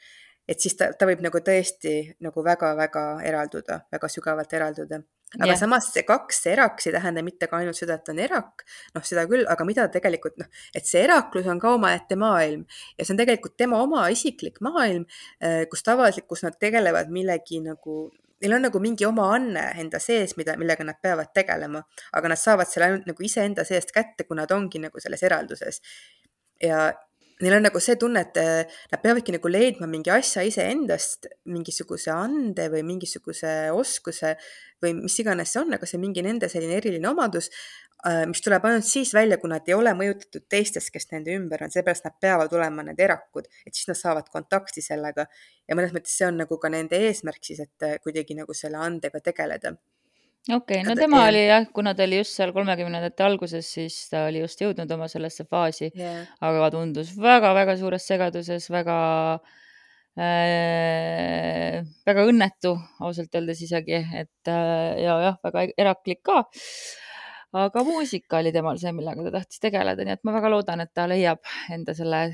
et 0.49 0.57
siis 0.57 0.73
ta, 0.79 0.89
ta 0.97 1.05
võib 1.05 1.21
nagu 1.21 1.43
tõesti 1.45 1.93
nagu 2.25 2.41
väga-väga 2.45 3.05
eralduda, 3.29 3.83
väga 3.93 4.09
sügavalt 4.09 4.57
eralduda 4.57 5.03
aga 5.37 5.51
yeah. 5.51 5.59
samas 5.59 5.91
see 5.93 6.05
kaks, 6.07 6.41
eraks 6.49 6.87
ei 6.89 6.95
tähenda 6.95 7.23
mitte 7.25 7.49
ka 7.49 7.59
ainult 7.59 7.77
seda, 7.77 7.99
et 7.99 8.09
on 8.09 8.21
erak, 8.23 8.63
noh, 8.95 9.03
seda 9.05 9.27
küll, 9.29 9.45
aga 9.49 9.67
mida 9.67 9.85
tegelikult 9.93 10.39
noh, 10.41 10.49
et 10.75 10.87
see 10.89 11.03
eraklus 11.05 11.49
on 11.51 11.61
ka 11.61 11.75
omaette 11.77 12.17
maailm 12.19 12.63
ja 12.97 13.05
see 13.05 13.13
on 13.13 13.21
tegelikult 13.21 13.57
tema 13.59 13.81
oma 13.83 14.07
isiklik 14.13 14.57
maailm, 14.65 15.05
äh, 15.43 15.61
kus 15.69 15.85
tavaliselt, 15.85 16.25
kus 16.29 16.45
nad 16.47 16.57
tegelevad 16.61 17.13
millegi 17.13 17.61
nagu 17.65 18.07
neil 18.39 18.55
on 18.55 18.65
nagu 18.67 18.79
mingi 18.79 19.05
oma 19.07 19.27
anne 19.35 19.65
enda 19.81 19.99
sees, 20.01 20.35
mida, 20.39 20.55
millega 20.59 20.85
nad 20.87 20.99
peavad 21.03 21.33
tegelema, 21.35 21.81
aga 22.15 22.31
nad 22.31 22.39
saavad 22.39 22.69
selle 22.71 22.87
ainult 22.87 23.09
nagu 23.09 23.25
iseenda 23.25 23.65
seest 23.67 23.91
kätte, 23.95 24.25
kui 24.25 24.39
nad 24.39 24.51
ongi 24.55 24.79
nagu 24.81 25.03
selles 25.03 25.23
eralduses. 25.27 25.81
ja, 26.63 26.89
neil 27.43 27.55
on 27.55 27.63
nagu 27.63 27.79
see 27.83 27.95
tunne, 27.99 28.23
et 28.25 28.39
äh, 28.39 28.79
nad 28.91 29.01
peavadki 29.03 29.33
nagu 29.35 29.51
leidma 29.51 29.87
mingi 29.89 30.11
asja 30.11 30.43
iseendast, 30.47 31.29
mingisuguse 31.51 32.11
ande 32.11 32.67
või 32.73 32.81
mingisuguse 32.87 33.53
oskuse 33.75 34.33
või 34.83 34.95
mis 35.01 35.15
iganes 35.23 35.53
see 35.53 35.61
on, 35.61 35.75
aga 35.75 35.87
see 35.87 35.99
on 35.99 36.03
mingi 36.03 36.23
nende 36.25 36.49
selline 36.51 36.75
eriline 36.79 37.07
omadus. 37.11 37.49
äh, 38.07 38.25
mis 38.27 38.41
tuleb 38.43 38.63
ainult 38.63 38.87
siis 38.87 39.13
välja, 39.13 39.37
kui 39.39 39.51
nad 39.51 39.67
ei 39.67 39.75
ole 39.75 39.91
mõjutatud 39.95 40.45
teistest, 40.51 40.91
kes 40.91 41.09
nende 41.11 41.35
ümber 41.35 41.63
on, 41.63 41.71
seepärast 41.71 42.07
nad 42.07 42.15
peavad 42.21 42.53
olema 42.55 42.83
need 42.87 42.99
erakud, 42.99 43.47
et 43.65 43.75
siis 43.75 43.89
nad 43.91 43.99
saavad 43.99 44.29
kontakti 44.31 44.83
sellega 44.83 45.27
ja 45.67 45.75
mõnes 45.75 45.95
mõttes 45.95 46.15
see 46.15 46.27
on 46.27 46.39
nagu 46.43 46.59
ka 46.59 46.71
nende 46.71 46.99
eesmärk 47.07 47.43
siis, 47.43 47.63
et 47.63 47.87
äh, 47.87 47.99
kuidagi 48.03 48.35
nagu 48.39 48.55
selle 48.55 48.79
andega 48.83 49.19
tegeleda 49.23 49.75
okei 50.47 50.83
no 50.87 50.95
tema 50.97 51.23
jah. 51.23 51.29
oli 51.31 51.45
jah, 51.45 51.65
kuna 51.75 51.93
ta 51.95 52.05
oli 52.07 52.19
just 52.21 52.37
seal 52.37 52.53
kolmekümnendate 52.55 53.25
alguses, 53.25 53.67
siis 53.75 53.97
ta 54.11 54.25
oli 54.29 54.43
just 54.43 54.61
jõudnud 54.61 54.91
oma 54.95 55.09
sellesse 55.11 55.45
faasi, 55.49 55.91
yeah. 55.97 56.27
aga 56.41 56.69
tundus 56.75 57.13
väga-väga 57.19 57.75
suures 57.79 58.07
segaduses, 58.07 58.69
väga 58.73 58.99
äh, 60.19 61.81
väga 62.07 62.25
õnnetu 62.29 62.75
ausalt 63.05 63.35
öeldes 63.35 63.65
isegi, 63.67 63.99
et 64.23 64.51
äh, 64.51 65.03
ja 65.03 65.19
jah, 65.27 65.37
väga 65.43 65.67
eraklik 65.77 66.23
ka. 66.25 66.43
aga 67.59 67.83
muusika 67.83 68.39
oli 68.39 68.53
temal 68.53 68.77
see, 68.81 68.93
millega 68.95 69.25
ta 69.25 69.39
tahtis 69.39 69.61
tegeleda, 69.61 70.05
nii 70.05 70.17
et 70.17 70.25
ma 70.27 70.37
väga 70.37 70.53
loodan, 70.53 70.85
et 70.85 70.93
ta 70.93 71.07
leiab 71.09 71.41
enda 71.73 71.95
selle 71.97 72.27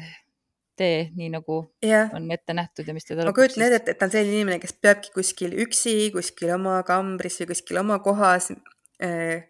tee, 0.79 1.09
nii 1.15 1.29
nagu 1.33 1.59
jah, 1.83 2.11
on 2.15 2.27
ette 2.33 2.55
nähtud 2.55 2.87
ja 2.87 2.95
mis 2.95 3.07
teda 3.07 3.25
ma 3.27 3.33
kujutan 3.35 3.65
ette, 3.65 3.81
et, 3.81 3.91
et 3.93 3.99
ta 3.99 4.07
on 4.09 4.13
selline 4.13 4.41
inimene, 4.41 4.59
kes 4.63 4.75
peabki 4.83 5.13
kuskil 5.15 5.55
üksi, 5.65 5.95
kuskil 6.15 6.53
oma 6.55 6.81
kambris 6.87 7.39
või 7.41 7.51
kuskil 7.53 7.81
oma 7.81 7.99
kohas 8.03 8.51
äh, 9.03 9.45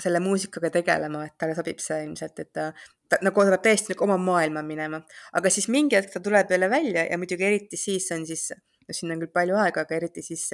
selle 0.00 0.22
muusikaga 0.22 0.70
tegelema, 0.72 1.26
et 1.26 1.36
talle 1.38 1.56
sobib 1.58 1.82
see 1.82 2.00
ilmselt, 2.06 2.38
et 2.42 2.52
ta, 2.56 2.70
ta 3.10 3.18
nagu 3.26 3.44
ta 3.44 3.54
peab 3.54 3.66
täiesti 3.66 3.94
nagu 3.94 4.06
oma 4.06 4.16
maailma 4.22 4.62
minema. 4.66 5.02
aga 5.36 5.52
siis 5.52 5.68
mingi 5.68 5.98
hetk 5.98 6.14
ta 6.14 6.22
tuleb 6.24 6.50
jälle 6.50 6.70
välja 6.70 7.06
ja 7.10 7.18
muidugi 7.18 7.46
eriti 7.46 7.80
siis 7.80 8.08
on 8.16 8.26
siis, 8.26 8.50
no 8.86 8.96
siin 8.96 9.12
on 9.12 9.22
küll 9.22 9.34
palju 9.34 9.58
aega, 9.60 9.84
aga 9.84 9.98
eriti 9.98 10.24
siis, 10.24 10.48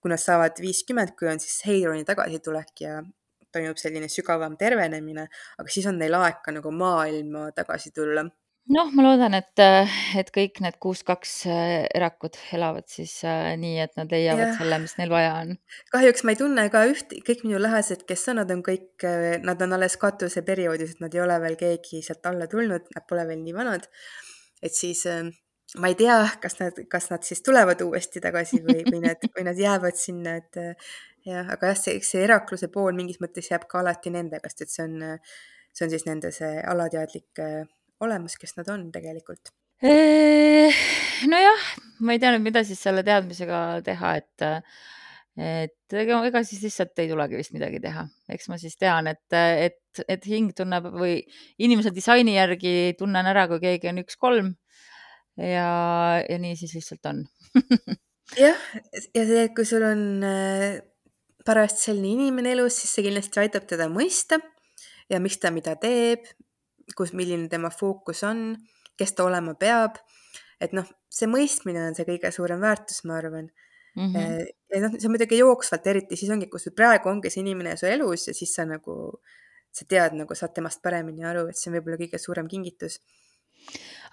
kui 0.00 0.12
nad 0.12 0.22
saavad 0.22 0.60
viiskümmend, 0.62 1.16
kui 1.18 1.30
on 1.30 1.42
siis 1.42 1.60
Heironi 1.66 2.06
tagasitulek 2.08 2.84
ja 2.86 3.00
toimub 3.52 3.80
selline 3.80 4.08
sügavam 4.12 4.56
tervenemine, 4.60 5.26
aga 5.58 5.72
siis 5.72 5.86
on 5.88 5.98
neil 5.98 6.14
aeg 6.18 6.42
ka 6.44 6.52
nagu 6.54 6.72
maailma 6.72 7.48
tagasi 7.56 7.92
tulla 7.96 8.28
noh, 8.74 8.90
ma 8.96 9.04
loodan, 9.04 9.34
et, 9.38 9.62
et 10.20 10.30
kõik 10.34 10.60
need 10.64 10.76
kuus 10.82 11.02
kaks 11.06 11.32
erakud 11.48 12.36
elavad 12.56 12.86
siis 12.90 13.14
äh, 13.28 13.54
nii, 13.60 13.78
et 13.84 13.96
nad 13.98 14.12
leiavad 14.12 14.44
Jah. 14.50 14.54
selle, 14.60 14.78
mis 14.82 14.94
neil 15.00 15.12
vaja 15.12 15.34
on. 15.42 15.56
kahjuks 15.94 16.24
ma 16.24 16.34
ei 16.34 16.40
tunne 16.40 16.68
ka 16.74 16.84
üht, 16.90 17.16
kõik 17.26 17.44
minu 17.46 17.60
lähedased, 17.62 18.04
kes 18.08 18.28
on, 18.32 18.40
nad 18.42 18.54
on 18.54 18.62
kõik, 18.66 19.08
nad 19.44 19.66
on 19.66 19.76
alles 19.78 19.98
katuseperioodis, 20.00 20.96
et 20.96 21.04
nad 21.04 21.16
ei 21.16 21.24
ole 21.24 21.40
veel 21.44 21.58
keegi 21.60 22.02
sealt 22.06 22.28
alla 22.30 22.48
tulnud, 22.50 22.88
nad 22.94 23.08
pole 23.08 23.26
veel 23.28 23.44
nii 23.44 23.56
vanad. 23.56 23.88
et 24.62 24.74
siis 24.74 25.04
äh, 25.06 25.28
ma 25.76 25.92
ei 25.92 25.98
tea, 25.98 26.16
kas 26.42 26.58
nad, 26.60 26.80
kas 26.90 27.10
nad 27.12 27.26
siis 27.26 27.42
tulevad 27.44 27.80
uuesti 27.84 28.22
tagasi 28.24 28.62
või, 28.64 28.82
või 28.88 29.02
nad, 29.04 29.22
või 29.36 29.46
nad 29.50 29.58
jäävad 29.60 29.96
sinna, 30.00 30.38
et 30.40 30.60
äh, 30.60 30.90
jah, 31.28 31.48
aga 31.54 31.72
jah, 31.72 31.80
see, 31.80 32.00
see 32.04 32.24
erakluse 32.24 32.70
pool 32.72 32.96
mingis 32.96 33.20
mõttes 33.22 33.50
jääb 33.52 33.68
ka 33.68 33.82
alati 33.82 34.12
nende 34.14 34.40
käest, 34.44 34.64
et 34.64 34.72
see 34.72 34.86
on, 34.86 35.18
see 35.72 35.86
on 35.86 35.92
siis 35.92 36.06
nende 36.08 36.32
see 36.34 36.54
alateadlik 36.64 37.42
äh, 37.44 37.66
olemus, 38.04 38.36
kes 38.40 38.56
nad 38.58 38.68
on 38.72 38.88
tegelikult. 38.94 39.52
nojah, 41.30 41.66
ma 42.02 42.14
ei 42.14 42.22
tea 42.22 42.32
nüüd, 42.34 42.46
mida 42.48 42.64
siis 42.66 42.80
selle 42.82 43.04
teadmisega 43.06 43.60
teha, 43.86 44.14
et, 44.18 44.46
et 45.38 45.98
ega, 46.02 46.18
ega 46.26 46.42
siis 46.46 46.64
lihtsalt 46.66 46.98
ei 46.98 47.10
tulegi 47.12 47.38
vist 47.38 47.54
midagi 47.54 47.78
teha, 47.84 48.02
eks 48.34 48.50
ma 48.50 48.58
siis 48.58 48.74
tean, 48.80 49.10
et, 49.10 49.38
et, 49.38 50.02
et 50.10 50.26
hing 50.26 50.50
tunneb 50.58 50.90
või 50.94 51.20
inimese 51.62 51.94
disaini 51.94 52.34
järgi 52.34 52.74
tunnen 52.98 53.30
ära, 53.30 53.46
kui 53.50 53.62
keegi 53.62 53.92
on 53.92 54.02
üks-kolm. 54.02 54.52
Ja, 55.38 56.18
ja 56.26 56.36
nii 56.42 56.56
siis 56.58 56.74
lihtsalt 56.74 57.06
on. 57.06 57.22
Jah, 58.42 58.58
ja 59.14 59.22
see, 59.24 59.44
kui 59.54 59.64
sul 59.64 59.84
on 59.86 60.00
äh, 60.26 60.80
parajasti 61.46 61.86
selline 61.88 62.10
inimene 62.26 62.52
elus, 62.52 62.76
siis 62.82 62.90
see 62.96 63.06
kindlasti 63.06 63.40
aitab 63.40 63.64
teda 63.70 63.86
mõista 63.88 64.36
ja 65.08 65.20
miks 65.22 65.38
ta 65.40 65.52
mida 65.54 65.76
teeb, 65.80 66.26
kus, 66.96 67.14
milline 67.16 67.48
tema 67.48 67.70
fookus 67.74 68.22
on, 68.28 68.52
kes 68.98 69.14
ta 69.14 69.26
olema 69.28 69.54
peab. 69.54 69.98
et 70.60 70.72
noh, 70.74 70.86
see 71.08 71.28
mõistmine 71.30 71.84
on 71.86 71.94
see 71.94 72.06
kõige 72.08 72.32
suurem 72.34 72.60
väärtus, 72.60 73.04
ma 73.06 73.18
arvan 73.20 73.46
mm. 73.94 74.08
-hmm. 74.14 74.46
ja 74.74 74.80
noh, 74.82 74.96
see 74.98 75.06
on 75.06 75.14
muidugi 75.14 75.38
jooksvalt, 75.38 75.86
eriti 75.86 76.16
siis 76.16 76.32
ongi, 76.34 76.48
kui 76.50 76.60
sul 76.60 76.74
praegu 76.74 77.08
ongi 77.08 77.30
see 77.30 77.44
inimene 77.44 77.76
su 77.76 77.86
elus 77.86 78.28
ja 78.28 78.34
siis 78.34 78.54
sa 78.54 78.66
nagu, 78.66 79.20
sa 79.70 79.86
tead 79.88 80.18
nagu, 80.18 80.34
saad 80.34 80.54
temast 80.54 80.82
paremini 80.82 81.24
aru, 81.24 81.46
et 81.48 81.56
see 81.56 81.70
on 81.70 81.78
võib-olla 81.78 82.00
kõige 82.00 82.18
suurem 82.18 82.48
kingitus 82.50 82.98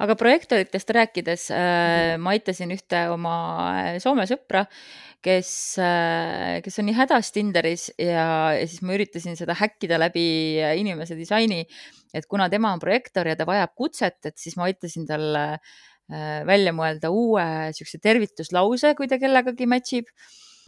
aga 0.03 0.15
projektoritest 0.19 0.89
rääkides 0.97 1.49
äh, 1.55 2.15
ma 2.19 2.35
aitasin 2.35 2.73
ühte 2.75 3.05
oma 3.13 3.35
Soome 4.03 4.25
sõpra, 4.29 4.65
kes, 5.25 5.49
kes 6.65 6.79
on 6.81 6.87
nii 6.89 6.97
hädas 6.97 7.31
Tinderis 7.33 7.89
ja, 7.97 8.53
ja 8.53 8.67
siis 8.69 8.83
ma 8.85 8.95
üritasin 8.97 9.37
seda 9.39 9.57
häkkida 9.57 9.97
läbi 10.01 10.25
inimese 10.77 11.17
disaini, 11.17 11.63
et 12.15 12.29
kuna 12.29 12.47
tema 12.53 12.73
on 12.75 12.83
projektor 12.83 13.27
ja 13.27 13.35
ta 13.39 13.47
vajab 13.49 13.73
kutset, 13.77 14.19
et 14.29 14.37
siis 14.39 14.57
ma 14.59 14.69
aitasin 14.69 15.07
talle 15.09 15.45
välja 16.45 16.69
mõelda 16.77 17.09
uue 17.09 17.43
niisuguse 17.71 17.97
tervituslause, 18.01 18.93
kui 18.97 19.09
ta 19.09 19.17
kellegagi 19.21 19.65
match 19.69 19.97
ib 19.97 20.11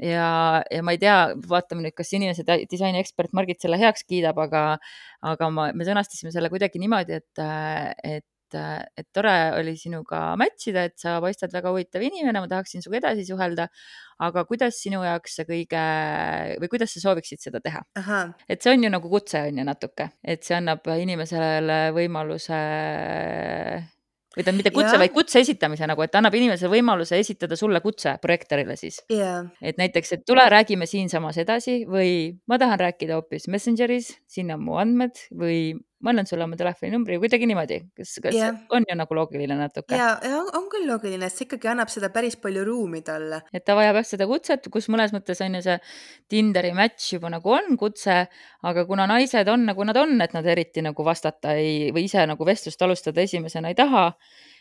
ja, 0.01 0.63
ja 0.71 0.81
ma 0.85 0.93
ei 0.95 1.01
tea, 1.01 1.17
vaatame 1.49 1.85
nüüd, 1.85 1.95
kas 1.97 2.13
inimese 2.17 2.45
disaini 2.69 3.01
ekspert 3.01 3.33
Margit 3.37 3.61
selle 3.63 3.79
heaks 3.81 4.05
kiidab, 4.07 4.39
aga, 4.47 4.63
aga 5.25 5.51
ma, 5.53 5.69
me 5.77 5.87
sõnastasime 5.87 6.33
selle 6.33 6.51
kuidagi 6.53 6.81
niimoodi, 6.81 7.21
et, 7.21 7.45
et 8.05 8.25
et 8.55 9.07
tore 9.13 9.33
oli 9.57 9.75
sinuga 9.79 10.35
match 10.39 10.69
ida, 10.71 10.85
et 10.87 10.95
sa 10.99 11.17
paistad 11.23 11.51
väga 11.53 11.73
huvitav 11.73 12.03
inimene, 12.05 12.39
ma 12.43 12.47
tahaksin 12.51 12.83
sinuga 12.83 13.01
edasi 13.01 13.27
suhelda. 13.27 13.67
aga 14.17 14.45
kuidas 14.49 14.79
sinu 14.81 15.03
jaoks 15.05 15.35
see 15.37 15.45
kõige 15.45 15.81
või 16.57 16.69
kuidas 16.71 16.95
sa 16.95 17.03
sooviksid 17.03 17.41
seda 17.41 17.61
teha? 17.61 17.83
et 18.49 18.61
see 18.61 18.73
on 18.73 18.83
ju 18.83 18.89
nagu 18.89 19.09
kutse 19.09 19.43
on 19.49 19.57
ju 19.57 19.67
natuke, 19.67 20.09
et 20.23 20.43
see 20.43 20.57
annab 20.57 20.87
inimesele 20.87 21.91
võimaluse 21.93 22.61
või 24.37 24.45
tähendab 24.45 24.59
mitte 24.61 24.73
kutse, 24.75 24.97
vaid 25.01 25.13
kutse 25.15 25.41
esitamise 25.41 25.87
nagu, 25.89 26.03
et 26.05 26.15
annab 26.17 26.35
inimesele 26.37 26.69
võimaluse 26.69 27.17
esitada 27.17 27.57
sulle 27.57 27.81
kutse 27.81 28.13
projektorile 28.21 28.75
siis 28.77 28.99
et 29.09 29.79
näiteks, 29.81 30.13
et 30.13 30.25
tule, 30.29 30.45
räägime 30.53 30.85
siinsamas 30.85 31.39
edasi 31.41 31.79
või 31.89 32.37
ma 32.47 32.59
tahan 32.61 32.79
rääkida 32.85 33.17
hoopis 33.17 33.49
Messengeris, 33.49 34.13
siin 34.29 34.53
on 34.53 34.61
mu 34.61 34.77
andmed 34.77 35.17
või 35.33 35.73
ma 35.99 36.11
annan 36.13 36.27
sulle 36.29 36.45
oma 36.45 36.57
telefoninumbri 36.57 37.17
kuidagi 37.21 37.47
niimoodi, 37.49 37.79
kas, 37.97 38.11
kas 38.21 38.35
yeah. 38.37 38.57
on 38.73 38.85
ju 38.85 38.95
nagu 38.99 39.15
loogiline 39.17 39.55
natuke? 39.57 39.97
ja, 39.97 40.11
ja 40.21 40.35
on, 40.37 40.49
on 40.59 40.67
küll 40.69 40.85
loogiline, 40.89 41.29
see 41.33 41.47
ikkagi 41.47 41.71
annab 41.71 41.89
seda 41.89 42.11
päris 42.13 42.37
palju 42.41 42.65
ruumi 42.67 43.01
talle. 43.05 43.41
et 43.49 43.65
ta 43.65 43.73
vajab 43.77 43.97
jah 43.97 44.05
seda 44.11 44.27
kutset, 44.29 44.67
kus 44.73 44.89
mõnes 44.93 45.13
mõttes 45.15 45.41
on 45.45 45.57
ju 45.57 45.63
see 45.65 45.77
Tinderi 46.29 46.73
match 46.77 47.15
juba 47.15 47.31
nagu 47.33 47.53
on 47.55 47.79
kutse, 47.81 48.19
aga 48.69 48.83
kuna 48.89 49.07
naised 49.09 49.49
on 49.49 49.65
nagu 49.71 49.87
nad 49.89 49.97
on, 49.97 50.13
et 50.21 50.35
nad 50.37 50.45
eriti 50.45 50.83
nagu 50.85 51.05
vastata 51.07 51.55
ei 51.57 51.89
või 51.95 52.05
ise 52.05 52.27
nagu 52.29 52.45
vestlust 52.45 52.85
alustada 52.85 53.23
esimesena 53.25 53.73
ei 53.73 53.79
taha, 53.79 54.11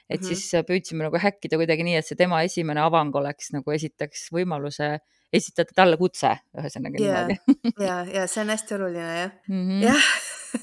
et 0.09 0.23
mm 0.23 0.25
-hmm. 0.25 0.41
siis 0.41 0.65
püüdsime 0.71 1.05
nagu 1.05 1.21
häkkida 1.21 1.61
kuidagi 1.61 1.85
nii, 1.85 1.99
et 2.01 2.09
see 2.09 2.17
tema 2.17 2.41
esimene 2.49 2.81
avang 2.81 3.13
oleks 3.17 3.53
nagu 3.53 3.77
esitaks 3.77 4.31
võimaluse 4.33 4.97
esitada 5.37 5.75
talle 5.75 6.01
kutse, 6.01 6.33
ühesõnaga 6.57 7.03
yeah. 7.03 7.29
niimoodi 7.29 7.85
ja, 7.85 8.01
ja 8.21 8.27
see 8.31 8.41
on 8.47 8.55
hästi 8.55 8.79
oluline 8.79 9.13
jah 9.21 9.31
mm 9.49 9.63
-hmm. 9.69 9.85
jah 9.85 10.11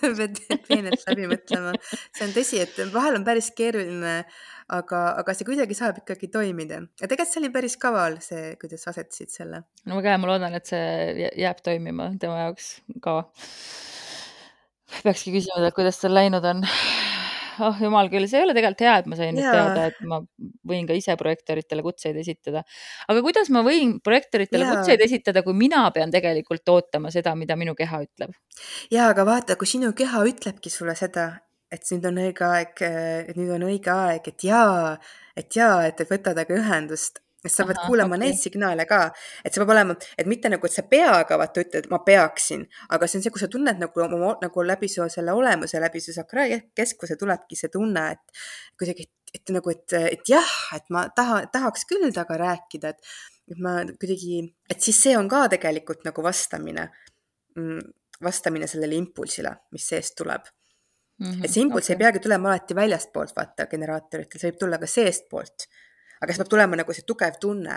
peenelt 0.67 1.05
läbi 1.09 1.29
mõtlema. 1.31 1.73
see 1.85 2.27
on 2.27 2.35
tõsi, 2.35 2.61
et 2.63 2.81
vahel 2.93 3.19
on 3.19 3.25
päris 3.27 3.51
keeruline, 3.57 4.15
aga, 4.73 5.01
aga 5.21 5.35
see 5.37 5.47
kuidagi 5.47 5.77
saab 5.77 6.01
ikkagi 6.03 6.29
toimida. 6.33 6.81
ja 7.01 7.07
tegelikult 7.07 7.33
see 7.33 7.43
oli 7.43 7.53
päris 7.55 7.77
kaval, 7.81 8.19
see, 8.25 8.53
kuidas 8.61 8.87
asetasid 8.91 9.33
selle. 9.33 9.63
no 9.85 9.99
väga 9.99 10.13
hea, 10.13 10.21
ma 10.23 10.31
loodan, 10.33 10.59
et 10.59 10.69
see 10.69 11.29
jääb 11.41 11.63
toimima 11.65 12.11
tema 12.21 12.45
jaoks 12.45 12.75
ka. 13.03 13.21
peakski 15.01 15.35
küsima, 15.37 15.63
et 15.67 15.77
kuidas 15.77 16.01
tal 16.01 16.15
läinud 16.17 16.45
on 16.53 16.65
oh 17.61 17.79
jumal 17.81 18.09
küll, 18.11 18.27
see 18.29 18.39
ei 18.41 18.47
ole 18.47 18.55
tegelikult 18.57 18.83
hea, 18.85 18.95
et 19.01 19.07
ma 19.11 19.17
sain 19.19 19.35
nüüd 19.37 19.47
teada, 19.47 19.87
et 19.91 19.99
ma 20.09 20.19
võin 20.69 20.87
ka 20.89 20.97
ise 20.97 21.15
projektoritele 21.19 21.85
kutseid 21.85 22.19
esitada. 22.21 22.63
aga 23.11 23.23
kuidas 23.25 23.51
ma 23.53 23.63
võin 23.65 23.97
projektoritele 24.03 24.67
Jaa. 24.67 24.77
kutseid 24.77 25.03
esitada, 25.05 25.43
kui 25.45 25.57
mina 25.57 25.85
pean 25.95 26.13
tegelikult 26.13 26.69
ootama 26.73 27.11
seda, 27.13 27.35
mida 27.39 27.57
minu 27.59 27.75
keha 27.79 28.03
ütleb? 28.05 28.35
ja 28.93 29.09
aga 29.13 29.25
vaata, 29.27 29.57
kui 29.59 29.69
sinu 29.69 29.93
keha 29.97 30.23
ütlebki 30.29 30.71
sulle 30.73 30.95
seda, 30.99 31.29
et 31.73 31.85
nüüd 31.91 32.07
on 32.09 32.21
õige 32.27 32.47
aeg, 32.47 32.85
et 33.29 33.35
nüüd 33.39 33.53
on 33.57 33.67
õige 33.69 33.93
aeg, 33.93 34.31
et 34.33 34.47
jaa, 34.47 34.95
et 35.37 35.59
jaa, 35.59 35.83
et, 35.87 36.01
et 36.01 36.09
võta 36.09 36.33
temaga 36.33 36.59
ühendust, 36.59 37.23
et 37.43 37.51
sa 37.51 37.65
pead 37.67 37.77
Ahah, 37.77 37.89
kuulama 37.89 38.15
okei. 38.15 38.29
neid 38.29 38.39
signaale 38.39 38.85
ka, 38.89 38.99
et 39.43 39.51
see 39.51 39.61
peab 39.61 39.73
olema, 39.75 39.95
et 40.17 40.29
mitte 40.29 40.51
nagu, 40.51 40.69
et 40.69 40.75
sa 40.75 40.85
peaga 40.87 41.37
vaata 41.39 41.63
ütled, 41.65 41.89
ma 41.91 41.99
peaksin, 42.07 42.63
aga 42.95 43.09
see 43.09 43.19
on 43.19 43.25
see, 43.25 43.33
kui 43.35 43.43
sa 43.43 43.49
tunned 43.51 43.81
nagu 43.81 44.05
oma 44.05 44.31
nagu 44.41 44.65
läbi 44.69 44.89
su 44.91 45.07
selle 45.11 45.35
olemuse, 45.35 45.81
läbi 45.83 46.01
su 46.03 46.15
sakra 46.15 46.47
keskuse 46.75 47.17
tulebki 47.19 47.59
see 47.59 47.71
tunne, 47.73 48.05
et 48.15 48.43
kuidagi, 48.79 49.09
et 49.33 49.53
nagu, 49.55 49.75
et, 49.75 49.97
et 50.13 50.33
jah, 50.33 50.55
et 50.77 50.89
ma 50.93 51.07
taha, 51.15 51.43
tahaks 51.53 51.87
küll 51.89 52.09
temaga 52.09 52.39
rääkida, 52.45 52.95
et, 52.95 53.13
et 53.51 53.59
ma 53.59 53.79
kuidagi, 53.91 54.43
et 54.71 54.81
siis 54.81 55.03
see 55.07 55.17
on 55.19 55.29
ka 55.31 55.45
tegelikult 55.57 56.07
nagu 56.07 56.25
vastamine, 56.25 56.89
vastamine 58.23 58.67
sellele 58.71 58.95
impulsile, 58.95 59.57
mis 59.75 59.91
seest 59.91 60.15
tuleb 60.19 60.47
et 61.43 61.49
see 61.51 61.61
impulss 61.61 61.89
ei 61.89 61.95
Mhm, 61.95 62.01
okay. 62.01 62.11
peagi 62.11 62.19
tulema 62.23 62.49
alati 62.49 62.75
väljastpoolt, 62.75 63.35
vaata 63.35 63.67
generaatoritel, 63.71 64.39
see 64.39 64.51
võib 64.51 64.59
tulla 64.59 64.79
ka 64.81 64.89
seestpoolt. 64.89 65.67
Aga 66.23 66.31
siis 66.31 66.41
peab 66.43 66.53
tulema 66.53 66.79
nagu 66.79 66.95
see 66.95 67.05
tugev 67.07 67.37
tunne, 67.41 67.75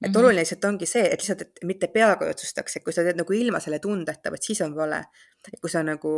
et 0.00 0.08
mm 0.08 0.12
-hmm. 0.12 0.18
oluline 0.18 0.40
lihtsalt 0.40 0.64
ongi 0.64 0.86
see, 0.86 1.04
et 1.06 1.20
lihtsalt, 1.20 1.40
et 1.42 1.64
mitte 1.64 1.86
peaga 1.94 2.26
ei 2.26 2.30
otsustaks, 2.30 2.76
et 2.76 2.84
kui 2.84 2.92
sa 2.92 3.02
teed 3.02 3.18
nagu 3.18 3.32
ilma 3.32 3.60
selle 3.60 3.78
tundeta, 3.78 4.30
vot 4.30 4.42
siis 4.42 4.60
on 4.60 4.76
vale. 4.76 5.04
et 5.52 5.60
kui 5.60 5.70
sa 5.70 5.82
nagu, 5.82 6.12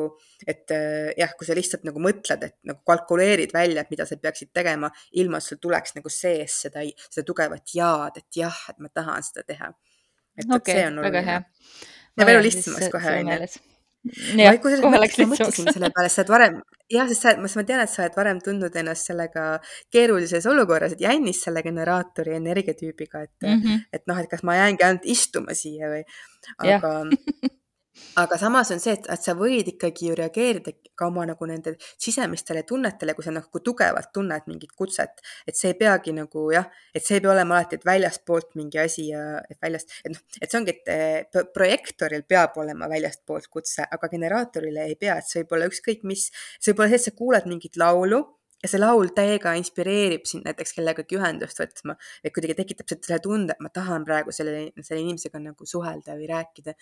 et 0.47 0.71
äh, 0.71 1.13
jah, 1.17 1.33
kui 1.39 1.47
sa 1.47 1.55
lihtsalt 1.55 1.85
nagu 1.85 2.01
mõtled, 2.01 2.45
et 2.45 2.57
nagu 2.65 2.81
kalkuleerid 2.87 3.53
välja, 3.55 3.81
et 3.81 3.91
mida 3.91 4.07
sa 4.07 4.17
peaksid 4.17 4.51
tegema, 4.53 4.91
ilma 5.13 5.37
et 5.37 5.45
sul 5.45 5.59
tuleks 5.61 5.95
nagu 5.95 6.09
sees 6.09 6.61
seda, 6.63 6.81
seda 7.11 7.25
tugevat 7.25 7.75
jaad, 7.75 8.17
et 8.17 8.37
jah, 8.37 8.61
et 8.71 8.79
ma 8.79 8.89
tahan 8.89 9.23
seda 9.23 9.43
teha. 9.47 9.73
et 10.37 10.55
okay, 10.57 10.75
see 10.75 10.87
on 10.87 10.99
oluline. 10.99 11.45
ja 12.17 12.27
veel 12.27 12.43
lihtsamaks 12.43 12.89
kohe 12.93 13.19
onju 13.21 13.70
ma 14.09 14.53
kusjuures 14.63 14.85
mõtlesin, 14.85 15.29
mõtlesin 15.29 15.69
selle 15.75 15.91
peale, 15.95 16.09
sa 16.13 16.23
oled 16.23 16.33
varem, 16.33 16.59
jah, 16.93 17.09
sest 17.11 17.27
sa, 17.27 17.35
ma 17.37 17.65
tean, 17.69 17.83
et 17.85 17.93
sa 17.93 18.03
oled 18.05 18.17
varem 18.17 18.41
tundnud 18.45 18.77
ennast 18.83 19.11
sellega 19.11 19.45
keerulises 19.93 20.49
olukorras, 20.51 20.97
et 20.97 21.05
jännis 21.05 21.43
selle 21.45 21.63
generaatori 21.67 22.35
energiatüübiga, 22.39 23.25
et 23.29 23.47
mm, 23.47 23.63
-hmm. 23.63 23.87
et 23.93 24.07
noh, 24.09 24.21
et 24.21 24.31
kas 24.31 24.43
ma 24.43 24.57
jäängi 24.57 24.87
ainult 24.89 25.09
istuma 25.17 25.57
siia 25.57 25.93
või, 25.93 26.05
aga 26.65 26.95
aga 28.21 28.39
samas 28.39 28.71
on 28.75 28.81
see, 28.83 28.95
et, 28.97 29.07
et 29.13 29.23
sa 29.23 29.35
võid 29.39 29.69
ikkagi 29.73 30.11
ju 30.11 30.17
reageerida 30.19 30.73
ka 30.99 31.09
oma 31.09 31.25
nagu 31.29 31.47
nende 31.49 31.75
sisemistele 31.81 32.63
tunnetele, 32.69 33.15
kui 33.17 33.25
sa 33.25 33.33
nagu 33.35 33.63
tugevalt 33.65 34.11
tunned 34.15 34.49
mingit 34.51 34.75
kutset, 34.77 35.23
et 35.49 35.57
see 35.57 35.73
ei 35.73 35.79
peagi 35.79 36.15
nagu 36.17 36.47
jah, 36.55 36.67
et 36.95 37.05
see 37.05 37.19
ei 37.19 37.25
pea 37.25 37.33
olema 37.35 37.59
alati, 37.59 37.79
et 37.79 37.87
väljastpoolt 37.89 38.57
mingi 38.61 38.83
asi 38.83 39.09
ja 39.13 39.23
et 39.49 39.59
väljast, 39.63 39.95
et 40.05 40.15
noh, 40.15 40.25
et 40.41 40.49
see 40.51 40.61
ongi, 40.61 40.77
et 40.77 40.93
eh, 40.93 41.47
projektoril 41.55 42.27
peab 42.29 42.59
olema 42.61 42.91
väljastpoolt 42.91 43.49
kutse, 43.53 43.87
aga 43.87 44.13
generatorile 44.13 44.89
ei 44.91 44.99
pea, 45.01 45.21
et 45.21 45.31
see 45.31 45.45
võib 45.45 45.57
olla 45.59 45.71
ükskõik 45.71 46.05
mis, 46.09 46.29
see 46.59 46.75
võib 46.75 46.85
olla 46.85 46.93
see, 46.95 47.03
et 47.05 47.09
sa 47.09 47.17
kuuled 47.23 47.51
mingit 47.51 47.81
laulu 47.81 48.25
ja 48.63 48.69
see 48.69 48.81
laul 48.81 49.13
täiega 49.17 49.55
inspireerib 49.59 50.27
sind 50.29 50.45
näiteks 50.49 50.75
kellegagi 50.77 51.17
ühendust 51.17 51.63
võtma, 51.63 51.97
et 52.25 52.35
kuidagi 52.35 52.59
tekitab 52.59 52.91
selle 52.93 53.21
tunde, 53.25 53.57
et 53.57 53.65
ma 53.65 53.73
tahan 53.73 54.05
praegu 54.05 54.35
selle, 54.37 54.71
selle 54.83 55.01
inimesega 55.01 55.41
nagu 55.41 55.67
suhelda 55.67 56.19
või 56.19 56.29
rääkida 56.31 56.77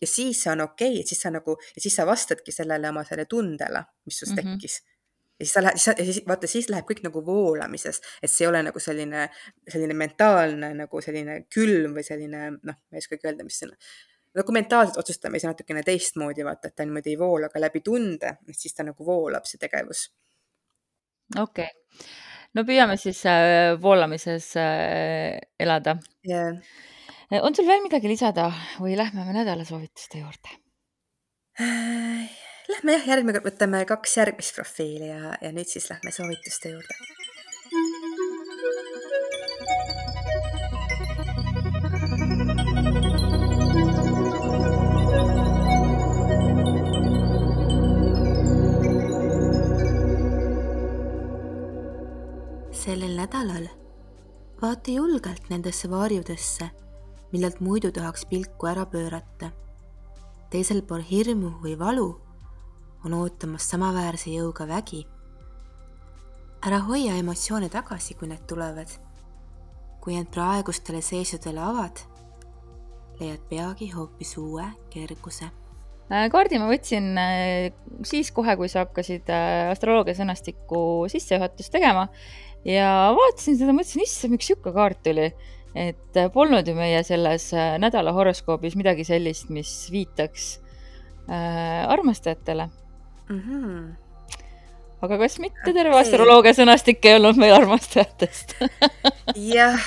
ja 0.00 0.06
siis 0.06 0.46
on 0.46 0.60
okei 0.60 0.92
okay,, 0.92 1.00
et 1.00 1.06
siis 1.06 1.22
sa 1.22 1.30
nagu, 1.34 1.56
ja 1.76 1.80
siis 1.80 1.96
sa 1.96 2.06
vastadki 2.06 2.52
sellele 2.54 2.88
oma 2.88 3.04
selle 3.04 3.26
tundele, 3.30 3.82
mis 4.06 4.18
sinust 4.18 4.36
mm 4.36 4.42
-hmm. 4.46 4.52
tekkis. 4.56 4.82
ja 5.38 5.46
siis 5.46 5.52
sa 5.52 5.62
lähed, 5.62 5.98
ja 5.98 6.04
siis 6.04 6.22
vaata, 6.28 6.46
siis 6.46 6.68
läheb 6.68 6.84
kõik 6.90 7.02
nagu 7.02 7.26
voolamises, 7.26 8.00
et 8.22 8.30
see 8.30 8.44
ei 8.44 8.48
ole 8.48 8.62
nagu 8.62 8.80
selline, 8.80 9.28
selline 9.68 9.94
mentaalne 9.94 10.74
nagu 10.74 11.00
selline 11.00 11.44
külm 11.54 11.94
või 11.94 12.02
selline 12.02 12.50
noh, 12.50 12.74
ma 12.74 12.92
ei 12.92 12.98
oskagi 13.04 13.28
öelda, 13.28 13.44
mis 13.44 13.58
see 13.58 13.68
on 13.68 13.76
nagu 14.34 14.52
mentaalselt 14.52 14.98
otsustame 14.98 15.38
siis 15.38 15.48
natukene 15.48 15.82
teistmoodi, 15.82 16.44
vaata, 16.44 16.68
et 16.68 16.76
ta 16.76 16.84
niimoodi 16.84 17.10
ei 17.10 17.18
voola, 17.18 17.46
aga 17.46 17.60
läbi 17.60 17.80
tunde, 17.80 18.36
siis 18.52 18.74
ta 18.74 18.82
nagu 18.82 19.06
voolab, 19.06 19.44
see 19.44 19.58
tegevus. 19.58 20.08
Okei 21.36 21.68
no 22.54 22.64
püüame 22.64 22.96
siis 22.96 23.24
äh, 23.28 23.74
voolamises 23.82 24.54
äh, 24.56 25.36
elada 25.60 25.98
yeah 26.24 26.56
Äh, 27.30 27.42
on 27.44 27.54
sul 27.54 27.66
veel 27.68 27.82
midagi 27.84 28.08
lisada 28.08 28.48
või 28.80 28.94
lähme 28.96 29.26
me 29.26 29.34
nädala 29.36 29.66
soovituste 29.68 30.22
juurde? 30.22 30.54
Äh, 31.60 32.24
lähme 32.72 32.94
jah, 32.96 33.04
järgmine 33.12 33.36
kord 33.36 33.50
võtame 33.50 33.82
kaks 33.88 34.16
järgmist 34.16 34.56
profiili 34.56 35.10
ja, 35.10 35.34
ja 35.42 35.52
nüüd 35.52 35.68
siis 35.68 35.90
lähme 35.92 36.14
soovituste 36.14 36.72
juurde. 36.72 36.96
Sellel 52.88 53.18
nädalal 53.18 53.66
vaata 54.62 54.90
julgelt 54.90 55.50
nendesse 55.52 55.90
varjudesse 55.90 56.70
millelt 57.32 57.58
muidu 57.60 57.90
tahaks 57.92 58.24
pilku 58.30 58.66
ära 58.66 58.86
pöörata. 58.86 59.50
teisel 60.50 60.80
pool 60.82 61.04
hirmu 61.10 61.50
või 61.64 61.74
valu 61.78 62.06
on 63.04 63.14
ootamas 63.18 63.68
samaväärse 63.70 64.30
jõuga 64.30 64.64
vägi. 64.70 65.02
ära 66.66 66.78
hoia 66.88 67.18
emotsioone 67.20 67.68
tagasi, 67.68 68.14
kui 68.14 68.28
need 68.28 68.46
tulevad. 68.48 68.88
kui 70.00 70.16
end 70.16 70.32
praegustele 70.32 71.02
seisudele 71.02 71.60
avad, 71.60 72.00
leiad 73.20 73.44
peagi 73.50 73.92
hoopis 73.92 74.36
uue 74.38 74.64
kerguse 74.90 75.44
äh, 75.44 76.30
kaardi 76.32 76.58
ma 76.58 76.72
võtsin 76.72 77.12
äh, 77.20 77.72
siis 78.02 78.32
kohe, 78.32 78.56
kui 78.56 78.68
sa 78.68 78.86
hakkasid 78.86 79.28
äh, 79.28 79.70
astroloogia 79.76 80.16
sõnastiku 80.16 81.04
sissejuhatust 81.12 81.72
tegema 81.72 82.08
ja 82.64 82.88
vaatasin 83.16 83.58
seda, 83.58 83.76
mõtlesin, 83.76 84.02
issand, 84.02 84.34
miks 84.34 84.50
sihuke 84.50 84.72
kaart 84.74 85.02
tuli 85.04 85.30
et 85.78 86.16
äh, 86.16 86.30
polnud 86.32 86.66
ju 86.66 86.74
meie 86.76 87.02
selles 87.06 87.50
äh, 87.54 87.76
nädala 87.80 88.12
horoskoobis 88.16 88.76
midagi 88.78 89.04
sellist, 89.06 89.50
mis 89.52 89.70
viitaks 89.92 90.58
äh, 91.28 91.84
armastajatele 91.88 92.68
mm. 93.28 93.40
-hmm. 93.40 94.07
Aga 94.98 95.18
kas 95.20 95.36
mitte 95.38 95.70
terve 95.70 95.92
okay. 95.92 96.02
astroloogia 96.02 96.52
sõnastik 96.56 97.04
ei 97.06 97.14
olnud 97.18 97.38
meil 97.38 97.54
armastajatest 97.54 98.56
jah, 99.54 99.78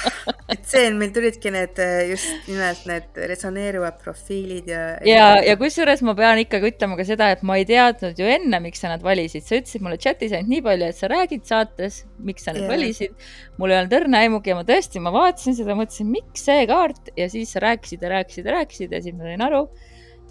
et 0.52 0.64
see 0.70 0.86
meil 0.96 1.12
tulidki 1.16 1.52
need 1.52 1.82
äh, 1.84 2.06
just 2.14 2.48
nimelt 2.48 2.86
need 2.88 3.20
resoneeruvad 3.34 3.98
profiilid 4.04 4.72
ja. 4.72 4.86
ja, 5.08 5.28
ja 5.44 5.58
kusjuures 5.60 6.04
ma 6.08 6.16
pean 6.16 6.40
ikkagi 6.46 6.72
ütlema 6.72 6.96
ka 7.00 7.06
seda, 7.08 7.28
et 7.36 7.44
ma 7.48 7.60
ei 7.60 7.68
teadnud 7.68 8.24
ju 8.24 8.32
enne, 8.38 8.62
miks 8.64 8.84
sa 8.84 8.94
nad 8.94 9.04
valisid, 9.04 9.44
sa 9.44 9.60
ütlesid 9.60 9.84
mulle 9.84 10.00
chatis 10.02 10.32
ainult 10.32 10.54
nii 10.54 10.64
palju, 10.70 10.90
et 10.94 11.02
sa 11.04 11.12
räägid 11.12 11.48
saates, 11.50 12.02
miks 12.24 12.48
sa 12.48 12.56
need 12.56 12.66
yeah. 12.66 12.72
valisid. 12.72 13.30
mul 13.60 13.74
ei 13.74 13.82
olnud 13.82 14.00
õrna 14.00 14.26
aimugi 14.26 14.54
ja 14.54 14.60
ma 14.62 14.66
tõesti, 14.68 15.04
ma 15.04 15.12
vaatasin 15.16 15.60
seda, 15.60 15.76
mõtlesin, 15.78 16.12
miks 16.12 16.48
see 16.48 16.68
kaart 16.72 17.12
ja 17.20 17.28
siis 17.32 17.52
sa 17.52 17.64
rääkisid 17.68 18.04
ja 18.08 18.16
rääkisid 18.16 18.48
ja 18.48 18.60
rääkisid 18.62 18.96
ja 18.96 19.04
siis 19.04 19.18
ma 19.18 19.28
sain 19.28 19.48
aru, 19.50 19.66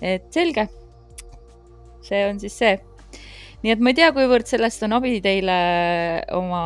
et 0.01 0.31
selge. 0.33 0.71
see 2.01 2.25
on 2.25 2.41
siis 2.41 2.57
see. 2.57 2.79
Nii 3.65 3.75
et 3.75 3.83
ma 3.83 3.93
ei 3.93 3.99
tea, 3.99 4.13
kuivõrd 4.17 4.49
sellest 4.49 4.85
on 4.87 4.97
abi 4.97 5.19
teile 5.25 5.57
oma 6.37 6.63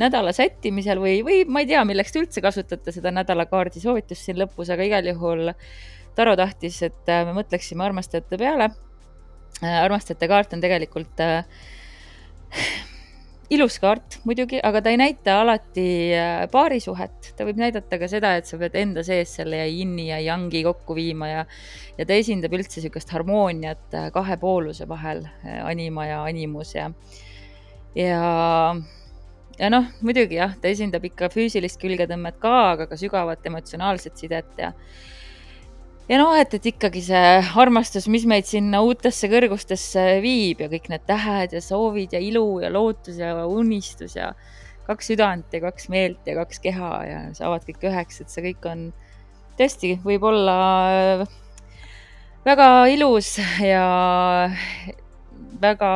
nädala 0.00 0.32
sättimisel 0.32 1.00
või, 1.02 1.20
või 1.24 1.42
ma 1.48 1.62
ei 1.62 1.68
tea, 1.68 1.82
milleks 1.88 2.12
te 2.12 2.22
üldse 2.22 2.42
kasutate 2.44 2.94
seda 2.94 3.12
nädalakaardi 3.14 3.82
soovitust 3.82 4.28
siin 4.28 4.40
lõpus, 4.40 4.72
aga 4.72 4.86
igal 4.88 5.10
juhul 5.12 5.52
Taro 6.12 6.34
tahtis, 6.36 6.76
et 6.84 7.08
äh, 7.08 7.22
me 7.24 7.32
mõtleksime 7.38 7.86
armastajate 7.86 8.36
peale. 8.36 8.66
Äh, 9.62 9.78
armastajate 9.80 10.28
kaart 10.28 10.52
on 10.52 10.60
tegelikult 10.60 11.22
äh, 11.24 11.46
ilus 13.52 13.76
kaart 13.82 14.18
muidugi, 14.28 14.60
aga 14.64 14.80
ta 14.84 14.92
ei 14.92 14.98
näita 15.00 15.36
alati 15.42 15.86
äh, 16.16 16.44
paarisuhet, 16.52 17.32
ta 17.36 17.46
võib 17.48 17.60
näidata 17.60 17.98
ka 18.00 18.08
seda, 18.10 18.34
et 18.38 18.48
sa 18.48 18.58
pead 18.60 18.78
enda 18.80 19.04
sees 19.06 19.34
selle 19.38 19.60
yin'i 19.68 20.08
ja 20.08 20.20
yang'i 20.24 20.64
kokku 20.66 20.96
viima 20.96 21.28
ja 21.30 21.44
ja 21.98 22.08
ta 22.08 22.16
esindab 22.16 22.54
üldse 22.56 22.80
niisugust 22.80 23.12
harmooniat 23.12 23.98
kahe 24.14 24.38
pooluse 24.40 24.88
vahel, 24.88 25.26
anima 25.44 26.08
ja 26.08 26.22
animus 26.24 26.74
ja 26.74 26.88
ja 27.98 28.22
ja 29.58 29.70
noh, 29.72 29.88
muidugi 30.04 30.38
jah, 30.38 30.54
ta 30.60 30.70
esindab 30.72 31.04
ikka 31.06 31.28
füüsilist 31.32 31.80
külgetõmmet 31.82 32.38
ka, 32.42 32.54
aga 32.74 32.88
ka 32.90 32.98
sügavat 33.00 33.44
emotsionaalset 33.48 34.16
sidet 34.18 34.60
ja 34.60 34.72
ja 36.12 36.18
noh, 36.20 36.34
et, 36.36 36.52
et 36.58 36.66
ikkagi 36.74 37.00
see 37.06 37.28
armastus, 37.62 38.08
mis 38.12 38.26
meid 38.28 38.48
sinna 38.48 38.82
uutesse 38.84 39.30
kõrgustesse 39.32 40.04
viib 40.24 40.60
ja 40.60 40.68
kõik 40.72 40.90
need 40.92 41.06
tähed 41.08 41.56
ja 41.56 41.62
soovid 41.64 42.12
ja 42.12 42.20
ilu 42.20 42.60
ja 42.60 42.68
lootus 42.72 43.16
ja 43.22 43.32
unistus 43.48 44.18
ja 44.18 44.34
kaks 44.84 45.12
südant 45.12 45.54
ja 45.54 45.62
kaks 45.64 45.88
meelt 45.92 46.26
ja 46.28 46.36
kaks 46.36 46.60
keha 46.60 46.92
ja 47.08 47.20
saavad 47.38 47.64
kõik 47.64 47.86
üheks, 47.88 48.20
et 48.20 48.32
see 48.34 48.44
kõik 48.50 48.68
on 48.68 48.90
tõesti 49.56 49.94
võib-olla 50.04 50.56
väga 52.44 52.68
ilus 52.92 53.36
ja 53.62 53.86
väga 55.62 55.90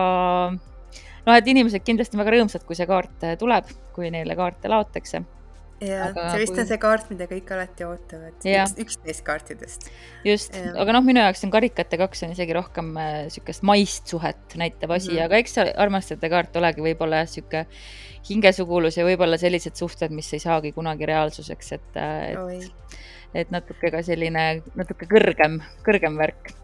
noh, 1.26 1.34
et 1.34 1.48
inimesed 1.50 1.84
kindlasti 1.84 2.18
väga 2.18 2.36
rõõmsad, 2.36 2.64
kui 2.66 2.78
see 2.78 2.88
kaart 2.88 3.26
äh, 3.26 3.36
tuleb, 3.40 3.68
kui 3.96 4.12
neile 4.14 4.36
kaarte 4.38 4.70
laotakse. 4.70 5.24
Jah, 5.80 6.12
see 6.14 6.40
vist 6.40 6.54
kui... 6.54 6.62
on 6.62 6.68
see 6.70 6.78
kaart, 6.80 7.10
mida 7.12 7.28
kõik 7.30 7.52
alati 7.56 7.86
ootavad, 7.86 8.36
üks, 8.40 8.74
üks 8.84 8.98
neist 9.04 9.24
kaartidest. 9.26 9.88
just, 10.26 10.56
aga 10.56 10.96
noh, 10.96 11.04
minu 11.06 11.22
jaoks 11.24 11.44
on 11.46 11.52
karikate 11.54 12.00
kaks 12.00 12.24
on 12.26 12.34
isegi 12.36 12.56
rohkem 12.56 12.92
niisugust 12.96 13.64
äh, 13.64 13.68
maist 13.72 14.12
suhet 14.12 14.58
näitav 14.58 14.96
asi 14.96 15.12
mm, 15.12 15.16
-hmm. 15.16 15.24
aga 15.28 15.40
eks 15.42 15.56
see 15.58 15.72
armastajate 15.86 16.32
kaart 16.32 16.60
olegi 16.62 16.84
võib-olla 16.88 17.22
jah, 17.22 17.30
niisugune 17.30 17.66
hingesugulus 18.26 18.96
ja 18.98 19.06
võib-olla 19.06 19.38
sellised 19.38 19.76
suhted, 19.78 20.10
mis 20.10 20.32
ei 20.34 20.42
saagi 20.42 20.72
kunagi 20.74 21.06
reaalsuseks, 21.06 21.72
et, 21.78 21.98
äh, 22.00 22.32
et, 22.56 23.02
et 23.44 23.50
natuke 23.54 23.92
ka 23.94 24.02
selline 24.02 24.46
natuke 24.74 25.08
kõrgem, 25.10 25.60
kõrgem 25.86 26.18
värk 26.18 26.54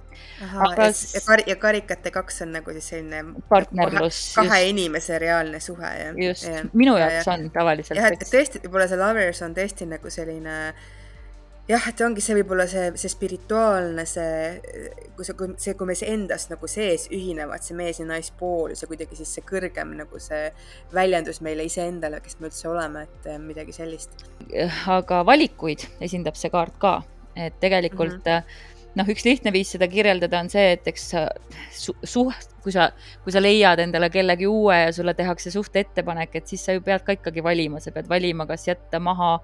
aga 0.68 0.88
ja, 0.90 1.20
kar 1.26 1.44
ja 1.46 1.56
karikate 1.60 2.14
kaks 2.14 2.42
on 2.46 2.56
nagu 2.58 2.74
siis 2.76 2.88
selline 2.94 3.22
partnerlus. 3.48 4.22
kahe, 4.36 4.48
kahe 4.48 4.72
inimese 4.72 5.18
reaalne 5.22 5.60
suhe, 5.60 5.92
jah. 5.98 6.18
just, 6.28 6.48
minu 6.72 6.96
jaoks 7.00 7.26
ja, 7.26 7.36
on 7.36 7.50
tavaliselt. 7.54 8.00
jah, 8.00 8.10
et 8.12 8.26
tõesti, 8.26 8.64
võib-olla 8.66 8.88
see 8.90 9.00
lovers 9.00 9.44
on 9.46 9.56
tõesti 9.58 9.88
nagu 9.90 10.12
selline 10.12 10.58
jah, 11.70 11.84
et 11.88 12.00
ongi 12.04 12.22
see 12.24 12.36
võib-olla 12.40 12.66
see, 12.70 12.88
see 12.98 13.12
spirituaalne, 13.12 14.04
see, 14.08 14.96
kui 15.16 15.26
see, 15.26 15.36
kui 15.38 15.54
see, 15.62 15.76
kui 15.78 15.88
me 15.88 15.96
endas 16.08 16.48
nagu 16.50 16.70
sees 16.70 17.06
ühinevad, 17.14 17.62
see 17.64 17.76
mees 17.78 18.02
ja 18.02 18.06
naispool, 18.08 18.74
see 18.78 18.90
kuidagi 18.90 19.18
siis 19.18 19.36
see 19.38 19.46
kõrgem 19.46 19.94
nagu 20.00 20.20
see 20.22 20.48
väljendus 20.94 21.42
meile 21.44 21.66
iseendale, 21.68 22.22
kes 22.24 22.40
me 22.40 22.50
üldse 22.50 22.68
oleme, 22.70 23.06
et 23.06 23.30
eh, 23.30 23.40
midagi 23.42 23.76
sellist. 23.76 24.26
aga 24.90 25.22
valikuid 25.28 25.86
esindab 26.02 26.38
see 26.40 26.52
kaart 26.52 26.78
ka, 26.82 26.98
et 27.36 27.58
tegelikult 27.62 28.20
mm 28.20 28.28
-hmm 28.28 28.70
noh, 28.98 29.08
üks 29.08 29.24
lihtne 29.26 29.52
viis 29.54 29.72
seda 29.74 29.88
kirjeldada 29.90 30.40
on 30.42 30.50
see, 30.52 30.72
et 30.76 30.88
eks 30.90 31.06
su, 31.76 31.94
suht, 32.04 32.50
kui 32.64 32.74
sa, 32.74 32.90
kui 33.24 33.34
sa 33.34 33.42
leiad 33.42 33.82
endale 33.82 34.10
kellegi 34.12 34.48
uue 34.48 34.78
ja 34.84 34.90
sulle 34.94 35.14
tehakse 35.18 35.52
suhteettepanek, 35.54 36.40
et 36.40 36.50
siis 36.52 36.64
sa 36.66 36.76
ju 36.76 36.82
pead 36.84 37.04
ka 37.06 37.16
ikkagi 37.16 37.44
valima, 37.44 37.80
sa 37.82 37.94
pead 37.94 38.10
valima, 38.10 38.46
kas 38.50 38.68
jätta 38.68 39.00
maha 39.02 39.36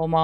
oma 0.00 0.22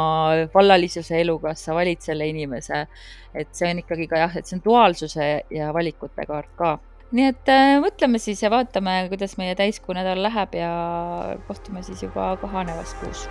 vallalisuse 0.55 1.21
elu, 1.23 1.39
kas 1.41 1.65
sa 1.67 1.77
valid 1.77 2.03
selle 2.05 2.29
inimese. 2.29 2.87
et 3.35 3.49
see 3.57 3.71
on 3.73 3.81
ikkagi 3.81 4.09
ka 4.11 4.21
jah, 4.21 4.35
et 4.37 4.49
see 4.49 4.59
on 4.59 4.65
duaalsuse 4.65 5.29
ja 5.51 5.73
valikute 5.73 6.27
kaart 6.29 6.53
ka. 6.59 6.77
nii 7.13 7.29
et 7.33 7.53
äh, 7.53 7.79
mõtleme 7.85 8.21
siis 8.21 8.43
ja 8.45 8.53
vaatame, 8.53 9.07
kuidas 9.13 9.37
meie 9.41 9.57
täiskuu 9.57 9.97
nädal 9.97 10.23
läheb 10.25 10.57
ja 10.61 10.73
kohtume 11.49 11.85
siis 11.85 12.05
juba 12.05 12.35
kahanevas 12.41 12.97
kuus 13.01 13.29